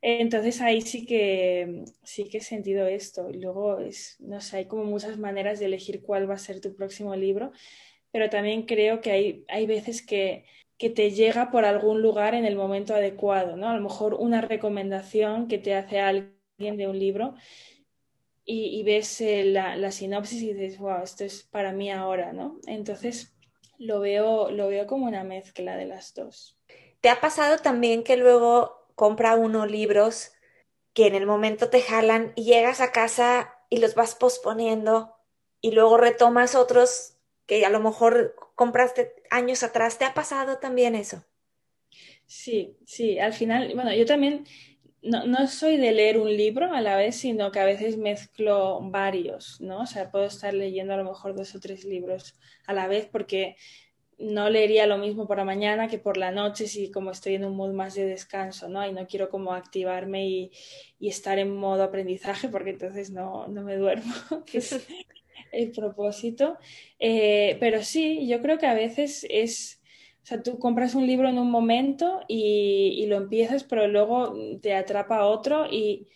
Entonces 0.00 0.60
ahí 0.60 0.80
sí 0.80 1.06
que, 1.06 1.84
sí 2.04 2.28
que 2.28 2.38
he 2.38 2.40
sentido 2.40 2.86
esto. 2.86 3.30
Y 3.30 3.40
luego, 3.40 3.78
no 4.20 4.40
sé, 4.40 4.58
hay 4.58 4.64
como 4.66 4.84
muchas 4.84 5.18
maneras 5.18 5.58
de 5.58 5.66
elegir 5.66 6.02
cuál 6.02 6.30
va 6.30 6.34
a 6.34 6.38
ser 6.38 6.60
tu 6.60 6.74
próximo 6.74 7.16
libro, 7.16 7.52
pero 8.12 8.30
también 8.30 8.62
creo 8.62 9.00
que 9.00 9.10
hay, 9.10 9.44
hay 9.48 9.66
veces 9.66 10.04
que, 10.04 10.44
que 10.78 10.90
te 10.90 11.10
llega 11.10 11.50
por 11.50 11.64
algún 11.64 12.02
lugar 12.02 12.34
en 12.34 12.44
el 12.44 12.56
momento 12.56 12.94
adecuado, 12.94 13.56
¿no? 13.56 13.68
A 13.68 13.74
lo 13.74 13.82
mejor 13.82 14.14
una 14.14 14.40
recomendación 14.40 15.48
que 15.48 15.58
te 15.58 15.74
hace 15.74 16.00
alguien 16.00 16.32
de 16.58 16.88
un 16.88 16.98
libro 16.98 17.34
y, 18.50 18.82
ves 18.82 19.20
eh, 19.20 19.44
la, 19.44 19.76
la, 19.76 19.90
sinopsis 19.90 20.40
y 20.40 20.54
dices, 20.54 20.78
wow, 20.78 21.02
esto 21.02 21.22
es 21.22 21.42
para 21.42 21.72
mí 21.72 21.90
ahora, 21.90 22.32
¿no? 22.32 22.58
Entonces 22.66 23.36
lo 23.78 24.00
veo, 24.00 24.50
lo 24.50 24.68
veo 24.68 24.86
como 24.86 25.04
una 25.04 25.22
mezcla 25.22 25.76
de 25.76 25.84
las 25.84 26.14
dos. 26.14 26.56
¿Te 27.02 27.10
ha 27.10 27.20
pasado 27.20 27.58
también 27.58 28.02
que 28.02 28.16
luego 28.16 28.77
compra 28.98 29.36
uno 29.36 29.64
libros 29.64 30.32
que 30.92 31.06
en 31.06 31.14
el 31.14 31.24
momento 31.24 31.70
te 31.70 31.80
jalan 31.80 32.32
y 32.34 32.44
llegas 32.44 32.80
a 32.80 32.90
casa 32.90 33.54
y 33.70 33.78
los 33.78 33.94
vas 33.94 34.16
posponiendo 34.16 35.14
y 35.60 35.70
luego 35.70 35.96
retomas 35.96 36.56
otros 36.56 37.14
que 37.46 37.64
a 37.64 37.70
lo 37.70 37.80
mejor 37.80 38.34
compraste 38.56 39.14
años 39.30 39.62
atrás. 39.62 39.98
¿Te 39.98 40.04
ha 40.04 40.14
pasado 40.14 40.58
también 40.58 40.96
eso? 40.96 41.24
Sí, 42.26 42.76
sí, 42.84 43.20
al 43.20 43.32
final, 43.32 43.72
bueno, 43.74 43.94
yo 43.94 44.04
también 44.04 44.44
no, 45.00 45.24
no, 45.26 45.46
soy 45.46 45.76
de 45.76 45.92
leer 45.92 46.18
un 46.18 46.36
libro 46.36 46.72
a 46.72 46.80
la 46.80 46.96
vez, 46.96 47.14
sino 47.16 47.52
que 47.52 47.60
a 47.60 47.64
veces 47.64 47.96
mezclo 47.96 48.80
varios, 48.82 49.60
¿no? 49.60 49.82
O 49.82 49.86
sea, 49.86 50.10
puedo 50.10 50.26
estar 50.26 50.52
leyendo 50.52 50.92
a 50.94 50.96
lo 50.96 51.04
mejor 51.04 51.36
dos 51.36 51.54
o 51.54 51.60
tres 51.60 51.84
libros 51.84 52.34
a 52.66 52.72
la 52.72 52.88
vez 52.88 53.06
porque 53.06 53.56
no 54.18 54.50
leería 54.50 54.86
lo 54.86 54.98
mismo 54.98 55.26
por 55.26 55.38
la 55.38 55.44
mañana 55.44 55.86
que 55.86 55.98
por 55.98 56.16
la 56.16 56.32
noche 56.32 56.66
si 56.66 56.90
como 56.90 57.12
estoy 57.12 57.36
en 57.36 57.44
un 57.44 57.56
mood 57.56 57.72
más 57.72 57.94
de 57.94 58.04
descanso, 58.04 58.68
¿no? 58.68 58.86
Y 58.86 58.92
no 58.92 59.06
quiero 59.06 59.30
como 59.30 59.52
activarme 59.52 60.26
y, 60.28 60.50
estar 61.00 61.38
en 61.38 61.54
modo 61.56 61.84
aprendizaje 61.84 62.48
porque 62.48 62.70
entonces 62.70 63.10
no, 63.10 63.46
me 63.48 63.76
duermo, 63.76 64.12
que 64.46 64.58
es 64.58 64.86
el 65.52 65.70
propósito. 65.70 66.58
Eh, 66.98 67.56
pero 67.60 67.82
sí, 67.82 68.26
yo 68.26 68.42
creo 68.42 68.58
que 68.58 68.66
a 68.66 68.74
veces 68.74 69.24
es, 69.30 69.80
o 70.24 70.26
sea, 70.26 70.42
tú 70.42 70.58
compras 70.58 70.94
un 70.94 71.06
libro 71.06 71.28
en 71.28 71.38
un 71.38 71.50
momento 71.50 72.20
y, 72.28 73.06
lo 73.06 73.16
empiezas, 73.16 73.64
pero 73.64 73.86
luego 73.86 74.34
te 74.60 74.74
atrapa 74.74 75.26
otro 75.26 75.66
y, 75.70 76.08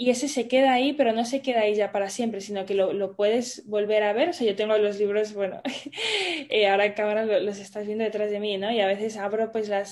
y 0.00 0.08
ese 0.08 0.28
se 0.28 0.48
queda 0.48 0.72
ahí, 0.72 0.94
pero 0.94 1.12
no 1.12 1.26
se 1.26 1.42
queda 1.42 1.60
ahí 1.60 1.74
ya 1.74 1.92
para 1.92 2.08
siempre, 2.08 2.40
sino 2.40 2.64
que 2.64 2.74
lo, 2.74 3.16
puedes 3.16 3.66
volver 3.66 4.02
a 4.02 4.14
ver. 4.14 4.30
O 4.30 4.32
sea, 4.32 4.46
yo 4.46 4.56
tengo 4.56 4.78
los 4.78 4.98
libros, 4.98 5.34
bueno, 5.34 5.60
eh, 6.48 6.68
ahora 6.68 6.86
en 6.86 6.94
cámara 6.94 7.26
los 7.26 7.58
estás 7.58 7.84
viendo 7.84 8.04
detrás 8.04 8.30
de 8.30 8.40
mí, 8.40 8.56
¿no? 8.56 8.72
Y 8.72 8.80
a 8.80 8.86
veces 8.86 9.18
abro 9.18 9.52
pues 9.52 9.68
la 9.68 9.82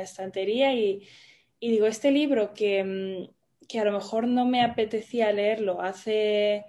estantería 0.00 0.72
y, 0.72 1.08
digo, 1.60 1.88
este 1.88 2.12
libro 2.12 2.54
que, 2.54 2.84
mm, 2.84 3.66
que, 3.66 3.80
a 3.80 3.84
lo 3.84 3.90
mejor 3.90 4.28
no 4.28 4.46
me 4.46 4.62
apetecía 4.62 5.32
leerlo 5.32 5.80
hace, 5.80 6.64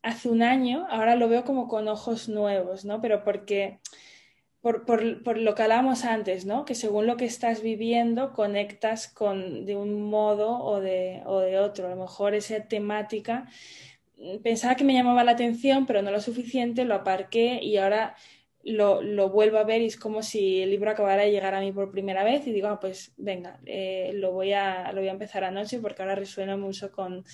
hace 0.00 0.30
un 0.30 0.42
año, 0.42 0.86
ahora 0.88 1.16
lo 1.16 1.28
veo 1.28 1.44
como 1.44 1.68
con 1.68 1.86
ojos 1.86 2.30
nuevos, 2.30 2.86
¿no? 2.86 3.02
Pero 3.02 3.24
porque 3.24 3.80
por, 4.62 4.86
por, 4.86 5.22
por, 5.24 5.38
lo 5.38 5.54
que 5.54 5.62
hablábamos 5.62 6.04
antes, 6.04 6.46
¿no? 6.46 6.64
Que 6.64 6.76
según 6.76 7.06
lo 7.06 7.16
que 7.16 7.24
estás 7.24 7.62
viviendo, 7.62 8.32
conectas 8.32 9.08
con, 9.08 9.66
de 9.66 9.76
un 9.76 10.02
modo 10.08 10.62
o 10.64 10.80
de, 10.80 11.22
o 11.26 11.40
de 11.40 11.58
otro. 11.58 11.88
A 11.88 11.90
lo 11.90 11.96
mejor 11.96 12.34
esa 12.34 12.60
temática 12.68 13.48
mm, 14.18 14.38
pensaba 14.42 14.76
que 14.76 14.84
me 14.84 14.94
llamaba 14.94 15.24
la 15.24 15.32
atención, 15.32 15.84
pero 15.86 16.00
no 16.02 16.12
lo 16.12 16.20
suficiente, 16.20 16.84
lo 16.84 16.94
aparqué 16.94 17.60
y 17.62 17.76
ahora 17.76 18.14
lo, 18.62 19.02
lo, 19.02 19.30
vuelvo 19.30 19.58
a 19.58 19.64
ver 19.64 19.82
y 19.82 19.86
es 19.86 19.96
como 19.96 20.22
si 20.22 20.62
el 20.62 20.70
libro 20.70 20.90
acabara 20.90 21.24
de 21.24 21.32
llegar 21.32 21.54
a 21.54 21.60
mí 21.60 21.72
por 21.72 21.90
primera 21.90 22.24
vez 22.24 22.46
y 22.46 22.52
digo, 22.52 22.68
ah, 22.68 22.80
pues 22.80 23.12
venga, 23.16 23.60
eh, 23.66 24.12
lo, 24.14 24.32
voy 24.32 24.52
a, 24.52 24.92
lo 24.92 25.00
voy 25.00 25.08
a 25.08 25.12
empezar 25.12 25.44
anoche 25.44 25.80
porque 25.80 26.02
ahora 26.02 26.14
resuena 26.14 26.56
mucho 26.56 26.92
con, 26.92 27.24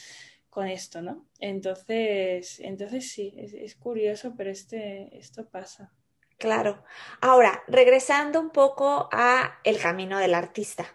con 0.49 0.67
esto, 0.69 1.03
¿no? 1.03 1.27
Entonces, 1.41 2.61
entonces 2.61 3.11
sí, 3.13 3.35
es, 3.37 3.53
es 3.53 3.77
curioso, 3.77 4.35
pero 4.37 4.51
este, 4.51 5.17
esto 5.19 5.49
pasa. 5.51 5.93
Claro. 6.39 6.83
Ahora, 7.21 7.65
regresando 7.67 8.41
un 8.41 8.51
poco 8.51 9.09
a 9.13 9.59
el 9.65 9.79
camino 9.79 10.19
del 10.19 10.35
artista. 10.35 10.87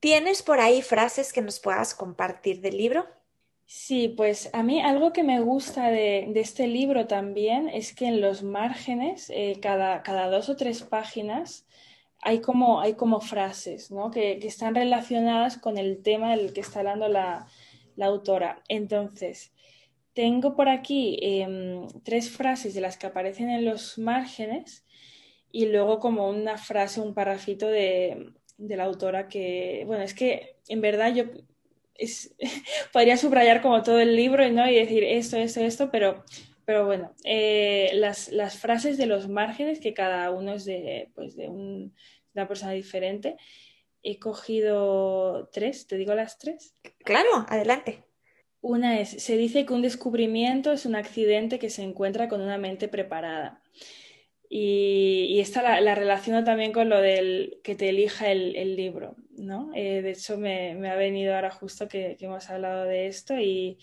¿Tienes 0.00 0.42
por 0.42 0.60
ahí 0.60 0.82
frases 0.82 1.32
que 1.32 1.42
nos 1.42 1.60
puedas 1.60 1.94
compartir 1.94 2.60
del 2.60 2.76
libro? 2.76 3.06
Sí, 3.66 4.08
pues 4.08 4.50
a 4.52 4.62
mí 4.62 4.80
algo 4.80 5.12
que 5.12 5.24
me 5.24 5.40
gusta 5.40 5.90
de, 5.90 6.30
este 6.36 6.66
libro 6.68 7.06
también 7.06 7.68
es 7.68 7.94
que 7.94 8.06
en 8.06 8.20
los 8.20 8.42
márgenes, 8.42 9.30
eh, 9.30 9.58
cada, 9.60 10.02
cada, 10.02 10.28
dos 10.28 10.48
o 10.48 10.56
tres 10.56 10.82
páginas, 10.82 11.66
hay 12.20 12.40
como, 12.40 12.80
hay 12.80 12.94
como 12.94 13.20
frases 13.20 13.90
¿no? 13.90 14.10
que, 14.10 14.38
que, 14.38 14.46
están 14.46 14.74
relacionadas 14.74 15.58
con 15.58 15.78
el 15.78 16.02
tema 16.02 16.30
del 16.36 16.52
que 16.52 16.60
está 16.60 16.80
hablando 16.80 17.08
la, 17.08 17.46
la 17.96 18.06
autora. 18.06 18.62
Entonces, 18.68 19.52
tengo 20.16 20.56
por 20.56 20.70
aquí 20.70 21.18
em, 21.20 21.86
tres 22.02 22.30
frases 22.30 22.72
de 22.72 22.80
las 22.80 22.96
que 22.96 23.06
aparecen 23.06 23.50
en 23.50 23.66
los 23.66 23.98
márgenes 23.98 24.86
y 25.52 25.66
luego 25.66 26.00
como 26.00 26.30
una 26.30 26.56
frase, 26.56 27.02
un 27.02 27.12
parrafito 27.12 27.68
de, 27.68 28.32
la 28.56 28.84
autora 28.84 29.28
que, 29.28 29.84
bueno, 29.86 30.02
es 30.02 30.14
que 30.14 30.56
en 30.68 30.80
verdad 30.80 31.14
yo 31.14 31.24
podría 32.94 33.18
subrayar 33.18 33.60
como 33.60 33.82
todo 33.82 34.00
el 34.00 34.16
libro 34.16 34.48
¿no? 34.50 34.66
y 34.66 34.76
decir 34.76 35.04
esto, 35.04 35.36
esto, 35.36 35.60
esto, 35.60 35.90
pero, 35.90 36.24
pero 36.64 36.86
bueno, 36.86 37.14
eh, 37.24 37.90
las, 37.92 38.30
frases 38.58 38.96
de 38.96 39.04
los 39.04 39.28
márgenes, 39.28 39.80
que 39.80 39.92
cada 39.92 40.30
uno 40.30 40.54
es 40.54 40.64
de, 40.64 41.10
pues 41.14 41.36
de 41.36 41.48
una 41.50 42.48
persona 42.48 42.72
diferente, 42.72 43.36
he 44.02 44.18
cogido 44.18 45.50
tres, 45.52 45.86
¿te 45.86 45.98
digo 45.98 46.14
las 46.14 46.38
tres? 46.38 46.74
Claro, 47.04 47.44
adelante. 47.50 48.06
Una 48.66 48.98
es, 48.98 49.10
se 49.10 49.36
dice 49.36 49.64
que 49.64 49.74
un 49.74 49.82
descubrimiento 49.82 50.72
es 50.72 50.86
un 50.86 50.96
accidente 50.96 51.60
que 51.60 51.70
se 51.70 51.84
encuentra 51.84 52.28
con 52.28 52.40
una 52.40 52.58
mente 52.58 52.88
preparada. 52.88 53.62
Y, 54.48 55.38
esta 55.38 55.80
la, 55.80 55.94
relaciono 55.94 56.42
también 56.42 56.72
con 56.72 56.88
lo 56.88 57.00
del 57.00 57.60
que 57.62 57.76
te 57.76 57.90
elija 57.90 58.32
el, 58.32 58.74
libro, 58.74 59.14
¿no? 59.36 59.70
Eh, 59.76 60.02
de 60.02 60.10
hecho, 60.10 60.36
me, 60.36 60.72
ha 60.90 60.96
venido 60.96 61.36
ahora 61.36 61.50
justo 61.50 61.86
que, 61.86 62.16
hemos 62.18 62.50
hablado 62.50 62.86
de 62.86 63.06
esto 63.06 63.38
y, 63.38 63.78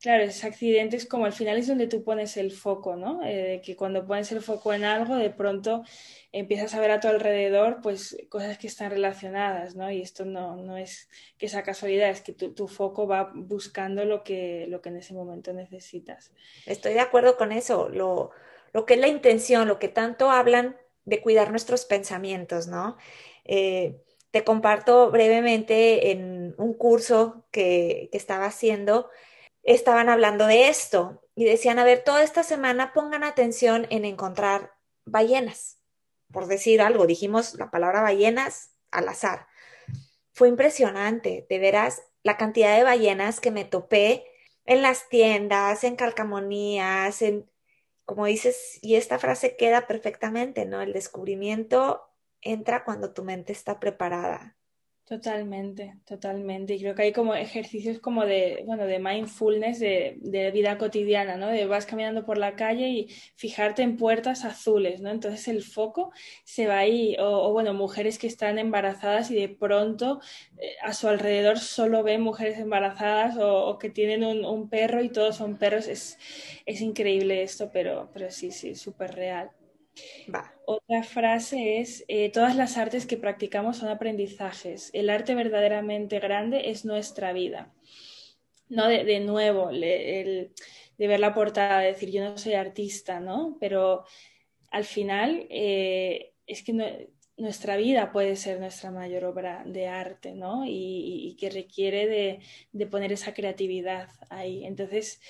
claro, 0.00 0.24
ese 0.24 0.46
accidente 0.46 0.96
es 0.96 1.06
como 1.06 1.26
al 1.26 1.32
final 1.32 1.58
es 1.58 1.66
donde 1.66 1.86
tú 1.86 2.02
pones 2.02 2.36
el 2.36 2.50
foco, 2.52 2.96
¿no? 2.96 3.20
Eh, 3.24 3.60
que 3.64 3.76
cuando 3.76 4.06
pones 4.06 4.32
el 4.32 4.40
foco 4.40 4.72
en 4.72 4.84
algo, 4.84 5.16
de 5.16 5.30
pronto 5.30 5.84
empiezas 6.32 6.74
a 6.74 6.80
ver 6.80 6.90
a 6.90 7.00
tu 7.00 7.08
alrededor 7.08 7.80
pues 7.82 8.16
cosas 8.28 8.56
que 8.56 8.66
están 8.66 8.90
relacionadas, 8.90 9.76
¿no? 9.76 9.90
Y 9.90 10.00
esto 10.00 10.24
no, 10.24 10.56
no 10.56 10.76
es 10.76 11.08
que 11.38 11.46
esa 11.46 11.62
casualidad, 11.62 12.08
es 12.10 12.22
que 12.22 12.32
tu, 12.32 12.52
tu, 12.54 12.66
foco 12.66 13.06
va 13.06 13.30
buscando 13.34 14.04
lo 14.04 14.24
que, 14.24 14.66
lo 14.68 14.80
que 14.80 14.88
en 14.88 14.96
ese 14.96 15.12
momento 15.12 15.52
necesitas. 15.52 16.32
Estoy 16.66 16.94
de 16.94 17.00
acuerdo 17.00 17.36
con 17.36 17.52
eso, 17.52 17.88
lo, 17.88 18.30
lo 18.72 18.86
que 18.86 18.94
es 18.94 19.00
la 19.00 19.08
intención, 19.08 19.68
lo 19.68 19.78
que 19.78 19.88
tanto 19.88 20.30
hablan 20.30 20.76
de 21.04 21.20
cuidar 21.20 21.50
nuestros 21.50 21.84
pensamientos, 21.84 22.68
¿no? 22.68 22.96
Eh, 23.44 24.00
te 24.30 24.44
comparto 24.44 25.10
brevemente 25.10 26.12
en 26.12 26.54
un 26.56 26.74
curso 26.74 27.44
que, 27.50 28.08
que 28.12 28.18
estaba 28.18 28.46
haciendo, 28.46 29.10
estaban 29.62 30.08
hablando 30.08 30.46
de 30.46 30.68
esto 30.68 31.22
y 31.34 31.44
decían, 31.44 31.78
a 31.78 31.84
ver, 31.84 32.02
toda 32.04 32.22
esta 32.22 32.42
semana 32.42 32.92
pongan 32.92 33.24
atención 33.24 33.86
en 33.90 34.04
encontrar 34.04 34.72
ballenas 35.04 35.80
por 36.32 36.46
decir 36.46 36.80
algo, 36.80 37.06
dijimos 37.06 37.54
la 37.54 37.70
palabra 37.70 38.02
ballenas 38.02 38.70
al 38.90 39.08
azar. 39.08 39.46
Fue 40.32 40.48
impresionante, 40.48 41.46
de 41.48 41.58
veras, 41.58 42.02
la 42.22 42.36
cantidad 42.36 42.76
de 42.76 42.84
ballenas 42.84 43.40
que 43.40 43.50
me 43.50 43.64
topé 43.64 44.26
en 44.64 44.82
las 44.82 45.08
tiendas, 45.08 45.84
en 45.84 45.96
calcamonías, 45.96 47.22
en, 47.22 47.50
como 48.04 48.26
dices, 48.26 48.78
y 48.82 48.94
esta 48.94 49.18
frase 49.18 49.56
queda 49.56 49.86
perfectamente, 49.86 50.66
¿no? 50.66 50.80
El 50.80 50.92
descubrimiento 50.92 52.02
entra 52.40 52.84
cuando 52.84 53.12
tu 53.12 53.24
mente 53.24 53.52
está 53.52 53.80
preparada. 53.80 54.56
Totalmente, 55.10 55.96
totalmente. 56.06 56.74
Y 56.74 56.80
creo 56.80 56.94
que 56.94 57.02
hay 57.02 57.12
como 57.12 57.34
ejercicios 57.34 57.98
como 57.98 58.24
de, 58.24 58.62
bueno, 58.64 58.86
de 58.86 59.00
mindfulness, 59.00 59.80
de, 59.80 60.18
de, 60.20 60.52
vida 60.52 60.78
cotidiana, 60.78 61.36
¿no? 61.36 61.48
De 61.48 61.66
vas 61.66 61.84
caminando 61.84 62.24
por 62.24 62.38
la 62.38 62.54
calle 62.54 62.88
y 62.88 63.08
fijarte 63.34 63.82
en 63.82 63.96
puertas 63.96 64.44
azules, 64.44 65.00
¿no? 65.00 65.10
Entonces 65.10 65.48
el 65.48 65.64
foco 65.64 66.12
se 66.44 66.68
va 66.68 66.78
ahí. 66.78 67.16
O, 67.18 67.50
bueno, 67.52 67.74
mujeres 67.74 68.20
que 68.20 68.28
están 68.28 68.60
embarazadas 68.60 69.32
y 69.32 69.34
de 69.34 69.48
pronto 69.48 70.20
eh, 70.58 70.76
a 70.80 70.92
su 70.92 71.08
alrededor 71.08 71.58
solo 71.58 72.04
ven 72.04 72.20
mujeres 72.20 72.60
embarazadas 72.60 73.36
o, 73.40 73.78
que 73.80 73.90
tienen 73.90 74.22
un, 74.22 74.44
un, 74.44 74.68
perro 74.70 75.02
y 75.02 75.08
todos 75.10 75.34
son 75.36 75.58
perros. 75.58 75.88
Es, 75.88 76.18
es 76.66 76.80
increíble 76.80 77.42
esto, 77.42 77.70
pero, 77.72 78.10
pero 78.12 78.30
sí, 78.30 78.52
sí, 78.52 78.76
súper 78.76 79.12
real. 79.16 79.50
Otra 80.66 81.02
frase 81.02 81.80
es, 81.80 82.04
eh, 82.08 82.30
todas 82.30 82.56
las 82.56 82.76
artes 82.76 83.06
que 83.06 83.16
practicamos 83.16 83.78
son 83.78 83.88
aprendizajes. 83.88 84.90
El 84.92 85.10
arte 85.10 85.34
verdaderamente 85.34 86.20
grande 86.20 86.70
es 86.70 86.84
nuestra 86.84 87.32
vida. 87.32 87.72
No 88.68 88.86
de, 88.86 89.20
nuevo, 89.20 89.68
de 89.70 90.52
ver 90.96 91.18
la 91.18 91.34
portada, 91.34 91.80
de 91.80 91.88
decir 91.88 92.12
yo 92.12 92.22
no 92.22 92.38
soy 92.38 92.54
artista, 92.54 93.18
¿no? 93.18 93.56
Pero 93.58 94.04
al 94.70 94.84
final 94.84 95.46
eh, 95.50 96.32
es 96.46 96.62
que 96.62 97.08
nuestra 97.36 97.76
vida 97.76 98.12
puede 98.12 98.36
ser 98.36 98.60
nuestra 98.60 98.90
mayor 98.90 99.24
obra 99.24 99.64
de 99.66 99.88
arte, 99.88 100.34
¿no? 100.34 100.64
Y, 100.66 101.36
que 101.40 101.50
requiere 101.50 102.40
de, 102.72 102.86
poner 102.86 103.12
esa 103.12 103.32
creatividad 103.34 104.08
ahí. 104.28 104.64
Entonces, 104.64 105.20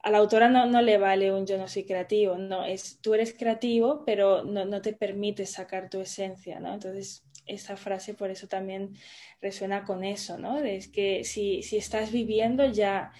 a 0.00 0.10
la 0.10 0.18
autora 0.18 0.48
no, 0.48 0.82
le 0.82 0.98
vale 0.98 1.32
un 1.32 1.46
yo 1.46 1.58
no 1.58 1.68
soy 1.68 1.84
creativo, 1.84 2.36
no, 2.38 2.64
es 2.64 3.00
tú 3.00 3.14
eres 3.14 3.34
creativo, 3.34 4.04
pero 4.04 4.44
no, 4.44 4.80
te 4.80 4.92
permite 4.92 5.44
sacar 5.46 5.90
tu 5.90 6.00
esencia, 6.00 6.60
¿no? 6.60 6.74
Entonces, 6.74 7.24
esa 7.46 7.76
frase 7.76 8.14
por 8.14 8.30
eso 8.30 8.46
también 8.46 8.94
resuena 9.40 9.84
con 9.84 10.04
eso, 10.04 10.38
¿no? 10.38 10.58
Es 10.60 10.88
que 10.88 11.24
si, 11.24 11.60
estás 11.72 12.12
viviendo 12.12 12.70
ya, 12.70 13.12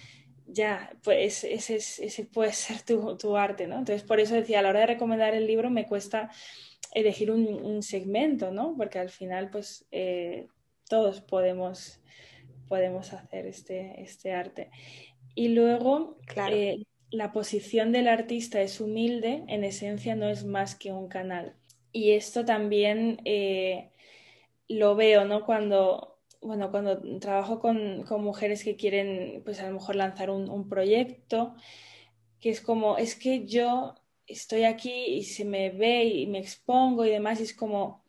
ya, 0.47 0.91
pues 1.03 1.43
ese, 1.43 2.25
puede 2.25 2.53
ser 2.53 2.81
tu, 2.83 3.17
tu, 3.17 3.35
arte, 3.35 3.67
¿no? 3.67 3.79
Entonces, 3.79 4.03
por 4.03 4.19
eso 4.19 4.35
decía, 4.35 4.59
a 4.59 4.61
la 4.61 4.69
hora 4.69 4.81
de 4.81 4.87
recomendar 4.87 5.33
el 5.33 5.47
libro 5.47 5.69
me 5.69 5.85
cuesta 5.87 6.31
elegir 6.93 7.31
un, 7.31 7.47
un 7.47 7.83
segmento, 7.83 8.51
¿no? 8.51 8.75
Porque 8.77 8.99
al 8.99 9.09
final, 9.09 9.49
pues, 9.49 9.85
eh, 9.91 10.47
todos 10.89 11.21
podemos, 11.21 12.01
podemos 12.67 13.13
hacer 13.13 13.45
este, 13.45 14.01
este 14.01 14.33
arte. 14.33 14.71
Y 15.39 15.47
luego, 15.47 16.17
eh, 16.51 16.83
la 17.11 17.31
posición 17.31 17.93
del 17.93 18.09
artista 18.09 18.61
es 18.61 18.81
humilde, 18.81 19.45
en 19.47 19.63
esencia 19.63 20.13
no 20.13 20.27
es 20.27 20.43
más 20.43 20.75
que 20.75 20.91
un 20.91 21.07
canal. 21.07 21.55
Y 21.93 22.11
esto 22.11 22.43
también 22.43 23.21
eh, 23.23 23.89
lo 24.67 24.97
veo, 24.97 25.23
¿no? 25.23 25.45
Cuando, 25.45 26.19
bueno, 26.41 26.71
cuando 26.71 27.01
trabajo 27.21 27.61
con, 27.61 28.03
mujeres 28.21 28.65
que 28.65 28.75
quieren, 28.75 29.41
pues 29.45 29.61
a 29.61 29.67
lo 29.67 29.75
mejor 29.75 29.95
lanzar 29.95 30.29
un, 30.29 30.67
proyecto, 30.67 31.55
que 32.41 32.49
es 32.49 32.59
como, 32.59 32.97
es 32.97 33.15
que 33.15 33.45
yo 33.45 33.95
estoy 34.27 34.65
aquí 34.65 35.05
y 35.05 35.23
se 35.23 35.45
me 35.45 35.69
ve 35.69 36.03
y 36.03 36.27
me 36.27 36.39
expongo 36.39 37.05
y 37.05 37.11
demás, 37.11 37.39
y 37.39 37.43
es 37.43 37.53
como, 37.53 38.03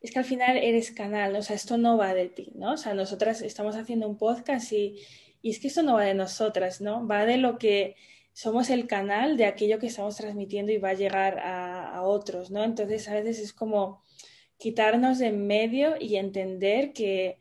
es 0.00 0.10
que 0.10 0.18
al 0.18 0.24
final 0.24 0.56
eres 0.56 0.90
canal, 0.90 1.34
¿no? 1.34 1.38
o 1.38 1.42
sea, 1.42 1.54
esto 1.54 1.78
no 1.78 1.96
va 1.96 2.14
de 2.14 2.30
ti, 2.30 2.50
¿no? 2.56 2.72
O 2.72 2.76
sea, 2.76 2.94
nosotras 2.94 3.42
estamos 3.42 3.76
haciendo 3.76 4.08
un 4.08 4.18
podcast 4.18 4.72
y 4.72 4.98
y 5.44 5.50
es 5.50 5.60
que 5.60 5.68
esto 5.68 5.82
no 5.82 5.96
va 5.96 6.04
de 6.04 6.14
nosotras, 6.14 6.80
¿no? 6.80 7.06
Va 7.06 7.26
de 7.26 7.36
lo 7.36 7.58
que 7.58 7.96
somos 8.32 8.70
el 8.70 8.86
canal 8.86 9.36
de 9.36 9.44
aquello 9.44 9.78
que 9.78 9.88
estamos 9.88 10.16
transmitiendo 10.16 10.72
y 10.72 10.78
va 10.78 10.90
a 10.90 10.94
llegar 10.94 11.38
a, 11.38 12.00
otros, 12.02 12.50
¿no? 12.50 12.64
Entonces 12.64 13.06
a 13.08 13.14
veces 13.14 13.40
es 13.40 13.52
como 13.52 14.02
quitarnos 14.56 15.18
de 15.18 15.26
en 15.26 15.46
medio 15.46 15.96
y 16.00 16.16
entender 16.16 16.94
que, 16.94 17.40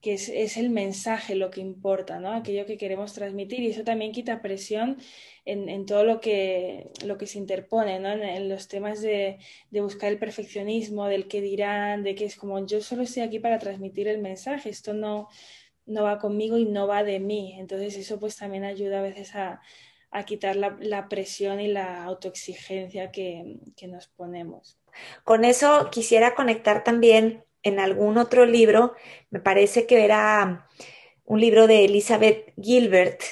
que 0.00 0.14
es, 0.14 0.56
el 0.56 0.70
mensaje 0.70 1.34
lo 1.34 1.50
que 1.50 1.60
importa, 1.60 2.18
¿no? 2.18 2.32
Aquello 2.32 2.64
que 2.64 2.78
queremos 2.78 3.12
transmitir 3.12 3.60
y 3.60 3.68
eso 3.68 3.84
también 3.84 4.12
quita 4.12 4.40
presión 4.40 4.96
en, 5.44 5.84
todo 5.84 6.04
lo 6.04 6.20
que, 6.20 6.92
lo 7.04 7.18
que 7.18 7.26
se 7.26 7.36
interpone, 7.36 8.00
¿no? 8.00 8.10
En, 8.10 8.48
los 8.48 8.68
temas 8.68 9.02
de, 9.02 9.38
buscar 9.70 10.10
el 10.10 10.18
perfeccionismo, 10.18 11.08
del 11.08 11.28
qué 11.28 11.42
dirán, 11.42 12.04
de 12.04 12.14
que 12.14 12.24
es 12.24 12.36
como 12.36 12.64
yo 12.66 12.80
solo 12.80 13.02
estoy 13.02 13.22
aquí 13.22 13.38
para 13.38 13.58
transmitir 13.58 14.08
el 14.08 14.22
mensaje, 14.22 14.70
esto 14.70 14.94
no, 14.94 15.28
no 15.86 16.04
va 16.04 16.18
conmigo 16.18 16.58
y 16.58 16.64
no 16.64 16.86
va 16.86 17.04
de 17.04 17.20
mí. 17.20 17.56
Entonces 17.58 17.96
eso 17.96 18.18
pues 18.18 18.36
también 18.36 18.64
ayuda 18.64 19.00
a 19.00 19.02
veces 19.02 19.34
a, 19.34 19.60
quitar 20.26 20.54
la, 20.54 21.08
presión 21.08 21.60
y 21.60 21.66
la 21.66 22.04
autoexigencia 22.04 23.10
que, 23.10 23.58
que 23.76 23.88
nos 23.88 24.06
ponemos. 24.06 24.78
Con 25.24 25.44
eso 25.44 25.90
quisiera 25.90 26.36
conectar 26.36 26.84
también 26.84 27.44
en 27.64 27.80
algún 27.80 28.18
otro 28.18 28.46
libro, 28.46 28.94
me 29.30 29.40
parece 29.40 29.86
que 29.86 30.04
era 30.04 30.68
un 31.24 31.40
libro 31.40 31.66
de 31.66 31.86
Elizabeth 31.86 32.52
Gilbert, 32.60 33.22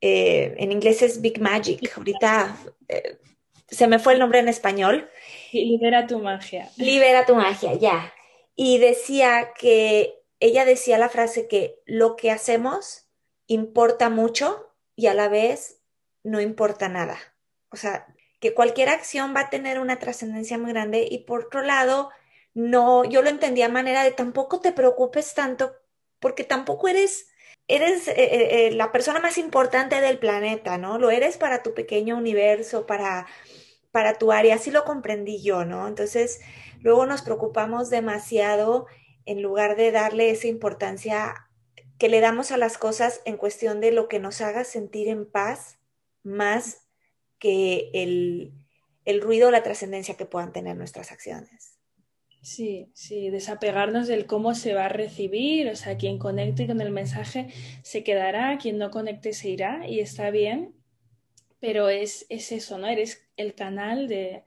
eh, 0.00 0.54
en 0.58 0.72
inglés 0.72 1.02
es 1.02 1.20
Big 1.20 1.40
Magic, 1.40 1.92
ahorita 1.96 2.56
eh, 2.88 3.18
se 3.68 3.86
me 3.86 3.98
fue 3.98 4.14
el 4.14 4.18
nombre 4.18 4.38
en 4.38 4.48
español. 4.48 5.10
Libera 5.52 6.06
tu 6.06 6.18
magia. 6.18 6.70
Libera 6.76 7.26
tu 7.26 7.34
magia, 7.34 7.74
ya. 7.74 8.12
Y 8.54 8.78
decía 8.78 9.50
que, 9.58 10.17
ella 10.40 10.64
decía 10.64 10.98
la 10.98 11.08
frase 11.08 11.48
que 11.48 11.82
lo 11.86 12.16
que 12.16 12.30
hacemos 12.30 13.08
importa 13.46 14.10
mucho 14.10 14.74
y 14.94 15.06
a 15.06 15.14
la 15.14 15.28
vez 15.28 15.80
no 16.22 16.40
importa 16.40 16.88
nada. 16.88 17.18
O 17.70 17.76
sea, 17.76 18.06
que 18.40 18.54
cualquier 18.54 18.88
acción 18.88 19.34
va 19.34 19.40
a 19.40 19.50
tener 19.50 19.78
una 19.78 19.98
trascendencia 19.98 20.58
muy 20.58 20.72
grande 20.72 21.06
y 21.10 21.24
por 21.24 21.46
otro 21.46 21.62
lado, 21.62 22.10
no, 22.54 23.04
yo 23.04 23.22
lo 23.22 23.30
entendía 23.30 23.66
a 23.66 23.70
manera 23.70 24.04
de 24.04 24.12
tampoco 24.12 24.60
te 24.60 24.72
preocupes 24.72 25.34
tanto 25.34 25.74
porque 26.20 26.44
tampoco 26.44 26.88
eres, 26.88 27.28
eres 27.66 28.08
eh, 28.08 28.14
eh, 28.16 28.66
eh, 28.66 28.70
la 28.72 28.92
persona 28.92 29.20
más 29.20 29.38
importante 29.38 30.00
del 30.00 30.18
planeta, 30.18 30.78
¿no? 30.78 30.98
Lo 30.98 31.10
eres 31.10 31.36
para 31.36 31.62
tu 31.62 31.74
pequeño 31.74 32.16
universo, 32.16 32.86
para, 32.86 33.26
para 33.92 34.14
tu 34.14 34.32
área, 34.32 34.56
así 34.56 34.70
lo 34.70 34.84
comprendí 34.84 35.42
yo, 35.42 35.64
¿no? 35.64 35.86
Entonces, 35.88 36.40
luego 36.80 37.06
nos 37.06 37.22
preocupamos 37.22 37.90
demasiado 37.90 38.86
en 39.28 39.42
lugar 39.42 39.76
de 39.76 39.92
darle 39.92 40.30
esa 40.30 40.48
importancia 40.48 41.34
que 41.98 42.08
le 42.08 42.20
damos 42.20 42.50
a 42.50 42.56
las 42.56 42.78
cosas 42.78 43.20
en 43.26 43.36
cuestión 43.36 43.82
de 43.82 43.92
lo 43.92 44.08
que 44.08 44.20
nos 44.20 44.40
haga 44.40 44.64
sentir 44.64 45.06
en 45.08 45.30
paz, 45.30 45.78
más 46.22 46.88
que 47.38 47.90
el, 47.92 48.54
el 49.04 49.20
ruido 49.20 49.48
o 49.48 49.50
la 49.50 49.62
trascendencia 49.62 50.16
que 50.16 50.24
puedan 50.24 50.54
tener 50.54 50.78
nuestras 50.78 51.12
acciones. 51.12 51.78
Sí, 52.40 52.90
sí, 52.94 53.28
desapegarnos 53.28 54.08
del 54.08 54.24
cómo 54.24 54.54
se 54.54 54.72
va 54.72 54.86
a 54.86 54.88
recibir, 54.88 55.68
o 55.68 55.76
sea, 55.76 55.98
quien 55.98 56.18
conecte 56.18 56.66
con 56.66 56.80
el 56.80 56.90
mensaje 56.90 57.48
se 57.82 58.02
quedará, 58.02 58.56
quien 58.56 58.78
no 58.78 58.90
conecte 58.90 59.34
se 59.34 59.50
irá 59.50 59.86
y 59.86 60.00
está 60.00 60.30
bien, 60.30 60.74
pero 61.60 61.90
es, 61.90 62.24
es 62.30 62.50
eso, 62.50 62.78
¿no? 62.78 62.86
Eres 62.86 63.28
el 63.36 63.54
canal 63.54 64.08
de, 64.08 64.44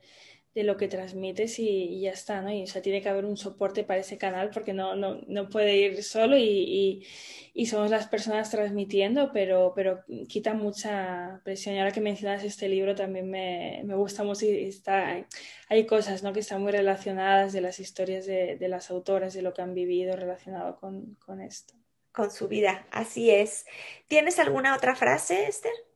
de 0.53 0.63
lo 0.63 0.75
que 0.75 0.89
transmites 0.89 1.59
y, 1.59 2.01
ya 2.01 2.11
está, 2.11 2.41
¿no? 2.41 2.51
Y 2.51 2.63
o 2.63 2.67
sea, 2.67 2.81
tiene 2.81 3.01
que 3.01 3.07
haber 3.07 3.25
un 3.25 3.37
soporte 3.37 3.83
para 3.83 4.01
ese 4.01 4.17
canal 4.17 4.49
porque 4.49 4.73
no, 4.73 4.95
no, 4.95 5.21
no 5.27 5.49
puede 5.49 5.77
ir 5.77 6.03
solo 6.03 6.37
y, 6.37 7.05
y, 7.53 7.65
somos 7.67 7.89
las 7.89 8.07
personas 8.07 8.51
transmitiendo, 8.51 9.31
pero, 9.31 9.71
pero 9.75 10.03
quita 10.27 10.53
mucha 10.53 11.41
presión. 11.45 11.75
Y 11.75 11.79
ahora 11.79 11.91
que 11.93 12.01
mencionas 12.01 12.43
este 12.43 12.67
libro 12.67 12.95
también 12.95 13.29
me, 13.29 13.81
me 13.85 13.95
gusta 13.95 14.23
mucho 14.23 14.45
y 14.45 14.65
está, 14.65 15.25
hay 15.69 15.85
cosas, 15.85 16.21
¿no? 16.21 16.33
Que 16.33 16.41
están 16.41 16.61
muy 16.61 16.71
relacionadas 16.73 17.53
de 17.53 17.61
las 17.61 17.79
historias 17.79 18.25
de, 18.25 18.57
de 18.57 18.67
las 18.67 18.91
autoras, 18.91 19.33
de 19.33 19.41
lo 19.43 19.53
que 19.53 19.61
han 19.61 19.73
vivido 19.73 20.15
relacionado 20.17 20.77
con, 20.79 21.15
con 21.25 21.41
esto. 21.41 21.75
Con 22.11 22.29
su 22.29 22.49
vida, 22.49 22.85
así 22.91 23.29
es. 23.31 23.65
¿Tienes 24.09 24.37
alguna 24.37 24.75
otra 24.75 24.95
frase, 24.95 25.47
Esther? 25.47 25.90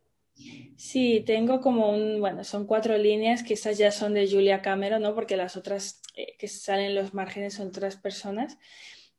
Sí, 0.78 1.24
tengo 1.26 1.62
como 1.62 1.90
un, 1.92 2.20
bueno, 2.20 2.44
son 2.44 2.66
cuatro 2.66 2.98
líneas 2.98 3.44
que 3.44 3.54
estas 3.54 3.78
ya 3.78 3.92
son 3.92 4.14
de 4.14 4.30
Julia 4.30 4.62
Cameron, 4.62 5.02
¿no? 5.02 5.16
Porque 5.16 5.38
las 5.38 5.56
otras 5.58 6.02
eh, 6.16 6.36
que 6.38 6.48
salen 6.48 6.88
en 6.88 6.96
los 6.96 7.14
márgenes 7.14 7.54
son 7.56 7.68
otras 7.70 7.96
personas. 7.96 8.58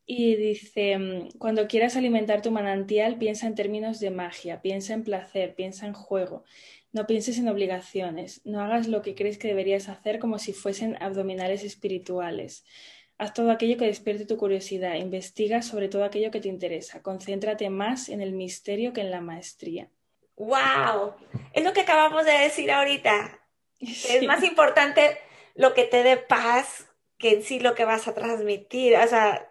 Y 0.06 0.36
dice, 0.36 0.98
mm, 0.98 1.30
cuando 1.38 1.66
quieras 1.68 1.96
alimentar 1.96 2.42
tu 2.42 2.50
manantial, 2.50 3.18
piensa 3.18 3.46
en 3.46 3.54
términos 3.54 4.00
de 4.00 4.10
magia, 4.10 4.62
piensa 4.62 4.94
en 4.94 5.04
placer, 5.04 5.54
piensa 5.54 5.86
en 5.86 5.94
juego. 5.94 6.44
No 6.92 7.06
pienses 7.06 7.38
en 7.38 7.48
obligaciones, 7.48 8.40
no 8.44 8.60
hagas 8.60 8.88
lo 8.88 9.02
que 9.02 9.14
crees 9.14 9.38
que 9.38 9.48
deberías 9.48 9.88
hacer 9.88 10.18
como 10.18 10.38
si 10.38 10.52
fuesen 10.52 10.96
abdominales 11.02 11.64
espirituales. 11.64 12.64
Haz 13.18 13.34
todo 13.34 13.50
aquello 13.50 13.76
que 13.78 13.86
despierte 13.86 14.26
tu 14.26 14.36
curiosidad, 14.36 14.96
investiga 14.96 15.62
sobre 15.62 15.88
todo 15.88 16.04
aquello 16.04 16.30
que 16.30 16.40
te 16.40 16.48
interesa, 16.48 17.02
concéntrate 17.02 17.70
más 17.70 18.08
en 18.08 18.20
el 18.20 18.32
misterio 18.32 18.92
que 18.92 19.00
en 19.02 19.10
la 19.10 19.20
maestría. 19.20 19.90
¡Wow! 20.36 21.14
Es 21.52 21.64
lo 21.64 21.72
que 21.72 21.80
acabamos 21.80 22.24
de 22.24 22.32
decir 22.32 22.70
ahorita. 22.70 23.40
Es 23.80 24.22
más 24.26 24.42
importante 24.42 25.18
lo 25.54 25.74
que 25.74 25.84
te 25.84 26.02
dé 26.02 26.16
paz 26.16 26.86
que 27.18 27.34
en 27.34 27.42
sí 27.42 27.60
lo 27.60 27.74
que 27.74 27.84
vas 27.84 28.08
a 28.08 28.14
transmitir. 28.14 28.96
O 28.96 29.06
sea, 29.06 29.50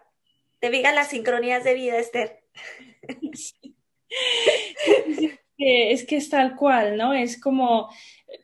te 0.60 0.70
digan 0.70 0.94
las 0.94 1.08
sincronías 1.08 1.64
de 1.64 1.74
vida, 1.74 1.98
Esther. 1.98 2.42
Es 5.58 6.04
que 6.04 6.16
es 6.16 6.28
tal 6.28 6.54
cual, 6.54 6.98
¿no? 6.98 7.14
Es 7.14 7.40
como, 7.40 7.88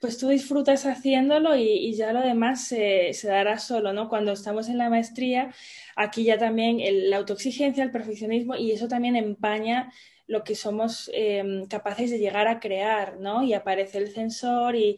pues 0.01 0.18
tú 0.18 0.28
disfrutas 0.28 0.86
haciéndolo 0.86 1.57
y, 1.57 1.95
ya 1.95 2.12
lo 2.12 2.22
demás 2.22 2.66
se, 2.66 3.12
dará 3.24 3.59
solo, 3.59 3.93
¿no? 3.93 4.09
Cuando 4.09 4.32
estamos 4.32 4.68
en 4.68 4.78
la 4.78 4.88
maestría, 4.88 5.53
aquí 5.95 6.24
ya 6.24 6.38
también 6.38 6.78
la 7.11 7.18
autoexigencia, 7.18 7.84
el 7.84 7.90
perfeccionismo 7.90 8.57
y 8.57 8.72
eso 8.72 8.88
también 8.88 9.16
empaña 9.16 9.93
lo 10.32 10.44
que 10.44 10.54
somos 10.54 11.10
em, 11.14 11.66
capaces 11.66 12.10
de 12.10 12.18
llegar 12.18 12.48
a 12.48 12.58
crear, 12.58 13.20
¿no? 13.20 13.42
Y 13.44 13.54
aparece 13.54 13.98
el 13.98 14.12
sensor 14.12 14.74
y, 14.76 14.96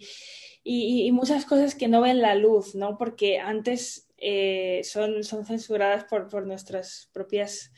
muchas 1.13 1.45
cosas 1.45 1.75
que 1.75 1.89
no 1.89 2.01
ven 2.01 2.23
la 2.23 2.35
luz, 2.35 2.75
¿no? 2.75 2.97
Porque 2.97 3.39
antes 3.39 4.09
eh, 4.19 4.81
son, 4.85 5.25
son 5.25 5.45
censuradas 5.45 6.05
por, 6.05 6.29
por 6.29 6.47
nuestras 6.47 7.11
propias 7.13 7.71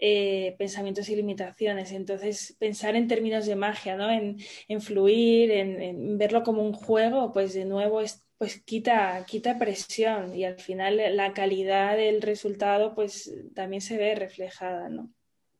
eh, 0.00 0.54
pensamientos 0.58 1.08
y 1.08 1.16
limitaciones. 1.16 1.90
Entonces, 1.92 2.56
pensar 2.60 2.94
en 2.94 3.08
términos 3.08 3.46
de 3.46 3.56
magia, 3.56 3.96
¿no? 3.96 4.08
En, 4.10 4.38
fluir, 4.80 5.50
en, 5.50 6.18
verlo 6.18 6.44
como 6.44 6.62
un 6.62 6.72
juego, 6.72 7.32
pues 7.32 7.54
de 7.54 7.64
nuevo 7.64 8.00
pues 8.38 8.60
quita, 8.62 9.24
quita 9.26 9.58
presión 9.58 10.34
y 10.36 10.44
al 10.44 10.60
final 10.60 11.16
la 11.16 11.32
calidad 11.32 11.96
del 11.96 12.22
resultado 12.22 12.94
pues 12.94 13.34
también 13.54 13.80
se 13.82 13.96
ve 13.96 14.14
reflejada, 14.14 14.88
¿no? 14.88 15.10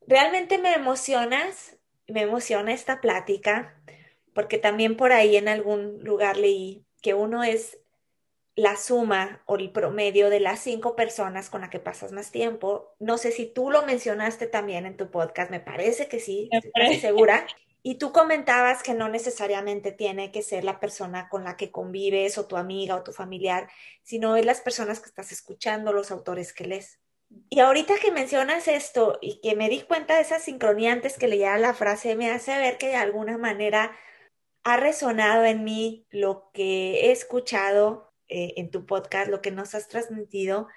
Realmente 0.09 0.57
me 0.57 0.73
emocionas, 0.73 1.77
me 2.07 2.23
emociona 2.23 2.73
esta 2.73 3.03
plática, 3.03 3.79
porque 4.33 4.57
también 4.57 4.97
por 4.97 5.13
ahí 5.13 5.37
en 5.37 5.49
algún 5.49 6.03
lugar 6.03 6.39
leí 6.39 6.83
que 7.03 7.13
uno 7.13 7.45
es 7.45 7.79
la 8.55 8.77
suma 8.77 9.43
o 9.45 9.57
el 9.57 9.71
promedio 9.71 10.31
de 10.31 10.41
las 10.41 10.61
cinco 10.61 10.97
personas 10.97 11.51
con 11.51 11.61
las 11.61 11.69
que 11.69 11.79
pasas 11.79 12.13
más 12.13 12.31
tiempo. 12.31 12.95
No 12.99 13.19
sé 13.19 13.33
si 13.33 13.45
tú 13.45 13.71
lo 13.71 13.85
mencionaste 13.85 14.47
también 14.47 14.87
en 14.87 14.97
tu 14.97 15.11
podcast, 15.11 15.51
me 15.51 15.61
parece 15.61 16.09
que 16.09 16.21
sí, 16.21 16.49
estoy 16.51 16.99
segura. 17.01 17.47
Y 17.83 17.97
tú 17.97 18.11
comentabas 18.11 18.83
que 18.83 18.95
no 18.95 19.11
necesariamente 19.11 19.93
tiene 19.93 20.33
que 20.33 20.41
ser 20.41 20.65
la 20.65 20.81
persona 20.81 21.29
con 21.29 21.45
la 21.45 21.59
que 21.59 21.71
convives 21.71 22.39
o 22.39 22.47
tu 22.47 22.57
amiga 22.57 22.97
o 22.97 23.03
tu 23.03 23.13
familiar, 23.13 23.69
sino 24.03 24.37
es 24.37 24.47
las 24.47 24.63
personas 24.63 25.01
que 25.01 25.11
estás 25.11 25.33
escuchando, 25.33 25.93
los 25.93 26.11
autores 26.11 26.55
que 26.55 26.65
lees. 26.65 26.99
Y 27.51 27.61
ahorita 27.61 27.95
que 27.99 28.11
mencionas 28.11 28.68
esto 28.68 29.18
y 29.20 29.41
que 29.41 29.55
me 29.55 29.68
di 29.68 29.83
cuenta 29.83 30.16
de 30.16 30.22
esa 30.22 30.39
sincronía 30.39 30.93
antes 30.93 31.18
que 31.18 31.29
leía 31.29 31.57
la 31.59 31.74
frase, 31.74 32.16
me 32.16 32.31
hace 32.31 32.57
ver 32.59 32.79
que 32.79 32.89
de 32.89 32.97
alguna 32.97 33.39
manera 33.39 33.97
ha 34.64 34.76
resonado 34.76 35.45
en 35.45 35.64
mí 35.64 36.07
lo 36.11 36.51
que 36.53 37.07
he 37.07 37.12
escuchado 37.12 38.12
eh, 38.29 38.55
en 38.57 38.70
tu 38.70 38.87
podcast, 38.87 39.31
lo 39.31 39.41
que 39.41 39.51
nos 39.51 39.74
has 39.74 39.89
transmitido. 39.89 40.68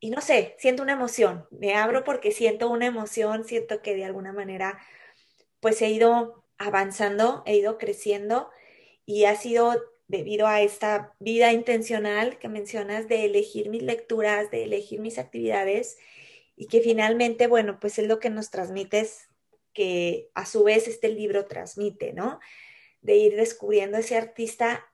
Y 0.00 0.10
no 0.10 0.20
sé, 0.20 0.56
siento 0.58 0.82
una 0.82 0.92
emoción, 0.92 1.46
me 1.50 1.74
abro 1.74 2.04
porque 2.04 2.32
siento 2.32 2.68
una 2.68 2.86
emoción, 2.86 3.44
siento 3.44 3.82
que 3.82 3.94
de 3.94 4.04
alguna 4.04 4.32
manera 4.32 4.78
pues 5.60 5.80
he 5.82 5.88
ido 5.90 6.44
avanzando, 6.58 7.42
he 7.46 7.56
ido 7.56 7.78
creciendo 7.78 8.50
y 9.04 9.24
ha 9.24 9.36
sido 9.36 9.80
debido 10.08 10.46
a 10.46 10.62
esta 10.62 11.14
vida 11.18 11.52
intencional 11.52 12.38
que 12.38 12.48
mencionas 12.48 13.08
de 13.08 13.24
elegir 13.24 13.70
mis 13.70 13.82
lecturas, 13.82 14.50
de 14.50 14.64
elegir 14.64 15.00
mis 15.00 15.18
actividades 15.18 15.98
y 16.54 16.68
que 16.68 16.80
finalmente, 16.80 17.46
bueno, 17.46 17.78
pues 17.80 17.98
es 17.98 18.06
lo 18.06 18.18
que 18.18 18.30
nos 18.30 18.50
transmites, 18.50 19.28
que 19.72 20.30
a 20.34 20.46
su 20.46 20.64
vez 20.64 20.88
este 20.88 21.08
libro 21.08 21.46
transmite, 21.46 22.12
¿no? 22.12 22.40
De 23.02 23.16
ir 23.16 23.36
descubriendo 23.36 23.98
ese 23.98 24.16
artista 24.16 24.90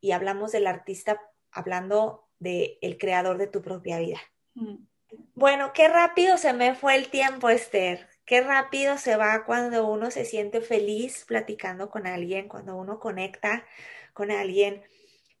y 0.00 0.12
hablamos 0.12 0.52
del 0.52 0.66
artista 0.66 1.20
hablando 1.52 2.28
del 2.38 2.78
el 2.80 2.98
creador 2.98 3.38
de 3.38 3.46
tu 3.46 3.62
propia 3.62 3.98
vida. 3.98 4.20
Mm. 4.54 4.86
Bueno, 5.34 5.72
qué 5.72 5.88
rápido 5.88 6.38
se 6.38 6.52
me 6.52 6.74
fue 6.74 6.94
el 6.94 7.08
tiempo, 7.08 7.50
Esther. 7.50 8.08
Qué 8.24 8.40
rápido 8.42 8.96
se 8.96 9.16
va 9.16 9.44
cuando 9.44 9.86
uno 9.88 10.10
se 10.10 10.24
siente 10.24 10.60
feliz 10.60 11.24
platicando 11.26 11.90
con 11.90 12.06
alguien, 12.06 12.48
cuando 12.48 12.76
uno 12.76 13.00
conecta 13.00 13.64
con 14.12 14.30
alguien. 14.30 14.82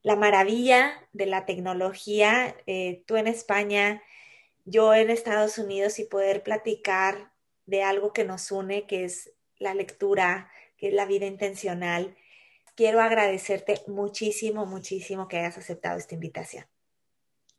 La 0.02 0.16
maravilla 0.16 0.92
de 1.12 1.26
la 1.26 1.44
tecnología, 1.46 2.56
eh, 2.66 3.02
tú 3.06 3.16
en 3.16 3.26
España, 3.26 4.02
yo 4.64 4.94
en 4.94 5.10
Estados 5.10 5.58
Unidos 5.58 5.98
y 5.98 6.04
poder 6.04 6.42
platicar 6.42 7.32
de 7.66 7.82
algo 7.82 8.12
que 8.12 8.24
nos 8.24 8.50
une, 8.50 8.86
que 8.86 9.04
es 9.04 9.32
la 9.58 9.74
lectura, 9.74 10.50
que 10.76 10.88
es 10.88 10.94
la 10.94 11.06
vida 11.06 11.26
intencional. 11.26 12.16
Quiero 12.74 13.00
agradecerte 13.00 13.82
muchísimo, 13.86 14.66
muchísimo 14.66 15.28
que 15.28 15.38
hayas 15.38 15.58
aceptado 15.58 15.98
esta 15.98 16.14
invitación. 16.14 16.64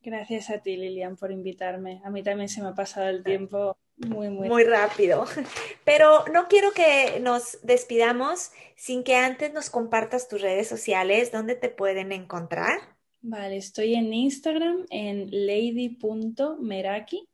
Gracias 0.04 0.50
a 0.50 0.58
ti, 0.58 0.78
Lilian, 0.78 1.16
por 1.16 1.32
invitarme. 1.32 2.02
A 2.04 2.10
mí 2.10 2.24
también 2.24 2.50
se 2.50 2.62
me 2.62 2.70
ha 2.70 2.74
pasado 2.74 3.08
el 3.10 3.24
tiempo 3.24 3.78
muy, 4.08 4.30
muy, 4.30 4.50
muy 4.50 4.64
rápido. 4.64 5.26
Pero 5.86 6.26
no 6.32 6.48
quiero 6.48 6.72
que 6.72 7.20
nos 7.20 7.60
despidamos 7.64 8.52
sin 8.76 9.04
que 9.04 9.16
antes 9.16 9.54
nos 9.54 9.70
compartas 9.70 10.28
tus 10.28 10.42
redes 10.42 10.68
sociales, 10.68 11.32
dónde 11.32 11.56
te 11.56 11.70
pueden 11.70 12.12
encontrar. 12.12 12.80
Vale, 13.22 13.58
estoy 13.58 13.94
en 13.96 14.14
Instagram 14.14 14.86
en 14.90 15.30
lady.meraki 15.32 17.28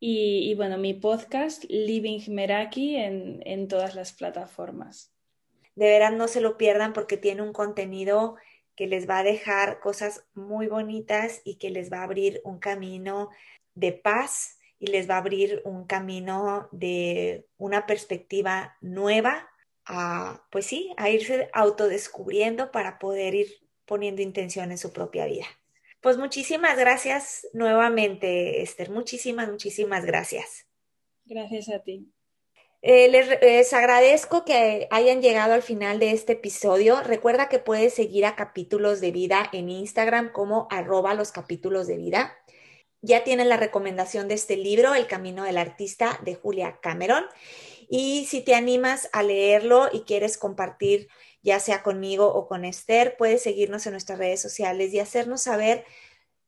y, 0.00 0.50
y, 0.50 0.54
bueno, 0.54 0.78
mi 0.78 0.94
podcast 0.94 1.64
Living 1.68 2.20
Meraki 2.28 2.96
en, 2.96 3.40
en 3.44 3.68
todas 3.68 3.94
las 3.94 4.12
plataformas. 4.12 5.12
De 5.76 5.86
veras 5.86 6.12
no 6.12 6.26
se 6.26 6.40
lo 6.40 6.56
pierdan 6.56 6.92
porque 6.92 7.16
tiene 7.16 7.42
un 7.42 7.52
contenido 7.52 8.36
que 8.74 8.86
les 8.86 9.08
va 9.08 9.18
a 9.18 9.24
dejar 9.24 9.80
cosas 9.80 10.24
muy 10.34 10.66
bonitas 10.66 11.40
y 11.44 11.56
que 11.56 11.70
les 11.70 11.92
va 11.92 11.98
a 11.98 12.04
abrir 12.04 12.40
un 12.44 12.58
camino 12.58 13.28
de 13.74 13.92
paz 13.92 14.57
y 14.78 14.88
les 14.88 15.08
va 15.08 15.14
a 15.14 15.18
abrir 15.18 15.62
un 15.64 15.86
camino 15.86 16.68
de 16.72 17.46
una 17.56 17.86
perspectiva 17.86 18.76
nueva 18.80 19.48
a, 19.84 20.46
pues 20.50 20.66
sí, 20.66 20.92
a 20.96 21.10
irse 21.10 21.48
autodescubriendo 21.52 22.70
para 22.70 22.98
poder 22.98 23.34
ir 23.34 23.48
poniendo 23.84 24.22
intención 24.22 24.70
en 24.70 24.78
su 24.78 24.92
propia 24.92 25.26
vida. 25.26 25.46
Pues 26.00 26.16
muchísimas 26.16 26.78
gracias 26.78 27.48
nuevamente, 27.52 28.62
Esther. 28.62 28.90
Muchísimas, 28.90 29.48
muchísimas 29.48 30.04
gracias. 30.04 30.66
Gracias 31.24 31.68
a 31.70 31.82
ti. 31.82 32.12
Eh, 32.80 33.08
les, 33.08 33.72
agradezco 33.72 34.44
que 34.44 34.86
hayan 34.92 35.20
llegado 35.20 35.54
al 35.54 35.62
final 35.62 35.98
de 35.98 36.12
este 36.12 36.34
episodio. 36.34 37.02
Recuerda 37.02 37.48
que 37.48 37.58
puedes 37.58 37.94
seguir 37.94 38.24
a 38.24 38.36
Capítulos 38.36 39.00
de 39.00 39.10
Vida 39.10 39.48
en 39.52 39.68
Instagram 39.68 40.30
como 40.30 40.68
arroba 40.70 41.14
los 41.14 41.32
capítulos 41.32 41.88
de 41.88 41.96
vida. 41.96 42.36
Ya 43.00 43.22
tienen 43.22 43.48
la 43.48 43.56
recomendación 43.56 44.26
de 44.26 44.34
este 44.34 44.56
libro, 44.56 44.94
El 44.94 45.06
Camino 45.06 45.44
del 45.44 45.58
Artista, 45.58 46.18
de 46.24 46.34
Julia 46.34 46.80
Cameron. 46.80 47.24
Y 47.88 48.26
si 48.26 48.40
te 48.40 48.54
animas 48.54 49.08
a 49.12 49.22
leerlo 49.22 49.88
y 49.92 50.00
quieres 50.00 50.36
compartir 50.36 51.08
ya 51.42 51.60
sea 51.60 51.82
conmigo 51.82 52.26
o 52.26 52.48
con 52.48 52.64
Esther, 52.64 53.16
puedes 53.16 53.42
seguirnos 53.42 53.86
en 53.86 53.92
nuestras 53.92 54.18
redes 54.18 54.42
sociales 54.42 54.92
y 54.92 54.98
hacernos 54.98 55.42
saber 55.42 55.84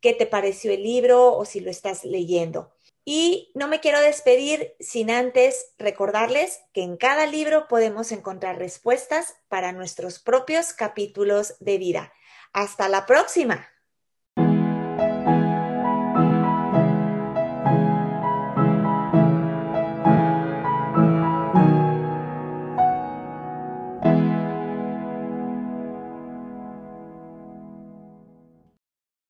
qué 0.01 0.13
te 0.13 0.27
pareció 0.27 0.73
el 0.73 0.83
libro 0.83 1.37
o 1.37 1.45
si 1.45 1.61
lo 1.61 1.71
estás 1.71 2.05
leyendo. 2.05 2.73
Y 3.05 3.51
no 3.55 3.67
me 3.67 3.81
quiero 3.81 4.01
despedir 4.01 4.75
sin 4.79 5.11
antes 5.11 5.73
recordarles 5.79 6.61
que 6.73 6.83
en 6.83 6.97
cada 6.97 7.27
libro 7.27 7.67
podemos 7.69 8.13
encontrar 8.13 8.59
respuestas 8.59 9.37
para 9.49 9.73
nuestros 9.73 10.19
propios 10.19 10.73
capítulos 10.73 11.55
de 11.61 11.79
vida. 11.79 12.13
Hasta 12.53 12.89
la 12.89 13.07
próxima. 13.07 13.70